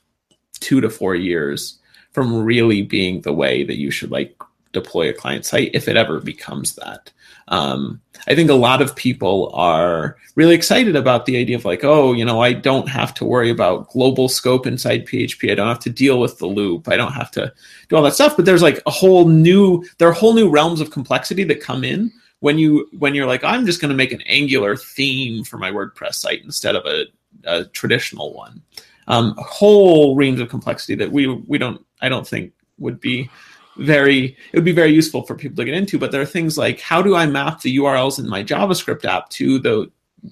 two 0.59 0.81
to 0.81 0.89
four 0.89 1.15
years 1.15 1.79
from 2.11 2.43
really 2.43 2.81
being 2.81 3.21
the 3.21 3.33
way 3.33 3.63
that 3.63 3.77
you 3.77 3.91
should 3.91 4.11
like 4.11 4.35
deploy 4.73 5.09
a 5.09 5.13
client 5.13 5.45
site 5.45 5.71
if 5.73 5.87
it 5.87 5.97
ever 5.97 6.19
becomes 6.19 6.75
that. 6.75 7.11
Um, 7.47 7.99
I 8.27 8.35
think 8.35 8.51
a 8.51 8.55
lot 8.55 8.81
of 8.81 8.95
people 8.95 9.51
are 9.55 10.17
really 10.35 10.53
excited 10.53 10.95
about 10.95 11.25
the 11.25 11.37
idea 11.37 11.55
of 11.55 11.65
like, 11.65 11.83
oh, 11.83 12.13
you 12.13 12.23
know, 12.23 12.41
I 12.41 12.53
don't 12.53 12.87
have 12.87 13.13
to 13.15 13.25
worry 13.25 13.49
about 13.49 13.89
global 13.89 14.29
scope 14.29 14.67
inside 14.67 15.07
PHP. 15.07 15.51
I 15.51 15.55
don't 15.55 15.67
have 15.67 15.79
to 15.79 15.89
deal 15.89 16.19
with 16.19 16.37
the 16.37 16.45
loop. 16.45 16.87
I 16.87 16.95
don't 16.95 17.13
have 17.13 17.31
to 17.31 17.51
do 17.87 17.95
all 17.95 18.03
that 18.03 18.13
stuff. 18.13 18.35
But 18.35 18.45
there's 18.45 18.61
like 18.61 18.81
a 18.85 18.91
whole 18.91 19.27
new, 19.27 19.83
there 19.97 20.07
are 20.07 20.13
whole 20.13 20.35
new 20.35 20.47
realms 20.47 20.79
of 20.79 20.91
complexity 20.91 21.43
that 21.45 21.61
come 21.61 21.83
in 21.83 22.11
when 22.39 22.57
you 22.57 22.87
when 22.97 23.15
you're 23.15 23.27
like, 23.27 23.43
I'm 23.43 23.65
just 23.65 23.81
going 23.81 23.89
to 23.89 23.97
make 23.97 24.11
an 24.11 24.21
Angular 24.21 24.75
theme 24.75 25.43
for 25.43 25.57
my 25.57 25.71
WordPress 25.71 26.15
site 26.15 26.41
instead 26.43 26.75
of 26.75 26.85
a, 26.85 27.05
a 27.45 27.65
traditional 27.65 28.33
one. 28.33 28.61
Um, 29.07 29.35
whole 29.39 30.15
reams 30.15 30.39
of 30.39 30.49
complexity 30.49 30.95
that 30.95 31.11
we 31.11 31.27
we 31.27 31.57
don't 31.57 31.83
I 32.01 32.09
don't 32.09 32.27
think 32.27 32.53
would 32.77 32.99
be 32.99 33.29
very 33.77 34.37
it 34.51 34.55
would 34.57 34.65
be 34.65 34.71
very 34.71 34.91
useful 34.91 35.23
for 35.23 35.35
people 35.35 35.55
to 35.55 35.65
get 35.65 35.73
into 35.73 35.97
but 35.97 36.11
there 36.11 36.21
are 36.21 36.25
things 36.25 36.57
like 36.57 36.81
how 36.81 37.01
do 37.01 37.15
i 37.15 37.25
map 37.25 37.61
the 37.61 37.77
urls 37.77 38.19
in 38.19 38.27
my 38.27 38.43
javascript 38.43 39.05
app 39.05 39.29
to 39.29 39.57
the 39.57 39.89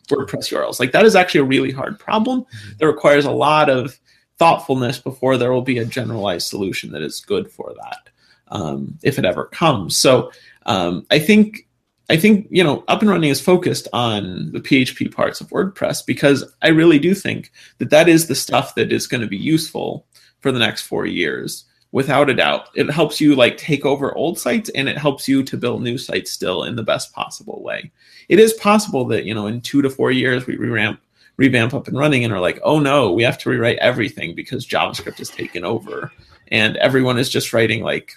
wordpress 0.10 0.52
urls 0.52 0.82
like 0.82 0.92
that 0.92 1.06
is 1.06 1.16
actually 1.16 1.40
a 1.40 1.46
really 1.46 1.72
hard 1.72 1.98
problem 1.98 2.46
that 2.78 2.88
requires 2.88 3.24
a 3.24 3.32
lot 3.32 3.70
of 3.70 3.98
thoughtfulness 4.38 5.00
before 5.00 5.38
there 5.38 5.52
will 5.52 5.62
be 5.62 5.78
a 5.78 5.86
generalized 5.86 6.48
solution 6.48 6.92
that 6.92 7.02
is 7.02 7.22
good 7.22 7.50
for 7.50 7.74
that 7.82 8.10
um, 8.50 8.98
if 9.04 9.20
it 9.20 9.26
ever 9.26 9.46
comes. 9.46 9.98
So 9.98 10.32
um, 10.66 11.06
i 11.10 11.20
think 11.20 11.67
i 12.10 12.18
think 12.18 12.48
you 12.50 12.64
know 12.64 12.84
up 12.88 13.02
and 13.02 13.10
running 13.10 13.30
is 13.30 13.42
focused 13.42 13.88
on 13.94 14.52
the 14.52 14.60
php 14.60 15.14
parts 15.14 15.42
of 15.42 15.50
wordpress 15.50 16.06
because 16.06 16.44
i 16.62 16.68
really 16.68 17.00
do 17.00 17.14
think 17.14 17.52
that 17.78 17.90
that 17.90 18.08
is 18.10 18.28
the 18.28 18.36
stuff 18.36 18.76
that 18.76 18.92
is 18.92 19.08
going 19.08 19.22
to 19.22 19.28
be 19.28 19.38
useful 19.38 20.06
for 20.40 20.52
the 20.52 20.60
next 20.60 20.84
four 20.84 21.06
years 21.06 21.66
without 21.92 22.30
a 22.30 22.34
doubt. 22.34 22.70
It 22.76 22.92
helps 22.92 23.20
you 23.20 23.36
like 23.36 23.58
take 23.58 23.86
over 23.86 24.16
old 24.16 24.38
sites 24.38 24.70
and 24.76 24.90
it 24.90 24.98
helps 24.98 25.28
you 25.28 25.44
to 25.44 25.58
build 25.58 25.82
new 25.82 25.98
sites 25.98 26.32
still 26.32 26.64
in 26.64 26.76
the 26.76 26.84
best 26.84 27.14
possible 27.14 27.62
way. 27.64 27.92
It 28.30 28.40
is 28.40 28.54
possible 28.54 29.06
that 29.06 29.26
you 29.26 29.34
know 29.34 29.48
in 29.48 29.62
two 29.62 29.82
to 29.82 29.90
four 29.90 30.12
years 30.12 30.46
we 30.46 30.58
revamp 30.58 31.00
revamp 31.38 31.74
up 31.74 31.88
and 31.88 31.98
running 31.98 32.24
and 32.24 32.34
are 32.34 32.40
like 32.40 32.60
oh 32.64 32.80
no 32.80 33.12
we 33.12 33.24
have 33.24 33.38
to 33.38 33.50
rewrite 33.50 33.78
everything 33.78 34.34
because 34.34 34.66
javascript 34.66 35.20
has 35.20 35.30
taken 35.30 35.64
over 35.64 36.12
and 36.48 36.78
everyone 36.78 37.20
is 37.20 37.30
just 37.30 37.54
writing 37.54 37.84
like 37.84 38.14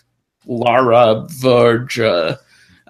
lara 0.47 1.27
verge 1.29 2.01
uh, 2.01 2.35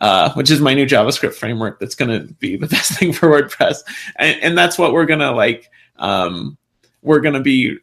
uh, 0.00 0.32
which 0.34 0.50
is 0.50 0.60
my 0.60 0.74
new 0.74 0.86
javascript 0.86 1.34
framework 1.34 1.78
that's 1.78 1.94
going 1.94 2.10
to 2.10 2.32
be 2.34 2.56
the 2.56 2.66
best 2.76 2.98
thing 2.98 3.12
for 3.12 3.28
wordpress 3.28 3.78
and, 4.16 4.40
and 4.42 4.58
that's 4.58 4.78
what 4.78 4.92
we're 4.92 5.06
going 5.06 5.20
to 5.20 5.30
like 5.30 5.70
um, 5.98 6.56
we're 7.02 7.20
going 7.20 7.34
to 7.34 7.40
be 7.40 7.78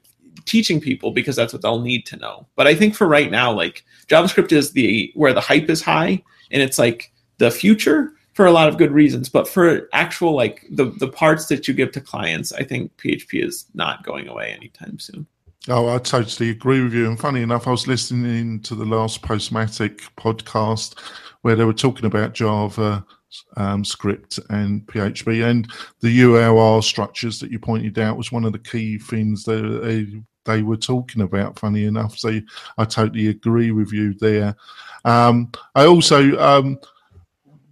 teaching 0.45 0.79
people 0.79 1.11
because 1.11 1.35
that's 1.35 1.53
what 1.53 1.61
they'll 1.61 1.81
need 1.81 2.05
to 2.07 2.17
know. 2.17 2.47
But 2.55 2.67
I 2.67 2.73
think 2.73 2.95
for 2.95 3.07
right 3.07 3.29
now, 3.29 3.51
like 3.51 3.83
JavaScript 4.07 4.51
is 4.51 4.71
the 4.71 5.11
where 5.13 5.33
the 5.33 5.41
hype 5.41 5.69
is 5.69 5.81
high 5.81 6.23
and 6.51 6.61
it's 6.61 6.79
like 6.79 7.11
the 7.37 7.51
future 7.51 8.13
for 8.33 8.45
a 8.45 8.51
lot 8.51 8.69
of 8.69 8.77
good 8.77 8.91
reasons. 8.91 9.29
But 9.29 9.47
for 9.47 9.87
actual 9.93 10.35
like 10.35 10.65
the 10.71 10.85
the 10.85 11.09
parts 11.09 11.47
that 11.47 11.67
you 11.67 11.73
give 11.73 11.91
to 11.91 12.01
clients, 12.01 12.51
I 12.53 12.63
think 12.63 12.95
PHP 12.97 13.43
is 13.43 13.65
not 13.73 14.03
going 14.03 14.27
away 14.27 14.53
anytime 14.53 14.97
soon. 14.99 15.27
Oh, 15.69 15.93
I 15.93 15.97
totally 15.97 16.51
agree 16.51 16.81
with 16.81 16.93
you. 16.93 17.07
And 17.07 17.19
funny 17.19 17.41
enough, 17.41 17.67
I 17.67 17.71
was 17.71 17.87
listening 17.87 18.61
to 18.61 18.73
the 18.73 18.85
last 18.85 19.21
Postmatic 19.21 19.99
podcast 20.17 20.97
where 21.41 21.55
they 21.57 21.65
were 21.65 21.73
talking 21.73 22.05
about 22.05 22.33
Java 22.33 23.05
um, 23.57 23.83
script 23.83 24.39
and 24.49 24.85
PHP 24.87 25.45
and 25.45 25.69
the 25.99 26.21
URL 26.21 26.81
structures 26.81 27.39
that 27.41 27.51
you 27.51 27.59
pointed 27.59 27.99
out 27.99 28.17
was 28.17 28.31
one 28.31 28.45
of 28.45 28.53
the 28.53 28.59
key 28.59 28.97
things 28.97 29.43
that 29.43 29.81
they, 29.83 30.23
they 30.45 30.61
were 30.61 30.77
talking 30.77 31.23
about. 31.23 31.59
Funny 31.59 31.83
enough, 31.83 32.17
so 32.17 32.39
I 32.77 32.85
totally 32.85 33.27
agree 33.27 33.71
with 33.71 33.91
you 33.91 34.13
there. 34.13 34.55
Um, 35.03 35.51
I 35.75 35.85
also 35.85 36.37
um, 36.39 36.79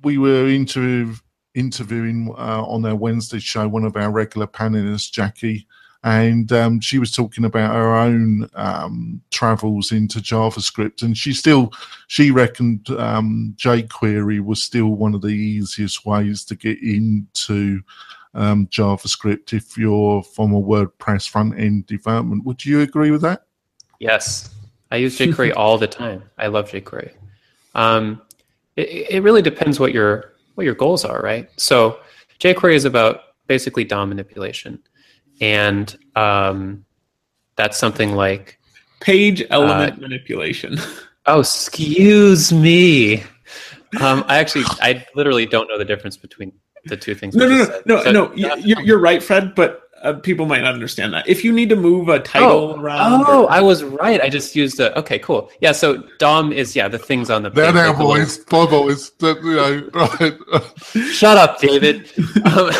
we 0.04 0.18
were 0.18 0.48
into 0.48 1.16
interviewing 1.54 2.34
uh, 2.38 2.64
on 2.66 2.86
our 2.86 2.96
Wednesday 2.96 3.39
show 3.39 3.70
one 3.70 3.86
of 3.86 3.96
our 3.96 4.12
regular 4.12 4.48
panelists, 4.48 5.10
Jackie, 5.10 5.66
and 6.06 6.51
um, 6.51 6.80
she 6.80 6.99
was 6.99 7.10
talking 7.10 7.45
about 7.45 7.74
her 7.74 7.95
own 7.95 8.47
um, 8.53 9.22
travels 9.32 9.91
into 9.91 10.20
JavaScript, 10.20 11.01
and 11.01 11.18
she 11.18 11.34
still 11.34 11.74
she 12.08 12.30
reckoned 12.30 12.88
um, 12.91 13.56
jQuery 13.58 14.39
was 14.39 14.62
still 14.62 14.89
one 14.89 15.16
of 15.16 15.24
the 15.24 15.30
easiest 15.30 16.06
ways 16.06 16.45
to 16.45 16.56
get 16.56 16.80
into 16.84 17.82
um, 18.36 18.68
JavaScript 18.68 19.51
if 19.51 19.80
you're 19.80 20.22
from 20.22 20.53
a 20.53 20.62
WordPress 20.62 21.28
front 21.28 21.60
end 21.60 21.88
development. 21.88 22.45
Would 22.45 22.64
you 22.64 22.82
agree 22.82 23.10
with 23.10 23.24
that? 23.24 23.47
Yes, 23.97 24.53
I 24.91 24.97
use 24.97 25.18
jQuery 25.18 25.53
all 25.58 25.80
the 25.80 25.88
time. 25.88 26.22
I 26.38 26.47
love 26.47 26.70
jQuery. 26.70 27.14
Um, 27.74 28.22
it, 28.76 29.08
it 29.10 29.24
really 29.24 29.41
depends 29.41 29.80
what 29.80 29.91
your 29.91 30.36
what 30.53 30.66
your 30.66 30.76
goals 30.76 31.03
are, 31.03 31.20
right? 31.22 31.49
So 31.60 31.99
jQuery 32.39 32.76
is 32.76 32.86
about 32.86 33.22
basically 33.47 33.86
DOM 33.86 34.10
manipulation 34.10 34.84
and 35.42 35.98
um, 36.16 36.86
that's 37.56 37.78
something 37.78 38.16
like 38.16 38.60
page 39.00 39.44
element 39.50 39.98
uh, 39.98 40.02
manipulation. 40.02 40.78
oh, 41.26 41.40
excuse 41.42 42.52
me. 42.52 43.24
Um, 44.02 44.26
I 44.28 44.38
actually, 44.40 44.66
I 44.82 45.06
literally 45.16 45.46
don't 45.46 45.68
know 45.68 45.78
the 45.78 45.86
difference 45.86 46.18
between 46.18 46.52
the 46.86 46.98
two 46.98 47.16
things. 47.16 47.36
No, 47.36 47.48
no, 47.48 47.56
no, 47.58 47.82
no, 47.86 48.04
so, 48.04 48.12
no. 48.12 48.34
You're, 48.34 48.82
you're 48.82 49.00
right, 49.00 49.24
Fred. 49.24 49.56
But 49.56 49.82
uh, 50.02 50.14
people 50.14 50.46
might 50.46 50.62
not 50.62 50.74
understand 50.74 51.14
that. 51.14 51.28
If 51.28 51.44
you 51.44 51.52
need 51.52 51.70
to 51.70 51.76
move 51.76 52.10
a 52.10 52.20
title 52.20 52.76
oh, 52.76 52.80
around, 52.80 53.26
Oh, 53.28 53.44
or- 53.44 53.52
I 53.52 53.62
was 53.62 53.84
right. 53.84 54.22
I 54.22 54.30
just 54.30 54.56
used 54.56 54.80
a. 54.80 54.98
Okay, 55.00 55.18
cool. 55.20 55.50
Yeah. 55.62 55.72
So 55.72 56.04
DOM 56.20 56.52
is 56.52 56.76
yeah 56.76 56.88
the 56.88 57.00
things 57.00 57.30
on 57.30 57.44
the. 57.44 57.50
There, 57.50 57.66
page, 57.66 57.74
there, 57.76 57.88
like 57.88 57.98
the 57.98 58.04
little- 58.04 58.26
boys. 58.26 58.38
Bye, 58.40 58.66
boys. 58.66 59.10
That, 59.20 59.42
You 59.42 59.56
know, 60.96 61.04
right. 61.04 61.12
Shut 61.12 61.38
up, 61.38 61.60
David. 61.60 62.12
um, 62.46 62.72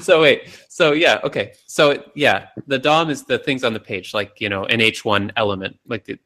so 0.00 0.20
wait. 0.22 0.48
So 0.74 0.90
yeah. 0.90 1.20
Okay. 1.22 1.52
So 1.66 2.02
yeah, 2.16 2.48
the 2.66 2.80
DOM 2.80 3.08
is 3.08 3.22
the 3.22 3.38
things 3.38 3.62
on 3.62 3.74
the 3.74 3.78
page, 3.78 4.12
like 4.12 4.40
you 4.40 4.48
know, 4.48 4.64
an 4.64 4.80
H1 4.80 5.30
element, 5.36 5.78
like 5.86 6.04
the 6.04 6.18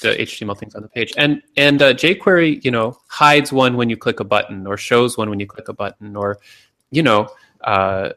the 0.00 0.14
HTML 0.14 0.56
things 0.56 0.74
on 0.74 0.80
the 0.80 0.88
page, 0.88 1.12
and 1.18 1.42
and 1.58 1.82
uh, 1.82 1.92
jQuery, 1.92 2.64
you 2.64 2.70
know, 2.70 2.96
hides 3.08 3.52
one 3.52 3.76
when 3.76 3.90
you 3.90 3.96
click 3.98 4.18
a 4.18 4.24
button, 4.24 4.66
or 4.66 4.78
shows 4.78 5.18
one 5.18 5.28
when 5.28 5.40
you 5.40 5.46
click 5.46 5.68
a 5.68 5.74
button, 5.74 6.16
or 6.16 6.38
you 6.90 7.02
know, 7.02 7.28
uh, 7.64 8.12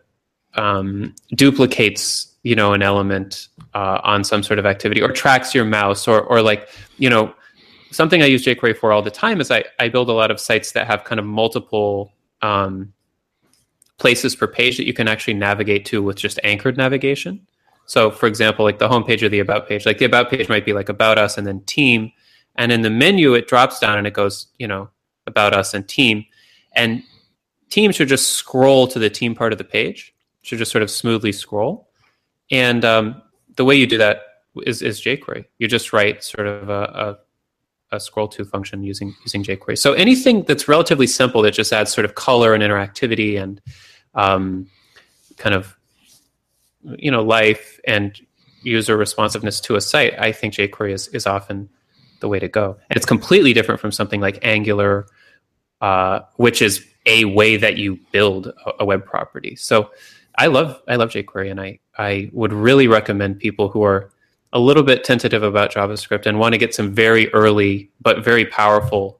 um, 0.53 1.13
duplicates 1.35 2.33
you 2.43 2.55
know 2.55 2.71
an 2.71 2.81
element 2.81 3.49
uh, 3.73 3.99
on 4.01 4.23
some 4.23 4.41
sort 4.43 4.59
of 4.59 4.65
activity, 4.65 5.01
or 5.01 5.11
tracks 5.11 5.53
your 5.53 5.65
mouse, 5.65 6.07
or 6.07 6.21
or 6.21 6.41
like 6.41 6.69
you 6.99 7.09
know 7.09 7.35
something 7.91 8.21
I 8.21 8.27
use 8.27 8.45
jQuery 8.45 8.77
for 8.77 8.93
all 8.93 9.01
the 9.01 9.11
time 9.11 9.41
is 9.41 9.51
I, 9.51 9.65
I 9.77 9.89
build 9.89 10.07
a 10.07 10.13
lot 10.13 10.31
of 10.31 10.39
sites 10.39 10.71
that 10.71 10.87
have 10.87 11.03
kind 11.03 11.19
of 11.19 11.25
multiple 11.25 12.13
um, 12.41 12.93
places 13.99 14.35
per 14.35 14.47
page 14.47 14.77
that 14.77 14.87
you 14.87 14.93
can 14.93 15.07
actually 15.07 15.35
navigate 15.35 15.85
to 15.85 16.01
with 16.01 16.17
just 16.17 16.39
anchored 16.43 16.77
navigation. 16.77 17.45
So, 17.85 18.11
for 18.11 18.27
example, 18.27 18.65
like 18.65 18.79
the 18.79 18.87
homepage 18.87 19.21
or 19.21 19.29
the 19.29 19.39
about 19.39 19.67
page, 19.67 19.85
like 19.85 19.97
the 19.97 20.05
about 20.05 20.29
page 20.29 20.47
might 20.49 20.65
be 20.65 20.73
like 20.73 20.89
about 20.89 21.17
us 21.17 21.37
and 21.37 21.45
then 21.45 21.61
team. 21.61 22.11
And 22.55 22.71
in 22.71 22.81
the 22.81 22.89
menu, 22.89 23.33
it 23.33 23.47
drops 23.47 23.79
down 23.79 23.97
and 23.97 24.07
it 24.07 24.13
goes, 24.13 24.47
you 24.57 24.67
know, 24.67 24.89
about 25.27 25.53
us 25.53 25.73
and 25.73 25.87
team. 25.87 26.25
And 26.73 27.03
team 27.69 27.91
should 27.91 28.07
just 28.07 28.29
scroll 28.29 28.87
to 28.87 28.99
the 28.99 29.09
team 29.09 29.35
part 29.35 29.51
of 29.51 29.57
the 29.57 29.63
page, 29.63 30.13
should 30.41 30.59
just 30.59 30.71
sort 30.71 30.81
of 30.81 30.89
smoothly 30.89 31.31
scroll. 31.31 31.89
And 32.51 32.85
um, 32.85 33.21
the 33.55 33.65
way 33.65 33.75
you 33.75 33.87
do 33.87 33.97
that 33.97 34.21
is, 34.65 34.81
is 34.81 35.01
jQuery. 35.01 35.45
You 35.57 35.67
just 35.67 35.93
write 35.93 36.23
sort 36.23 36.47
of 36.47 36.69
a, 36.69 37.17
a, 37.91 37.95
a 37.95 37.99
scroll 37.99 38.27
to 38.29 38.45
function 38.45 38.83
using 38.83 39.15
using 39.23 39.43
jQuery. 39.43 39.77
So 39.77 39.93
anything 39.93 40.43
that's 40.43 40.67
relatively 40.67 41.07
simple 41.07 41.41
that 41.41 41.51
just 41.51 41.73
adds 41.73 41.91
sort 41.91 42.05
of 42.05 42.15
color 42.15 42.53
and 42.53 42.63
interactivity 42.63 43.41
and 43.41 43.61
um, 44.15 44.67
kind 45.37 45.55
of 45.55 45.75
you 46.97 47.11
know 47.11 47.23
life 47.23 47.79
and 47.87 48.19
user 48.63 48.97
responsiveness 48.97 49.59
to 49.61 49.75
a 49.75 49.81
site, 49.81 50.19
I 50.19 50.31
think 50.31 50.53
jQuery 50.53 50.93
is 50.93 51.07
is 51.09 51.25
often 51.25 51.69
the 52.19 52.27
way 52.27 52.39
to 52.39 52.47
go. 52.47 52.77
And 52.89 52.97
it's 52.97 53.05
completely 53.05 53.53
different 53.53 53.79
from 53.79 53.91
something 53.91 54.19
like 54.19 54.39
Angular, 54.41 55.07
uh, 55.81 56.21
which 56.35 56.61
is 56.61 56.85
a 57.05 57.25
way 57.25 57.57
that 57.57 57.77
you 57.77 57.97
build 58.11 58.47
a, 58.47 58.71
a 58.81 58.85
web 58.85 59.05
property. 59.05 59.55
So 59.55 59.91
I 60.37 60.47
love 60.47 60.81
I 60.87 60.95
love 60.95 61.09
jQuery, 61.09 61.51
and 61.51 61.59
I 61.59 61.79
I 61.97 62.29
would 62.33 62.53
really 62.53 62.87
recommend 62.87 63.39
people 63.39 63.69
who 63.69 63.83
are 63.83 64.11
a 64.51 64.59
little 64.59 64.83
bit 64.83 65.03
tentative 65.03 65.43
about 65.43 65.71
JavaScript 65.71 66.25
and 66.25 66.39
want 66.39 66.53
to 66.53 66.57
get 66.57 66.73
some 66.73 66.93
very 66.93 67.31
early 67.33 67.91
but 68.01 68.23
very 68.23 68.45
powerful, 68.45 69.19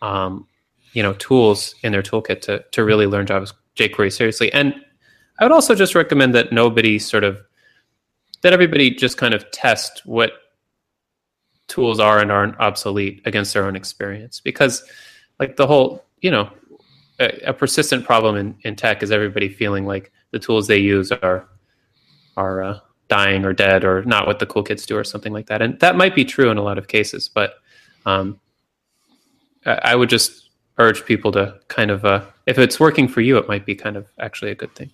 um, 0.00 0.46
you 0.94 1.02
know, 1.02 1.12
tools 1.14 1.74
in 1.82 1.92
their 1.92 2.02
toolkit 2.02 2.40
to 2.42 2.64
to 2.70 2.84
really 2.84 3.06
learn 3.06 3.26
Java 3.26 3.46
jQuery 3.80 4.12
seriously. 4.12 4.52
And 4.52 4.74
I 5.38 5.44
would 5.44 5.52
also 5.52 5.74
just 5.74 5.94
recommend 5.94 6.34
that 6.34 6.52
nobody 6.52 6.98
sort 6.98 7.24
of 7.24 7.40
that 8.42 8.52
everybody 8.52 8.90
just 8.90 9.16
kind 9.16 9.34
of 9.34 9.50
test 9.50 10.02
what 10.06 10.32
tools 11.66 12.00
are 12.00 12.18
and 12.18 12.32
aren't 12.32 12.58
obsolete 12.58 13.22
against 13.24 13.54
their 13.54 13.64
own 13.64 13.76
experience 13.76 14.40
because 14.40 14.82
like 15.38 15.56
the 15.56 15.66
whole 15.66 16.04
you 16.20 16.30
know 16.30 16.50
a, 17.20 17.28
a 17.46 17.52
persistent 17.52 18.04
problem 18.04 18.36
in, 18.36 18.56
in 18.62 18.74
tech 18.74 19.02
is 19.02 19.10
everybody 19.12 19.48
feeling 19.48 19.86
like 19.86 20.12
the 20.32 20.38
tools 20.38 20.66
they 20.66 20.78
use 20.78 21.12
are 21.12 21.48
are 22.36 22.62
uh, 22.62 22.78
dying 23.08 23.44
or 23.44 23.52
dead 23.52 23.84
or 23.84 24.02
not 24.04 24.26
what 24.26 24.38
the 24.38 24.46
cool 24.46 24.62
kids 24.62 24.84
do 24.84 24.96
or 24.96 25.04
something 25.04 25.32
like 25.32 25.46
that 25.46 25.62
and 25.62 25.78
that 25.80 25.96
might 25.96 26.14
be 26.14 26.24
true 26.24 26.50
in 26.50 26.58
a 26.58 26.62
lot 26.62 26.78
of 26.78 26.88
cases 26.88 27.28
but 27.28 27.54
um, 28.06 28.40
I, 29.64 29.80
I 29.84 29.94
would 29.94 30.08
just 30.08 30.50
urge 30.78 31.04
people 31.04 31.30
to 31.32 31.58
kind 31.68 31.90
of 31.90 32.04
uh, 32.04 32.24
if 32.50 32.58
it's 32.58 32.80
working 32.80 33.08
for 33.08 33.20
you 33.20 33.38
it 33.38 33.48
might 33.48 33.64
be 33.66 33.74
kind 33.74 33.96
of 33.96 34.06
actually 34.18 34.50
a 34.50 34.54
good 34.54 34.74
thing 34.74 34.90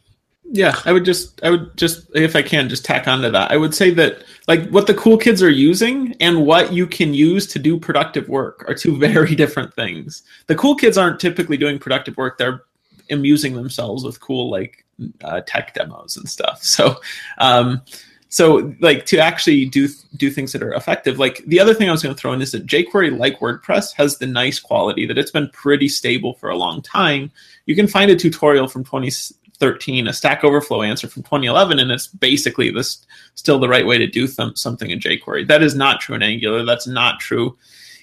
Yeah, 0.52 0.80
I 0.84 0.92
would 0.92 1.04
just, 1.04 1.42
I 1.42 1.50
would 1.50 1.76
just, 1.76 2.06
if 2.14 2.36
I 2.36 2.42
can, 2.42 2.68
just 2.68 2.84
tack 2.84 3.08
onto 3.08 3.30
that. 3.30 3.50
I 3.50 3.56
would 3.56 3.74
say 3.74 3.90
that, 3.92 4.22
like, 4.46 4.68
what 4.70 4.86
the 4.86 4.94
cool 4.94 5.18
kids 5.18 5.42
are 5.42 5.50
using 5.50 6.14
and 6.20 6.46
what 6.46 6.72
you 6.72 6.86
can 6.86 7.14
use 7.14 7.46
to 7.48 7.58
do 7.58 7.78
productive 7.80 8.28
work 8.28 8.64
are 8.68 8.74
two 8.74 8.96
very 9.08 9.34
different 9.34 9.74
things. 9.74 10.22
The 10.46 10.54
cool 10.54 10.76
kids 10.76 10.96
aren't 10.96 11.18
typically 11.18 11.56
doing 11.56 11.80
productive 11.80 12.16
work; 12.16 12.38
they're 12.38 12.62
amusing 13.10 13.54
themselves 13.54 14.04
with 14.04 14.20
cool, 14.20 14.48
like, 14.50 14.84
uh, 15.24 15.40
tech 15.46 15.74
demos 15.74 16.16
and 16.16 16.28
stuff. 16.28 16.62
So, 16.62 17.00
um, 17.38 17.82
so 18.36 18.70
like 18.80 19.06
to 19.06 19.16
actually 19.16 19.64
do 19.64 19.88
do 20.16 20.30
things 20.30 20.52
that 20.52 20.62
are 20.62 20.74
effective. 20.74 21.18
Like 21.18 21.42
the 21.46 21.58
other 21.58 21.72
thing 21.72 21.88
I 21.88 21.92
was 21.92 22.02
going 22.02 22.14
to 22.14 22.20
throw 22.20 22.34
in 22.34 22.42
is 22.42 22.52
that 22.52 22.66
jQuery, 22.66 23.18
like 23.18 23.40
WordPress, 23.40 23.94
has 23.94 24.18
the 24.18 24.26
nice 24.26 24.60
quality 24.60 25.06
that 25.06 25.16
it's 25.16 25.30
been 25.30 25.48
pretty 25.54 25.88
stable 25.88 26.34
for 26.34 26.50
a 26.50 26.56
long 26.56 26.82
time. 26.82 27.30
You 27.64 27.74
can 27.74 27.86
find 27.86 28.10
a 28.10 28.14
tutorial 28.14 28.68
from 28.68 28.84
2013, 28.84 30.06
a 30.06 30.12
Stack 30.12 30.44
Overflow 30.44 30.82
answer 30.82 31.08
from 31.08 31.22
2011, 31.22 31.78
and 31.78 31.90
it's 31.90 32.08
basically 32.08 32.70
this 32.70 33.06
still 33.36 33.58
the 33.58 33.70
right 33.70 33.86
way 33.86 33.96
to 33.96 34.06
do 34.06 34.28
th- 34.28 34.58
something 34.58 34.90
in 34.90 35.00
jQuery. 35.00 35.48
That 35.48 35.62
is 35.62 35.74
not 35.74 36.02
true 36.02 36.14
in 36.14 36.22
Angular. 36.22 36.62
That's 36.62 36.86
not 36.86 37.20
true 37.20 37.56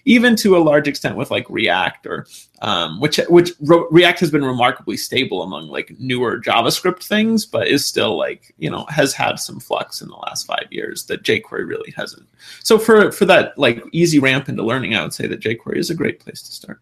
even 0.06 0.36
to 0.38 0.58
a 0.58 0.60
large 0.60 0.88
extent 0.88 1.16
with 1.16 1.32
like 1.32 1.50
React 1.50 2.08
or 2.08 2.28
um, 2.62 3.00
which 3.00 3.18
which 3.30 3.52
Re- 3.60 3.86
React 3.92 4.20
has 4.22 4.32
been 4.32 4.46
remarkably 4.46 4.98
stable 4.98 5.44
among 5.44 5.68
like 5.68 5.94
newer 6.00 6.40
JavaScript 6.40 7.04
things, 7.04 7.46
but 7.46 7.68
is 7.68 7.86
still 7.86 8.18
like 8.18 8.54
you 8.58 8.70
know 8.70 8.86
has 8.90 9.14
had 9.14 9.40
some 9.40 9.60
flux 9.60 10.02
in 10.02 10.08
the 10.08 10.16
last 10.16 10.46
five 10.46 10.68
years 10.72 11.06
that 11.06 11.24
jQuery 11.24 11.68
really 11.68 11.92
hasn't. 11.96 12.28
So 12.64 12.78
for 12.78 13.12
for 13.12 13.26
that 13.26 13.58
like 13.58 13.84
easy 13.92 14.20
ramp 14.20 14.50
into 14.50 14.64
learning, 14.64 14.96
I 14.96 15.04
would 15.04 15.14
say 15.14 15.28
that 15.28 15.42
jQuery 15.42 15.78
is 15.78 15.90
a 15.90 15.96
great 15.96 16.20
place 16.20 16.42
to 16.42 16.52
start. 16.52 16.80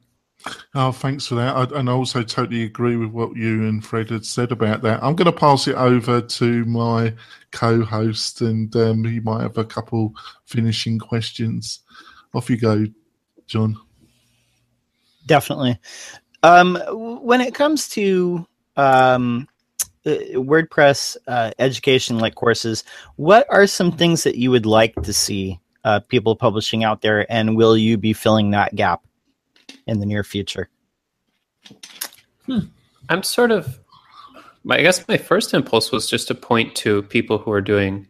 Oh, 0.74 0.92
thanks 0.92 1.28
for 1.28 1.36
that. 1.36 1.56
I, 1.56 1.80
and 1.80 1.90
I 1.90 1.94
also 1.94 2.24
totally 2.24 2.64
agree 2.64 2.96
with 2.96 3.12
what 3.12 3.36
you 3.36 3.68
and 3.68 3.86
Fred 3.86 4.10
had 4.10 4.26
said 4.26 4.52
about 4.52 4.82
that. 4.82 5.04
I'm 5.04 5.16
going 5.16 5.32
to 5.32 5.32
pass 5.32 5.68
it 5.68 5.76
over 5.76 6.22
to 6.22 6.66
my 6.66 7.14
co-host, 7.52 8.42
and 8.42 8.76
um, 8.76 9.04
he 9.04 9.20
might 9.20 9.42
have 9.44 9.58
a 9.58 9.66
couple 9.66 10.14
finishing 10.46 10.98
questions. 10.98 11.82
Off 12.34 12.50
you 12.50 12.58
go, 12.58 12.86
John. 13.52 13.78
Definitely. 15.26 15.78
Um, 16.42 16.78
when 17.22 17.42
it 17.42 17.54
comes 17.54 17.90
to 17.90 18.48
um, 18.78 19.48
uh, 20.06 20.12
WordPress 20.36 21.18
uh, 21.28 21.52
education 21.60 22.18
like 22.18 22.36
courses, 22.36 22.86
what 23.18 23.46
are 23.50 23.68
some 23.68 23.92
things 23.92 24.24
that 24.24 24.36
you 24.36 24.52
would 24.52 24.66
like 24.66 24.96
to 25.04 25.12
see 25.12 25.60
uh, 25.84 26.00
people 26.00 26.36
publishing 26.36 26.86
out 26.86 27.02
there, 27.02 27.30
and 27.30 27.58
will 27.58 27.76
you 27.76 27.98
be 27.98 28.14
filling 28.14 28.52
that 28.52 28.74
gap 28.74 29.02
in 29.86 30.00
the 30.00 30.06
near 30.06 30.24
future? 30.24 30.70
I'm 33.10 33.24
sort 33.24 33.52
of, 33.52 33.80
my, 34.64 34.78
I 34.78 34.82
guess 34.82 35.06
my 35.10 35.18
first 35.18 35.54
impulse 35.54 35.92
was 35.92 36.10
just 36.10 36.30
to 36.30 36.36
point 36.36 36.74
to 36.78 37.04
people 37.04 37.38
who 37.38 37.52
are 37.52 37.62
doing 37.62 38.08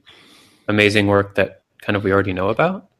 amazing 0.67 1.07
work 1.07 1.33
that 1.35 1.63
kind 1.81 1.97
of 1.97 2.03
we 2.03 2.11
already 2.11 2.33
know 2.33 2.49
about. 2.49 2.90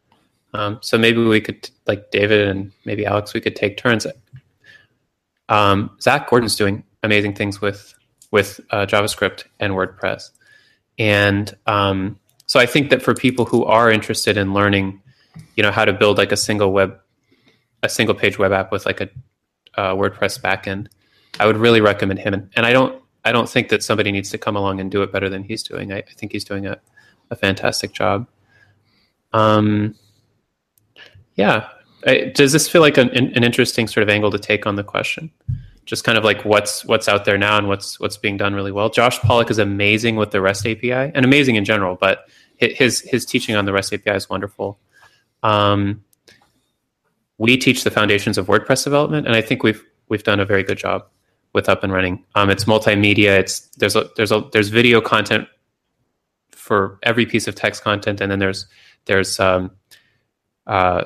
Um, 0.54 0.80
so 0.82 0.97
maybe 0.97 1.24
we 1.24 1.41
could, 1.41 1.70
like 1.88 2.12
David 2.12 2.47
and 2.47 2.72
maybe 2.86 3.06
Alex, 3.06 3.34
we 3.34 3.41
could 3.41 3.56
take 3.56 3.78
turns. 3.78 4.06
Um, 5.49 5.91
Zac 6.02 6.30
Gordon's 6.30 6.56
doing 6.56 6.84
amazing 7.04 7.36
things 7.36 7.62
with 7.62 7.93
with 8.32 8.62
uh, 8.70 8.86
JavaScript 8.86 9.43
and 9.60 9.74
WordPress, 9.74 10.30
and 10.97 11.54
um, 11.68 12.18
so 12.45 12.60
I 12.60 12.66
think 12.66 12.89
that 12.89 13.02
for 13.02 13.14
people 13.14 13.45
who 13.45 13.64
are 13.66 13.89
interested 13.89 14.36
in 14.36 14.54
learning, 14.54 15.02
you 15.56 15.64
know, 15.64 15.72
how 15.72 15.86
to 15.86 15.93
build 15.93 16.18
like 16.18 16.32
a 16.32 16.38
single 16.38 16.72
web, 16.72 16.99
a 17.84 17.88
single 17.89 18.16
page 18.16 18.38
web 18.38 18.52
app 18.52 18.72
with 18.72 18.86
like 18.86 18.99
a 18.99 19.10
uh, 19.76 19.93
WordPress 19.95 20.41
backend, 20.41 20.88
I 21.39 21.47
would 21.47 21.58
really 21.58 21.82
recommend 21.82 22.20
him. 22.20 22.49
And, 22.56 22.66
I 22.66 22.74
don't 22.74 23.02
I 23.24 23.32
don't 23.32 23.49
think 23.49 23.70
that 23.70 23.84
somebody 23.84 24.12
needs 24.12 24.30
to 24.32 24.38
come 24.38 24.56
along 24.56 24.80
and 24.80 24.91
do 24.91 25.02
it 25.02 25.12
better 25.12 25.30
than 25.30 25.43
he's 25.43 25.64
doing. 25.64 25.93
I, 25.93 25.99
I 25.99 26.14
think 26.18 26.32
he's 26.32 26.43
doing 26.43 26.68
a, 26.68 26.80
a 27.30 27.36
fantastic 27.36 27.93
job. 27.93 28.28
Um, 29.34 29.95
yeah. 31.36 31.67
I, 32.05 32.32
does 32.34 32.51
this 32.51 32.67
feel 32.67 32.82
like 32.82 32.97
an, 32.97 33.09
an 33.11 33.43
interesting 33.43 33.88
sort 33.88 34.03
of 34.03 34.09
angle 34.09 34.32
to 34.32 34.39
take 34.39 34.65
on 34.65 34.75
the 34.75 34.84
question? 34.84 35.32
Just 35.86 36.03
kind 36.03 36.17
of 36.17 36.23
like 36.23 36.45
what's 36.45 36.86
what's 36.86 37.07
out 37.07 37.25
there 37.25 37.38
now 37.38 37.57
and 37.57 37.67
what's 37.67 37.99
what's 37.99 38.17
being 38.17 38.38
done 38.38 38.53
really 38.53 38.71
well. 38.71 38.89
Josh 38.89 39.19
Pollock 39.19 39.49
is 39.51 39.57
amazing 39.57 40.15
with 40.15 40.32
the 40.32 40.41
REST 40.41 40.67
API 40.67 40.91
and 40.91 41.25
amazing 41.25 41.55
in 41.55 41.65
general, 41.65 41.95
but 41.95 42.29
his 42.57 43.01
his 43.01 43.25
teaching 43.25 43.55
on 43.55 43.65
the 43.65 43.73
REST 43.73 43.93
API 43.93 44.11
is 44.11 44.29
wonderful. 44.29 44.79
Um, 45.43 46.03
we 47.38 47.57
teach 47.57 47.84
the 47.84 47.91
foundations 47.91 48.38
of 48.38 48.45
WordPress 48.45 48.84
development, 48.84 49.25
and 49.25 49.36
I 49.36 49.41
think 49.41 49.63
we've 49.63 49.84
we've 50.09 50.23
done 50.23 50.39
a 50.39 50.45
very 50.45 50.63
good 50.63 50.77
job 50.77 51.05
with 51.53 51.67
up 51.67 51.84
and 51.84 51.91
running. 51.91 52.23
Um, 52.36 52.49
it's 52.49 52.65
multimedia. 52.65 53.39
It's 53.39 53.61
there's 53.77 53.95
a 53.95 54.09
there's 54.15 54.32
a 54.32 54.47
there's 54.53 54.69
video 54.69 55.01
content 55.01 55.47
for 56.51 56.99
every 57.03 57.25
piece 57.25 57.47
of 57.47 57.55
text 57.55 57.84
content, 57.84 58.21
and 58.21 58.32
then 58.32 58.39
there's 58.39 58.67
there's 59.05 59.39
um, 59.39 59.71
uh, 60.72 61.03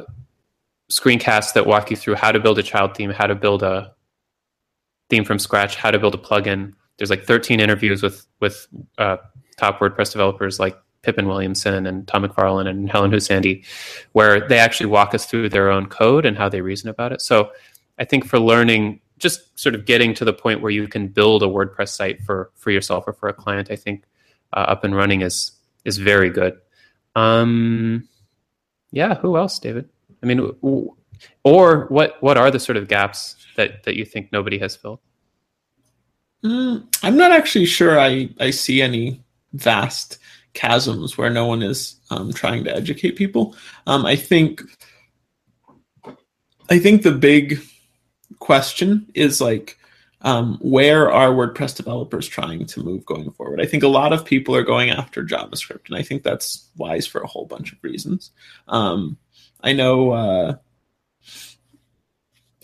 screencasts 0.92 1.54
that 1.54 1.66
walk 1.66 1.90
you 1.90 1.98
through 1.98 2.14
how 2.14 2.32
to 2.32 2.40
build 2.40 2.60
a 2.60 2.64
child 2.64 2.96
theme, 2.96 3.10
how 3.10 3.26
to 3.26 3.34
build 3.34 3.64
a 3.64 3.92
theme 5.10 5.26
from 5.26 5.40
scratch, 5.40 5.76
how 5.76 5.90
to 5.90 5.98
build 5.98 6.14
a 6.14 6.20
plugin. 6.20 6.74
There's 6.98 7.10
like 7.10 7.24
13 7.24 7.60
interviews 7.60 8.04
with 8.04 8.28
with 8.40 8.68
uh, 9.00 9.18
top 9.58 9.80
WordPress 9.80 10.12
developers 10.12 10.60
like 10.60 10.78
Pippin 11.02 11.28
Williamson 11.28 11.88
and 11.88 12.08
Tom 12.08 12.24
McFarlin 12.24 12.68
and 12.68 12.90
Helen 12.90 13.12
Hou-Sandí, 13.12 13.66
where 14.12 14.48
they 14.48 14.60
actually 14.60 14.86
walk 14.86 15.16
us 15.16 15.26
through 15.26 15.50
their 15.50 15.72
own 15.72 15.88
code 15.88 16.28
and 16.28 16.38
how 16.38 16.48
they 16.48 16.62
reason 16.62 16.90
about 16.90 17.12
it. 17.12 17.22
So 17.22 17.52
I 17.98 18.06
think 18.06 18.26
for 18.26 18.40
learning, 18.40 19.02
just 19.18 19.58
sort 19.60 19.74
of 19.74 19.86
getting 19.86 20.14
to 20.14 20.26
the 20.26 20.34
point 20.34 20.62
where 20.62 20.72
you 20.72 20.88
can 20.88 21.08
build 21.08 21.42
a 21.42 21.48
WordPress 21.48 21.90
site 21.90 22.22
for 22.22 22.52
for 22.54 22.70
yourself 22.70 23.06
or 23.08 23.14
for 23.14 23.30
a 23.30 23.34
client, 23.34 23.72
I 23.72 23.78
think 23.78 24.04
uh, 24.54 24.66
up 24.68 24.84
and 24.84 24.96
running 24.96 25.22
is 25.22 25.54
is 25.86 25.98
very 25.98 26.30
good. 26.30 26.60
Um, 27.16 28.08
yeah, 28.96 29.16
who 29.16 29.36
else, 29.36 29.60
David? 29.60 29.90
I 30.24 30.26
mean, 30.26 30.40
or 31.44 31.86
what 31.88 32.16
what 32.22 32.38
are 32.38 32.50
the 32.50 32.60
sort 32.60 32.78
of 32.78 32.88
gaps 32.88 33.36
that 33.58 33.84
that 33.84 33.96
you 33.96 34.06
think 34.06 34.32
nobody 34.32 34.58
has 34.60 34.76
filled? 34.76 35.00
Mm, 36.44 36.88
I'm 37.04 37.18
not 37.18 37.32
actually 37.32 37.66
sure. 37.66 38.00
I 38.00 38.30
I 38.40 38.52
see 38.52 38.82
any 38.82 39.22
vast 39.52 40.18
chasms 40.54 41.18
where 41.18 41.30
no 41.30 41.46
one 41.46 41.62
is 41.62 41.98
um, 42.10 42.32
trying 42.32 42.64
to 42.64 42.74
educate 42.74 43.18
people. 43.18 43.54
Um, 43.86 44.06
I 44.06 44.16
think 44.16 44.62
I 46.70 46.80
think 46.80 47.04
the 47.04 47.12
big 47.12 47.60
question 48.40 49.12
is 49.14 49.42
like 49.42 49.78
um, 50.26 50.58
where 50.60 51.12
are 51.12 51.30
WordPress 51.30 51.78
developers 51.78 52.28
trying 52.28 52.66
to 52.66 52.84
move 52.84 53.06
going 53.06 53.30
forward? 53.32 53.62
I 53.62 53.68
think 53.68 53.84
a 53.84 53.88
lot 53.88 54.12
of 54.12 54.26
people 54.26 54.56
are 54.56 54.64
going 54.64 54.90
after 54.90 55.24
JavaScript, 55.24 55.86
and 55.86 55.96
I 55.96 56.02
think 56.02 56.24
that's 56.24 56.68
wise 56.76 57.06
for 57.06 57.22
a 57.22 57.28
whole 57.28 57.46
bunch 57.46 57.72
of 57.72 57.78
reasons. 57.84 58.32
Um, 58.68 59.18
I 59.62 59.72
know. 59.74 60.12
Uh, 60.12 60.56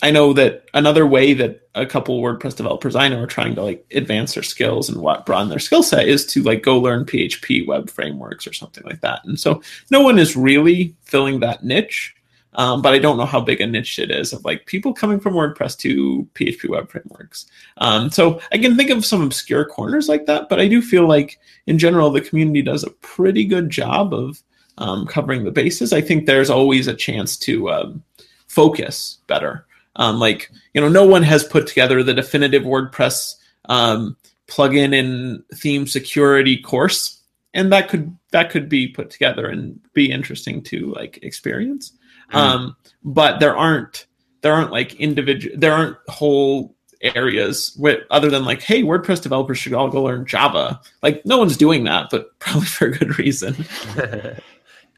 I 0.03 0.09
know 0.09 0.33
that 0.33 0.65
another 0.73 1.05
way 1.05 1.35
that 1.35 1.69
a 1.75 1.85
couple 1.85 2.19
WordPress 2.19 2.55
developers 2.55 2.95
I 2.95 3.07
know 3.07 3.21
are 3.21 3.27
trying 3.27 3.53
to 3.53 3.61
like 3.61 3.85
advance 3.93 4.33
their 4.33 4.41
skills 4.41 4.89
and 4.89 4.99
what 4.99 5.27
broaden 5.27 5.49
their 5.49 5.59
skill 5.59 5.83
set 5.83 6.07
is 6.07 6.25
to 6.27 6.41
like 6.41 6.63
go 6.63 6.79
learn 6.79 7.05
PHP 7.05 7.67
web 7.67 7.87
frameworks 7.87 8.47
or 8.47 8.53
something 8.53 8.83
like 8.83 9.01
that. 9.01 9.23
And 9.25 9.39
so 9.39 9.61
no 9.91 10.01
one 10.01 10.17
is 10.17 10.35
really 10.35 10.95
filling 11.03 11.41
that 11.41 11.63
niche. 11.63 12.15
Um, 12.53 12.81
but 12.81 12.93
I 12.93 12.99
don't 12.99 13.17
know 13.17 13.25
how 13.25 13.39
big 13.39 13.61
a 13.61 13.67
niche 13.67 13.97
it 13.97 14.11
is 14.11 14.33
of 14.33 14.43
like 14.43 14.65
people 14.65 14.93
coming 14.93 15.19
from 15.19 15.35
WordPress 15.35 15.77
to 15.79 16.27
PHP 16.35 16.69
web 16.69 16.89
frameworks. 16.89 17.45
Um, 17.77 18.09
so 18.09 18.41
I 18.51 18.57
can 18.57 18.75
think 18.75 18.89
of 18.89 19.05
some 19.05 19.21
obscure 19.21 19.63
corners 19.63 20.09
like 20.09 20.25
that, 20.25 20.49
but 20.49 20.59
I 20.59 20.67
do 20.67 20.81
feel 20.81 21.07
like 21.07 21.39
in 21.67 21.77
general 21.77 22.09
the 22.09 22.19
community 22.19 22.61
does 22.61 22.83
a 22.83 22.89
pretty 22.89 23.45
good 23.45 23.69
job 23.69 24.13
of 24.13 24.43
um, 24.77 25.05
covering 25.07 25.43
the 25.43 25.51
bases. 25.51 25.93
I 25.93 26.01
think 26.01 26.25
there's 26.25 26.49
always 26.49 26.87
a 26.87 26.93
chance 26.93 27.37
to 27.37 27.71
um, 27.71 28.03
focus 28.47 29.19
better. 29.27 29.65
Um, 29.95 30.19
like 30.19 30.49
you 30.73 30.81
know, 30.81 30.89
no 30.89 31.05
one 31.05 31.23
has 31.23 31.43
put 31.43 31.67
together 31.67 32.03
the 32.03 32.13
definitive 32.13 32.63
WordPress 32.63 33.35
um, 33.65 34.17
plugin 34.47 34.97
and 34.97 35.43
theme 35.55 35.85
security 35.85 36.57
course, 36.57 37.21
and 37.53 37.71
that 37.71 37.89
could 37.89 38.15
that 38.31 38.49
could 38.49 38.69
be 38.69 38.87
put 38.87 39.09
together 39.09 39.47
and 39.47 39.79
be 39.93 40.11
interesting 40.11 40.61
to 40.63 40.93
like 40.93 41.19
experience. 41.21 41.93
Mm. 42.31 42.35
Um, 42.35 42.75
but 43.03 43.39
there 43.39 43.55
aren't 43.55 44.05
there 44.41 44.53
aren't 44.53 44.71
like 44.71 44.95
individual 44.95 45.55
there 45.57 45.73
aren't 45.73 45.97
whole 46.07 46.75
areas 47.01 47.75
with 47.79 47.99
other 48.11 48.29
than 48.29 48.45
like 48.45 48.61
hey 48.61 48.83
wordpress 48.83 49.21
developers 49.21 49.57
should 49.57 49.73
all 49.73 49.89
go 49.89 50.03
learn 50.03 50.23
java 50.23 50.79
like 51.01 51.25
no 51.25 51.39
one's 51.39 51.57
doing 51.57 51.83
that 51.83 52.09
but 52.11 52.27
probably 52.39 52.67
for 52.67 52.85
a 52.85 52.91
good 52.91 53.17
reason 53.17 53.55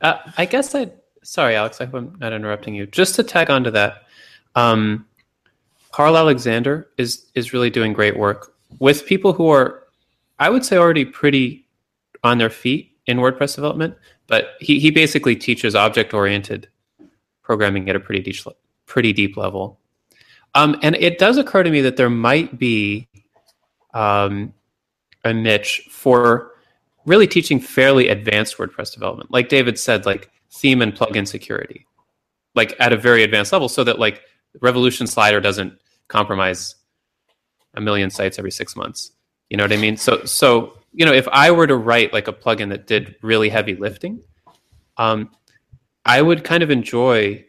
uh, 0.02 0.18
i 0.38 0.46
guess 0.46 0.76
i 0.76 0.92
sorry 1.24 1.56
alex 1.56 1.80
i 1.80 1.86
hope 1.86 1.94
i'm 1.94 2.18
not 2.20 2.34
interrupting 2.34 2.76
you 2.76 2.86
just 2.88 3.16
to 3.16 3.24
tag 3.24 3.50
onto 3.50 3.72
that 3.72 4.04
um, 4.56 5.06
Carl 5.92 6.18
Alexander 6.18 6.88
is 6.98 7.26
is 7.36 7.54
really 7.54 7.70
doing 7.70 7.94
great 7.94 8.18
work 8.18 8.54
with 8.80 9.06
people 9.06 9.34
who 9.34 9.50
are, 9.50 9.84
I 10.40 10.50
would 10.50 10.66
say, 10.66 10.78
already 10.78 11.06
pretty 11.06 11.66
on 12.24 12.40
their 12.40 12.50
feet 12.50 12.92
in 13.06 13.18
WordPress 13.18 13.56
development. 13.56 13.96
But 14.28 14.56
he 14.60 14.80
he 14.80 14.90
basically 14.90 15.36
teaches 15.36 15.76
object 15.76 16.14
oriented 16.14 16.68
programming 17.44 17.90
at 17.90 17.96
a 17.96 18.00
pretty 18.00 18.22
deep 18.22 18.38
pretty 18.86 19.14
deep 19.14 19.38
level. 19.38 19.80
Um, 20.56 20.78
and 20.82 20.96
it 20.96 21.18
does 21.18 21.38
occur 21.38 21.64
to 21.64 21.70
me 21.70 21.82
that 21.82 21.98
there 21.98 22.10
might 22.10 22.60
be 22.60 23.08
um, 23.94 24.54
a 25.24 25.34
niche 25.34 25.88
for 25.90 26.52
really 27.06 27.28
teaching 27.28 27.60
fairly 27.60 28.08
advanced 28.08 28.58
WordPress 28.58 28.94
development. 28.94 29.32
Like 29.32 29.50
David 29.50 29.80
said, 29.80 30.06
like 30.06 30.30
theme 30.52 30.82
and 30.82 30.94
plugin 30.94 31.28
security, 31.28 31.86
like 32.56 32.76
at 32.80 32.94
a 32.94 32.98
very 32.98 33.24
advanced 33.24 33.52
level, 33.52 33.70
so 33.70 33.84
that 33.84 34.00
like 34.00 34.22
Revolution 34.62 35.08
slider 35.08 35.42
doesn't 35.42 35.80
compromise 36.08 36.76
a 37.74 37.82
million 37.82 38.10
sites 38.12 38.38
every 38.38 38.52
six 38.52 38.76
months. 38.76 39.12
You 39.50 39.58
know 39.58 39.64
what 39.64 39.74
I 39.74 39.78
mean? 39.78 39.98
So, 39.98 40.24
so 40.26 40.78
you 40.94 41.06
know, 41.06 41.14
if 41.14 41.28
I 41.30 41.50
were 41.50 41.66
to 41.66 41.76
write 41.76 42.14
like 42.14 42.28
a 42.28 42.34
plugin 42.34 42.70
that 42.70 42.86
did 42.86 43.16
really 43.24 43.50
heavy 43.50 43.76
lifting, 43.76 44.22
um, 44.98 45.32
I 46.06 46.22
would 46.22 46.44
kind 46.44 46.64
of 46.64 46.70
enjoy 46.70 47.46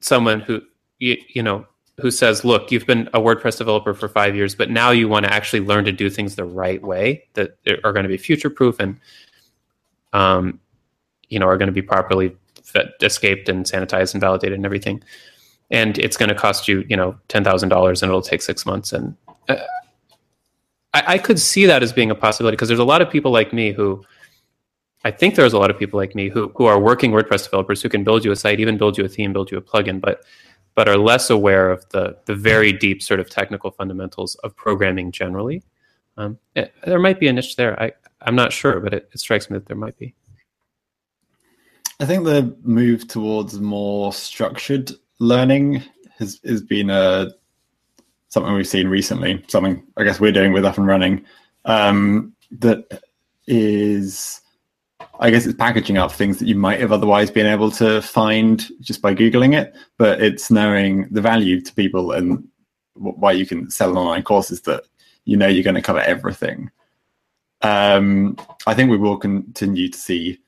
someone 0.00 0.40
who 0.40 0.62
you, 0.98 1.16
you 1.28 1.42
know 1.42 1.66
who 2.00 2.10
says, 2.10 2.44
"Look, 2.44 2.70
you've 2.70 2.86
been 2.86 3.08
a 3.12 3.20
WordPress 3.20 3.58
developer 3.58 3.94
for 3.94 4.08
five 4.08 4.36
years, 4.36 4.54
but 4.54 4.70
now 4.70 4.90
you 4.90 5.08
want 5.08 5.26
to 5.26 5.32
actually 5.32 5.60
learn 5.60 5.84
to 5.84 5.92
do 5.92 6.08
things 6.08 6.36
the 6.36 6.44
right 6.44 6.82
way 6.82 7.24
that 7.34 7.56
are 7.84 7.92
going 7.92 8.04
to 8.04 8.08
be 8.08 8.16
future 8.16 8.50
proof 8.50 8.78
and, 8.78 8.98
um, 10.12 10.60
you 11.28 11.38
know, 11.38 11.46
are 11.46 11.58
going 11.58 11.66
to 11.66 11.72
be 11.72 11.82
properly 11.82 12.36
escaped 13.02 13.48
and 13.48 13.64
sanitized 13.64 14.14
and 14.14 14.20
validated 14.20 14.56
and 14.56 14.66
everything." 14.66 15.02
and 15.70 15.98
it's 15.98 16.16
going 16.16 16.28
to 16.28 16.34
cost 16.34 16.68
you, 16.68 16.84
you 16.88 16.96
know, 16.96 17.16
ten 17.28 17.44
thousand 17.44 17.68
dollars, 17.68 18.02
and 18.02 18.08
it'll 18.08 18.22
take 18.22 18.42
six 18.42 18.64
months. 18.64 18.92
And 18.92 19.16
uh, 19.48 19.56
I, 20.94 21.02
I, 21.06 21.18
could 21.18 21.38
see 21.38 21.66
that 21.66 21.82
as 21.82 21.92
being 21.92 22.10
a 22.10 22.14
possibility 22.14 22.56
because 22.56 22.68
there's 22.68 22.80
a 22.80 22.84
lot 22.84 23.02
of 23.02 23.10
people 23.10 23.30
like 23.30 23.52
me 23.52 23.72
who, 23.72 24.02
I 25.04 25.10
think 25.10 25.36
there's 25.36 25.52
a 25.52 25.58
lot 25.58 25.70
of 25.70 25.78
people 25.78 25.98
like 25.98 26.14
me 26.14 26.28
who 26.28 26.52
who 26.56 26.66
are 26.66 26.78
working 26.78 27.12
WordPress 27.12 27.44
developers 27.44 27.82
who 27.82 27.88
can 27.88 28.04
build 28.04 28.24
you 28.24 28.32
a 28.32 28.36
site, 28.36 28.60
even 28.60 28.78
build 28.78 28.98
you 28.98 29.04
a 29.04 29.08
theme, 29.08 29.32
build 29.32 29.50
you 29.50 29.58
a 29.58 29.62
plugin, 29.62 30.00
but 30.00 30.24
but 30.74 30.88
are 30.88 30.96
less 30.96 31.30
aware 31.30 31.70
of 31.70 31.88
the 31.90 32.16
the 32.26 32.34
very 32.34 32.72
deep 32.72 33.02
sort 33.02 33.20
of 33.20 33.30
technical 33.30 33.70
fundamentals 33.70 34.34
of 34.36 34.54
programming 34.56 35.12
generally. 35.12 35.62
Um, 36.16 36.38
it, 36.54 36.72
eh, 36.82 36.86
there 36.86 36.98
might 36.98 37.20
be 37.20 37.28
a 37.28 37.32
niche 37.32 37.56
there. 37.56 37.80
I 37.80 37.92
I'm 38.20 38.34
not 38.34 38.52
sure, 38.52 38.80
but 38.80 38.92
it, 38.92 39.08
it 39.12 39.20
strikes 39.20 39.48
me 39.48 39.58
that 39.58 39.66
there 39.66 39.76
might 39.76 39.96
be. 39.98 40.14
I 42.00 42.06
think 42.06 42.24
the 42.24 42.56
move 42.62 43.08
towards 43.08 43.58
more 43.60 44.12
structured 44.12 44.92
learning 45.20 45.82
has 46.18 46.40
has 46.44 46.62
been 46.62 46.90
a 46.90 46.94
uh, 46.94 47.30
something 48.28 48.52
we've 48.52 48.66
seen 48.66 48.88
recently. 48.88 49.44
Something 49.48 49.84
I 49.96 50.04
guess 50.04 50.20
we're 50.20 50.32
doing 50.32 50.52
with 50.52 50.64
up 50.64 50.78
and 50.78 50.86
running 50.86 51.24
um, 51.64 52.34
that 52.50 53.02
is. 53.46 54.40
I 55.20 55.30
guess 55.30 55.46
it's 55.46 55.56
packaging 55.56 55.98
up 55.98 56.12
things 56.12 56.38
that 56.38 56.46
you 56.46 56.54
might 56.54 56.80
have 56.80 56.92
otherwise 56.92 57.30
been 57.30 57.46
able 57.46 57.70
to 57.72 58.00
find 58.02 58.68
just 58.80 59.02
by 59.02 59.14
googling 59.14 59.58
it, 59.58 59.74
but 59.96 60.22
it's 60.22 60.50
knowing 60.50 61.08
the 61.10 61.20
value 61.20 61.60
to 61.60 61.74
people 61.74 62.12
and 62.12 62.46
why 62.94 63.32
you 63.32 63.46
can 63.46 63.70
sell 63.70 63.96
online 63.96 64.22
courses 64.22 64.62
that 64.62 64.84
you 65.24 65.36
know 65.36 65.48
you're 65.48 65.64
going 65.64 65.74
to 65.74 65.82
cover 65.82 66.00
everything. 66.00 66.70
Um, 67.62 68.36
I 68.66 68.74
think 68.74 68.90
we 68.90 68.96
will 68.96 69.16
continue 69.16 69.88
to 69.88 69.98
see 69.98 70.38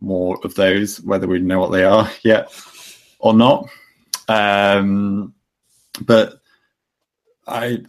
more 0.00 0.38
of 0.44 0.54
those, 0.54 1.00
whether 1.00 1.26
we 1.26 1.38
know 1.38 1.58
what 1.58 1.72
they 1.72 1.84
are 1.84 2.10
yet 2.22 2.52
or 3.18 3.34
not. 3.34 3.68
Um, 4.28 5.34
but 6.02 6.40
I 7.46 7.82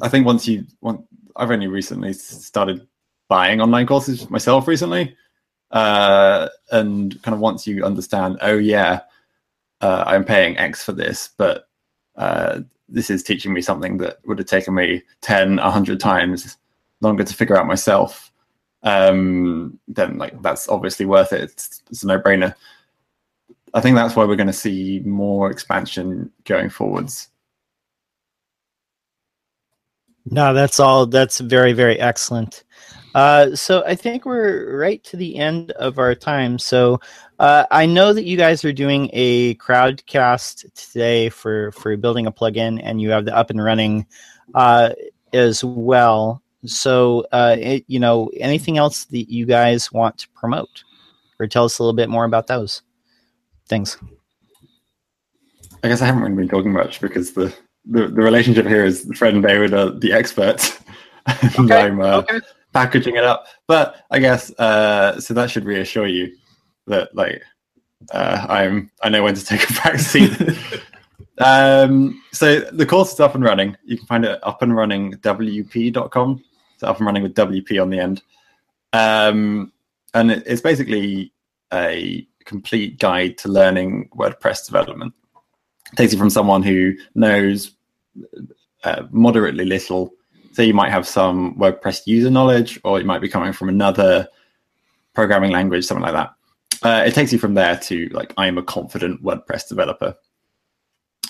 I 0.00 0.08
think 0.08 0.24
once 0.24 0.46
you 0.46 0.66
want, 0.80 1.04
I've 1.36 1.50
only 1.50 1.66
recently 1.66 2.12
started 2.12 2.86
buying 3.28 3.60
online 3.60 3.86
courses 3.86 4.30
myself 4.30 4.68
recently, 4.68 5.16
uh, 5.70 6.48
and 6.70 7.20
kind 7.22 7.34
of 7.34 7.40
once 7.40 7.66
you 7.66 7.84
understand, 7.84 8.38
oh 8.42 8.58
yeah, 8.58 9.00
uh, 9.80 10.04
I'm 10.06 10.24
paying 10.24 10.58
X 10.58 10.84
for 10.84 10.92
this, 10.92 11.30
but 11.36 11.68
uh, 12.16 12.60
this 12.88 13.10
is 13.10 13.22
teaching 13.22 13.52
me 13.52 13.62
something 13.62 13.98
that 13.98 14.18
would 14.26 14.38
have 14.38 14.48
taken 14.48 14.74
me 14.74 15.02
10, 15.22 15.56
100 15.56 16.00
times 16.00 16.56
longer 17.00 17.24
to 17.24 17.34
figure 17.34 17.56
out 17.56 17.66
myself. 17.66 18.30
Um, 18.82 19.78
then 19.88 20.18
like 20.18 20.40
that's 20.42 20.68
obviously 20.68 21.06
worth 21.06 21.32
it. 21.32 21.42
It's, 21.42 21.82
it's 21.90 22.02
a 22.02 22.06
no 22.06 22.18
brainer. 22.18 22.54
I 23.74 23.80
think 23.80 23.94
that's 23.94 24.16
why 24.16 24.24
we're 24.24 24.36
going 24.36 24.46
to 24.46 24.52
see 24.52 25.00
more 25.04 25.50
expansion 25.50 26.30
going 26.44 26.70
forwards. 26.70 27.28
No, 30.26 30.54
that's 30.54 30.78
all. 30.80 31.06
That's 31.06 31.40
very, 31.40 31.72
very 31.72 31.98
excellent. 31.98 32.64
Uh, 33.14 33.54
so 33.56 33.82
I 33.84 33.94
think 33.94 34.24
we're 34.24 34.76
right 34.78 35.02
to 35.04 35.16
the 35.16 35.36
end 35.36 35.72
of 35.72 35.98
our 35.98 36.14
time. 36.14 36.58
So 36.58 37.00
uh, 37.38 37.64
I 37.70 37.86
know 37.86 38.12
that 38.12 38.24
you 38.24 38.36
guys 38.36 38.64
are 38.64 38.72
doing 38.72 39.10
a 39.12 39.54
crowdcast 39.56 40.72
today 40.74 41.28
for 41.28 41.72
for 41.72 41.96
building 41.96 42.26
a 42.26 42.32
plugin, 42.32 42.80
and 42.82 43.00
you 43.00 43.10
have 43.10 43.24
the 43.24 43.36
up 43.36 43.50
and 43.50 43.62
running 43.62 44.06
uh, 44.54 44.90
as 45.32 45.64
well. 45.64 46.42
So 46.66 47.26
uh, 47.32 47.56
it, 47.58 47.84
you 47.88 47.98
know, 47.98 48.30
anything 48.36 48.78
else 48.78 49.06
that 49.06 49.32
you 49.32 49.46
guys 49.46 49.90
want 49.90 50.18
to 50.18 50.28
promote, 50.30 50.84
or 51.40 51.46
tell 51.46 51.64
us 51.64 51.78
a 51.78 51.82
little 51.82 51.96
bit 51.96 52.10
more 52.10 52.24
about 52.24 52.46
those 52.46 52.82
things? 53.68 53.96
I 55.82 55.88
guess 55.88 56.02
I 56.02 56.06
haven't 56.06 56.22
really 56.22 56.36
been 56.36 56.48
talking 56.48 56.72
much 56.72 57.00
because 57.00 57.32
the, 57.32 57.54
the, 57.84 58.08
the 58.08 58.22
relationship 58.22 58.66
here 58.66 58.84
is 58.84 59.08
Fred 59.14 59.34
and 59.34 59.42
David 59.42 59.74
are 59.74 59.90
the 59.90 60.12
experts. 60.12 60.78
and 61.26 61.70
okay. 61.70 61.82
I'm, 61.82 62.00
uh, 62.00 62.18
okay. 62.18 62.40
packaging 62.72 63.16
it 63.16 63.24
up. 63.24 63.46
But 63.66 64.04
I 64.10 64.18
guess 64.18 64.50
uh, 64.58 65.20
so 65.20 65.34
that 65.34 65.50
should 65.50 65.64
reassure 65.64 66.06
you 66.06 66.36
that 66.86 67.14
like 67.14 67.42
uh, 68.12 68.46
I'm 68.48 68.90
I 69.02 69.08
know 69.08 69.22
when 69.22 69.34
to 69.34 69.44
take 69.44 69.68
a 69.68 69.72
back 69.82 69.98
seat. 69.98 70.32
um, 71.38 72.22
so 72.32 72.60
the 72.60 72.86
course 72.86 73.12
is 73.12 73.20
up 73.20 73.34
and 73.34 73.44
running. 73.44 73.76
You 73.84 73.96
can 73.96 74.06
find 74.06 74.24
it 74.24 74.40
up 74.42 74.62
and 74.62 74.74
running 74.74 75.14
wp.com. 75.14 76.44
So 76.78 76.86
up 76.86 76.96
and 76.96 77.06
running 77.06 77.22
with 77.22 77.34
WP 77.34 77.80
on 77.80 77.90
the 77.90 77.98
end. 77.98 78.22
Um, 78.92 79.72
and 80.14 80.30
it, 80.30 80.42
it's 80.46 80.62
basically 80.62 81.32
a 81.72 82.26
complete 82.46 82.98
guide 82.98 83.38
to 83.38 83.48
learning 83.48 84.08
WordPress 84.16 84.66
development. 84.66 85.14
It 85.92 85.96
takes 85.96 86.12
you 86.12 86.18
from 86.18 86.30
someone 86.30 86.62
who 86.62 86.94
knows 87.14 87.72
uh, 88.84 89.04
moderately 89.10 89.64
little. 89.64 90.12
So 90.52 90.62
you 90.62 90.74
might 90.74 90.90
have 90.90 91.06
some 91.06 91.56
WordPress 91.56 92.06
user 92.06 92.30
knowledge, 92.30 92.80
or 92.84 92.98
you 92.98 93.06
might 93.06 93.20
be 93.20 93.28
coming 93.28 93.52
from 93.52 93.68
another 93.68 94.28
programming 95.14 95.52
language, 95.52 95.84
something 95.84 96.02
like 96.02 96.12
that. 96.12 96.34
Uh, 96.82 97.04
it 97.06 97.14
takes 97.14 97.32
you 97.32 97.38
from 97.38 97.54
there 97.54 97.76
to 97.76 98.08
like 98.08 98.32
I 98.36 98.46
am 98.46 98.58
a 98.58 98.62
confident 98.62 99.22
WordPress 99.22 99.68
developer. 99.68 100.16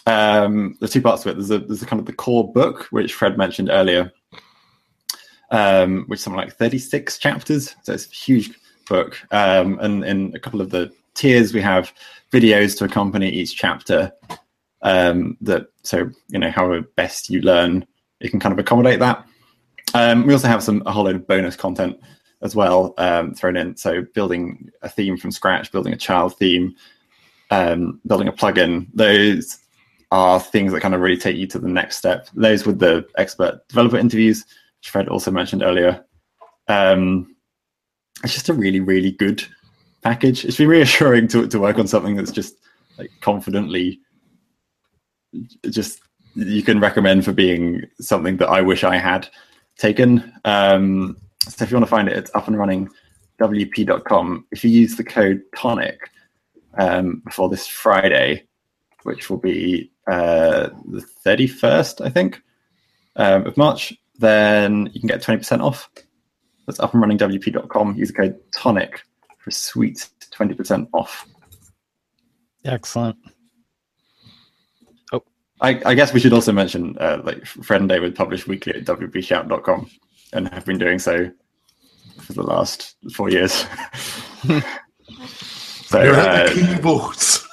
Um, 0.06 0.76
the 0.80 0.88
two 0.88 1.02
parts 1.02 1.24
of 1.24 1.32
it. 1.32 1.34
There's 1.34 1.50
a 1.50 1.58
there's 1.58 1.82
a 1.82 1.86
kind 1.86 2.00
of 2.00 2.06
the 2.06 2.12
core 2.12 2.50
book 2.52 2.84
which 2.90 3.14
Fred 3.14 3.36
mentioned 3.36 3.68
earlier, 3.70 4.12
um, 5.50 6.04
which 6.06 6.18
is 6.18 6.24
something 6.24 6.38
like 6.38 6.54
36 6.54 7.18
chapters. 7.18 7.74
So 7.82 7.92
it's 7.92 8.06
a 8.06 8.10
huge 8.10 8.50
book. 8.88 9.20
Um, 9.30 9.78
and 9.80 10.04
in 10.04 10.32
a 10.34 10.38
couple 10.38 10.60
of 10.60 10.70
the 10.70 10.92
tiers, 11.14 11.52
we 11.52 11.60
have 11.60 11.92
videos 12.32 12.76
to 12.78 12.84
accompany 12.84 13.28
each 13.28 13.56
chapter. 13.56 14.12
Um, 14.82 15.36
that 15.42 15.66
so 15.82 16.10
you 16.28 16.38
know 16.38 16.50
however 16.50 16.82
best 16.96 17.28
you 17.28 17.40
learn, 17.42 17.86
it 18.20 18.30
can 18.30 18.40
kind 18.40 18.52
of 18.52 18.58
accommodate 18.58 19.00
that. 19.00 19.24
Um, 19.94 20.26
we 20.26 20.32
also 20.32 20.48
have 20.48 20.62
some 20.62 20.82
a 20.86 20.92
whole 20.92 21.04
load 21.04 21.16
of 21.16 21.26
bonus 21.26 21.56
content 21.56 21.98
as 22.42 22.56
well 22.56 22.94
um, 22.98 23.34
thrown 23.34 23.56
in. 23.56 23.76
So 23.76 24.02
building 24.14 24.70
a 24.82 24.88
theme 24.88 25.16
from 25.16 25.30
scratch, 25.30 25.72
building 25.72 25.92
a 25.92 25.96
child 25.96 26.36
theme, 26.38 26.74
um, 27.50 28.00
building 28.06 28.28
a 28.28 28.32
plugin. 28.32 28.86
Those 28.94 29.58
are 30.10 30.40
things 30.40 30.72
that 30.72 30.80
kind 30.80 30.94
of 30.94 31.00
really 31.00 31.16
take 31.16 31.36
you 31.36 31.46
to 31.48 31.58
the 31.58 31.68
next 31.68 31.98
step. 31.98 32.28
Those 32.34 32.66
with 32.66 32.78
the 32.78 33.06
expert 33.16 33.66
developer 33.68 33.96
interviews, 33.96 34.44
which 34.78 34.90
Fred 34.90 35.08
also 35.08 35.30
mentioned 35.30 35.62
earlier. 35.62 36.04
Um, 36.68 37.36
it's 38.24 38.34
just 38.34 38.48
a 38.48 38.54
really, 38.54 38.80
really 38.80 39.12
good 39.12 39.42
package. 40.02 40.44
It's 40.44 40.56
been 40.56 40.68
reassuring 40.68 41.28
to 41.28 41.46
to 41.46 41.58
work 41.58 41.78
on 41.78 41.86
something 41.86 42.16
that's 42.16 42.32
just 42.32 42.54
like 42.98 43.10
confidently 43.20 44.00
just 45.68 46.00
you 46.34 46.62
can 46.62 46.80
recommend 46.80 47.24
for 47.24 47.32
being 47.32 47.82
something 48.00 48.36
that 48.38 48.48
I 48.48 48.60
wish 48.60 48.84
I 48.84 48.96
had 48.96 49.28
taken. 49.76 50.32
Um, 50.44 51.16
so 51.48 51.64
if 51.64 51.70
you 51.70 51.76
want 51.76 51.86
to 51.86 51.90
find 51.90 52.08
it, 52.08 52.16
it's 52.16 52.30
up 52.34 52.46
and 52.48 52.58
running 52.58 52.88
wp.com. 53.40 54.46
If 54.52 54.64
you 54.64 54.70
use 54.70 54.96
the 54.96 55.04
code 55.04 55.42
tonic 55.56 56.10
um, 56.78 57.22
before 57.24 57.48
this 57.48 57.66
Friday, 57.66 58.46
which 59.02 59.30
will 59.30 59.38
be 59.38 59.90
uh, 60.06 60.68
the 60.88 61.04
31st, 61.24 62.04
I 62.04 62.10
think, 62.10 62.42
um, 63.16 63.46
of 63.46 63.56
March, 63.56 63.94
then 64.18 64.90
you 64.92 65.00
can 65.00 65.08
get 65.08 65.22
20% 65.22 65.62
off. 65.62 65.90
That's 66.66 66.80
up 66.80 66.92
and 66.92 67.00
running 67.00 67.18
wp.com. 67.18 67.96
Use 67.96 68.08
the 68.08 68.14
code 68.14 68.38
tonic 68.52 69.00
for 69.38 69.50
sweet 69.50 70.08
20% 70.30 70.88
off. 70.92 71.26
Excellent. 72.64 73.16
I, 75.60 75.80
I, 75.84 75.94
guess 75.94 76.12
we 76.12 76.20
should 76.20 76.32
also 76.32 76.52
mention, 76.52 76.96
uh, 76.98 77.20
like 77.22 77.44
Fred 77.44 77.80
and 77.80 77.88
David 77.88 78.14
publish 78.14 78.46
weekly 78.46 78.74
at 78.74 78.84
wpshout.com 78.84 79.90
and 80.32 80.48
have 80.48 80.64
been 80.64 80.78
doing 80.78 80.98
so 80.98 81.30
for 82.18 82.32
the 82.32 82.42
last 82.42 82.96
four 83.12 83.30
years. 83.30 83.52
so 84.42 86.02
You're 86.02 86.14
uh, 86.14 86.48
the 86.48 86.54
keyboards. 86.54 87.46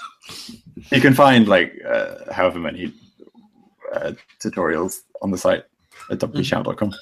you 0.91 1.01
can 1.01 1.13
find 1.13 1.47
like 1.47 1.73
uh, 1.85 2.31
however 2.31 2.59
many 2.59 2.93
uh, 3.93 4.13
tutorials 4.39 5.01
on 5.21 5.31
the 5.31 5.37
site 5.37 5.63
at 6.09 6.19
wpshout.com. 6.19 6.93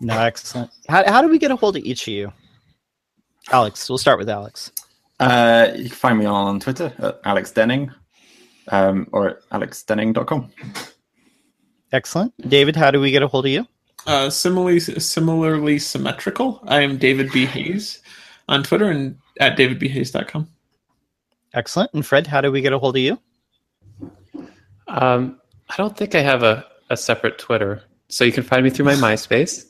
No, 0.00 0.18
excellent. 0.18 0.70
How, 0.88 1.04
how 1.10 1.22
do 1.22 1.28
we 1.28 1.38
get 1.38 1.50
a 1.50 1.56
hold 1.56 1.76
of 1.76 1.84
each 1.84 2.02
of 2.02 2.14
you? 2.14 2.32
Alex, 3.50 3.88
we'll 3.88 3.98
start 3.98 4.18
with 4.18 4.30
Alex. 4.30 4.72
Uh, 5.20 5.68
you 5.76 5.88
can 5.88 5.96
find 5.96 6.18
me 6.18 6.24
on 6.24 6.58
Twitter 6.58 6.92
at 6.98 7.20
Alex 7.24 7.52
Denning 7.52 7.92
um, 8.68 9.08
or 9.12 9.28
at 9.28 9.48
alexdenning.com. 9.50 10.50
Excellent. 11.92 12.32
David, 12.48 12.76
how 12.76 12.90
do 12.90 13.00
we 13.00 13.10
get 13.10 13.22
a 13.22 13.28
hold 13.28 13.46
of 13.46 13.52
you? 13.52 13.66
Uh, 14.06 14.30
similarly, 14.30 14.80
similarly 14.80 15.78
symmetrical. 15.78 16.60
I 16.64 16.80
am 16.82 16.96
David 16.98 17.30
B. 17.32 17.46
Hayes 17.46 18.00
on 18.48 18.62
Twitter 18.62 18.90
and 18.90 19.16
at 19.40 19.56
davidbhayes.com. 19.56 20.48
Excellent. 21.54 21.92
And 21.92 22.04
Fred, 22.04 22.26
how 22.26 22.40
do 22.40 22.50
we 22.50 22.60
get 22.60 22.72
a 22.72 22.78
hold 22.78 22.96
of 22.96 23.02
you? 23.02 23.18
Um, 24.88 25.38
I 25.68 25.76
don't 25.76 25.96
think 25.96 26.14
I 26.14 26.20
have 26.20 26.42
a, 26.42 26.66
a 26.90 26.96
separate 26.96 27.38
Twitter. 27.38 27.82
So 28.08 28.24
you 28.24 28.32
can 28.32 28.42
find 28.42 28.64
me 28.64 28.70
through 28.70 28.86
my 28.86 28.94
MySpace. 28.94 29.66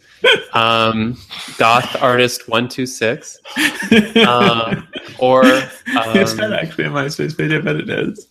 Um, 0.52 1.16
goth 1.58 2.00
artist 2.02 2.48
126 2.48 3.38
uh, 4.16 4.82
or 5.18 5.44
um, 5.44 5.68
it's 6.14 6.34
not 6.34 6.52
actually 6.52 6.84
a 6.84 6.90
myspace 6.90 7.36
page 7.36 7.52
i 7.52 7.58
bet 7.58 7.76
it 7.76 7.90
is. 7.90 8.26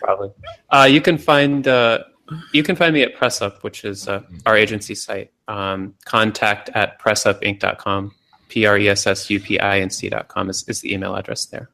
Probably. 0.00 0.30
Uh, 0.70 0.88
you 0.90 1.00
can 1.00 1.18
find 1.18 1.66
uh, 1.66 2.04
you 2.52 2.62
can 2.62 2.76
find 2.76 2.94
me 2.94 3.02
at 3.02 3.16
pressup 3.16 3.62
which 3.62 3.84
is 3.84 4.08
uh, 4.08 4.22
our 4.46 4.56
agency 4.56 4.94
site. 4.94 5.32
Um, 5.48 5.94
contact 6.04 6.70
at 6.74 7.00
pressupinc.com 7.00 8.12
p-r-e-s-s-u-p-i-n-c.com 8.48 10.50
is, 10.50 10.64
is 10.68 10.80
the 10.80 10.92
email 10.92 11.14
address 11.14 11.46
there. 11.46 11.70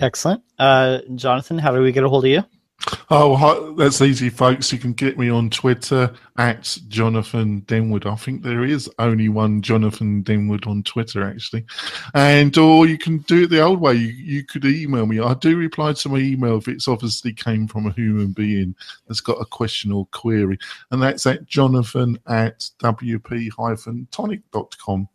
Excellent. 0.00 0.42
Uh, 0.58 0.98
jonathan 1.14 1.58
how 1.58 1.72
do 1.72 1.82
we 1.82 1.92
get 1.92 2.04
a 2.04 2.08
hold 2.08 2.24
of 2.24 2.30
you 2.30 2.44
Oh, 3.10 3.74
that's 3.74 4.00
easy, 4.00 4.30
folks. 4.30 4.72
You 4.72 4.78
can 4.78 4.92
get 4.92 5.18
me 5.18 5.30
on 5.30 5.50
Twitter 5.50 6.14
at 6.36 6.78
Jonathan 6.88 7.62
Denwood. 7.62 8.06
I 8.06 8.14
think 8.14 8.42
there 8.42 8.64
is 8.64 8.88
only 8.98 9.28
one 9.28 9.62
Jonathan 9.62 10.22
Denwood 10.22 10.66
on 10.66 10.84
Twitter, 10.84 11.24
actually. 11.24 11.64
And 12.14 12.56
or 12.56 12.86
you 12.86 12.96
can 12.96 13.18
do 13.18 13.44
it 13.44 13.50
the 13.50 13.62
old 13.62 13.80
way. 13.80 13.94
You, 13.94 14.08
you 14.08 14.44
could 14.44 14.64
email 14.64 15.06
me. 15.06 15.20
I 15.20 15.34
do 15.34 15.56
reply 15.56 15.92
to 15.94 16.08
my 16.08 16.18
email 16.18 16.58
if 16.58 16.68
it's 16.68 16.86
obviously 16.86 17.32
came 17.32 17.66
from 17.66 17.86
a 17.86 17.92
human 17.92 18.30
being 18.32 18.76
that's 19.06 19.20
got 19.20 19.40
a 19.40 19.44
question 19.44 19.90
or 19.90 20.06
query. 20.12 20.58
And 20.90 21.02
that's 21.02 21.26
at 21.26 21.46
jonathan 21.46 22.18
at 22.26 22.60
wp-tonic.com. 22.80 25.08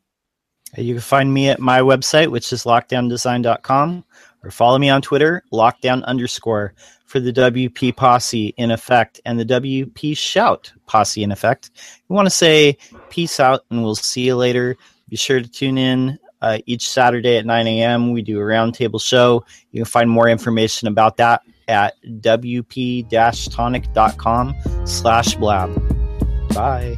You 0.75 0.95
can 0.95 1.01
find 1.01 1.33
me 1.33 1.49
at 1.49 1.59
my 1.59 1.81
website, 1.81 2.31
which 2.31 2.51
is 2.51 2.63
lockdowndesign.com, 2.63 4.03
or 4.43 4.51
follow 4.51 4.77
me 4.77 4.89
on 4.89 5.01
Twitter, 5.01 5.43
lockdown 5.51 6.03
underscore 6.05 6.73
for 7.05 7.19
the 7.19 7.31
WP 7.31 7.95
Posse 7.95 8.53
in 8.57 8.71
effect 8.71 9.21
and 9.25 9.39
the 9.39 9.45
WP 9.45 10.17
Shout 10.17 10.73
Posse 10.87 11.23
in 11.23 11.31
effect. 11.31 11.71
We 12.09 12.15
want 12.15 12.25
to 12.25 12.31
say 12.31 12.77
peace 13.09 13.39
out 13.39 13.65
and 13.69 13.83
we'll 13.83 13.95
see 13.95 14.21
you 14.21 14.35
later. 14.35 14.75
Be 15.09 15.15
sure 15.15 15.39
to 15.39 15.47
tune 15.47 15.77
in 15.77 16.17
uh, 16.41 16.57
each 16.65 16.89
Saturday 16.89 17.37
at 17.37 17.45
9 17.45 17.67
a.m. 17.67 18.11
We 18.11 18.21
do 18.21 18.39
a 18.39 18.43
roundtable 18.43 19.01
show. 19.01 19.45
You 19.71 19.81
can 19.81 19.85
find 19.85 20.09
more 20.09 20.27
information 20.27 20.87
about 20.87 21.17
that 21.17 21.41
at 21.67 21.93
wp-tonic.com 22.03 24.55
slash 24.85 25.35
blab. 25.35 26.53
Bye. 26.53 26.97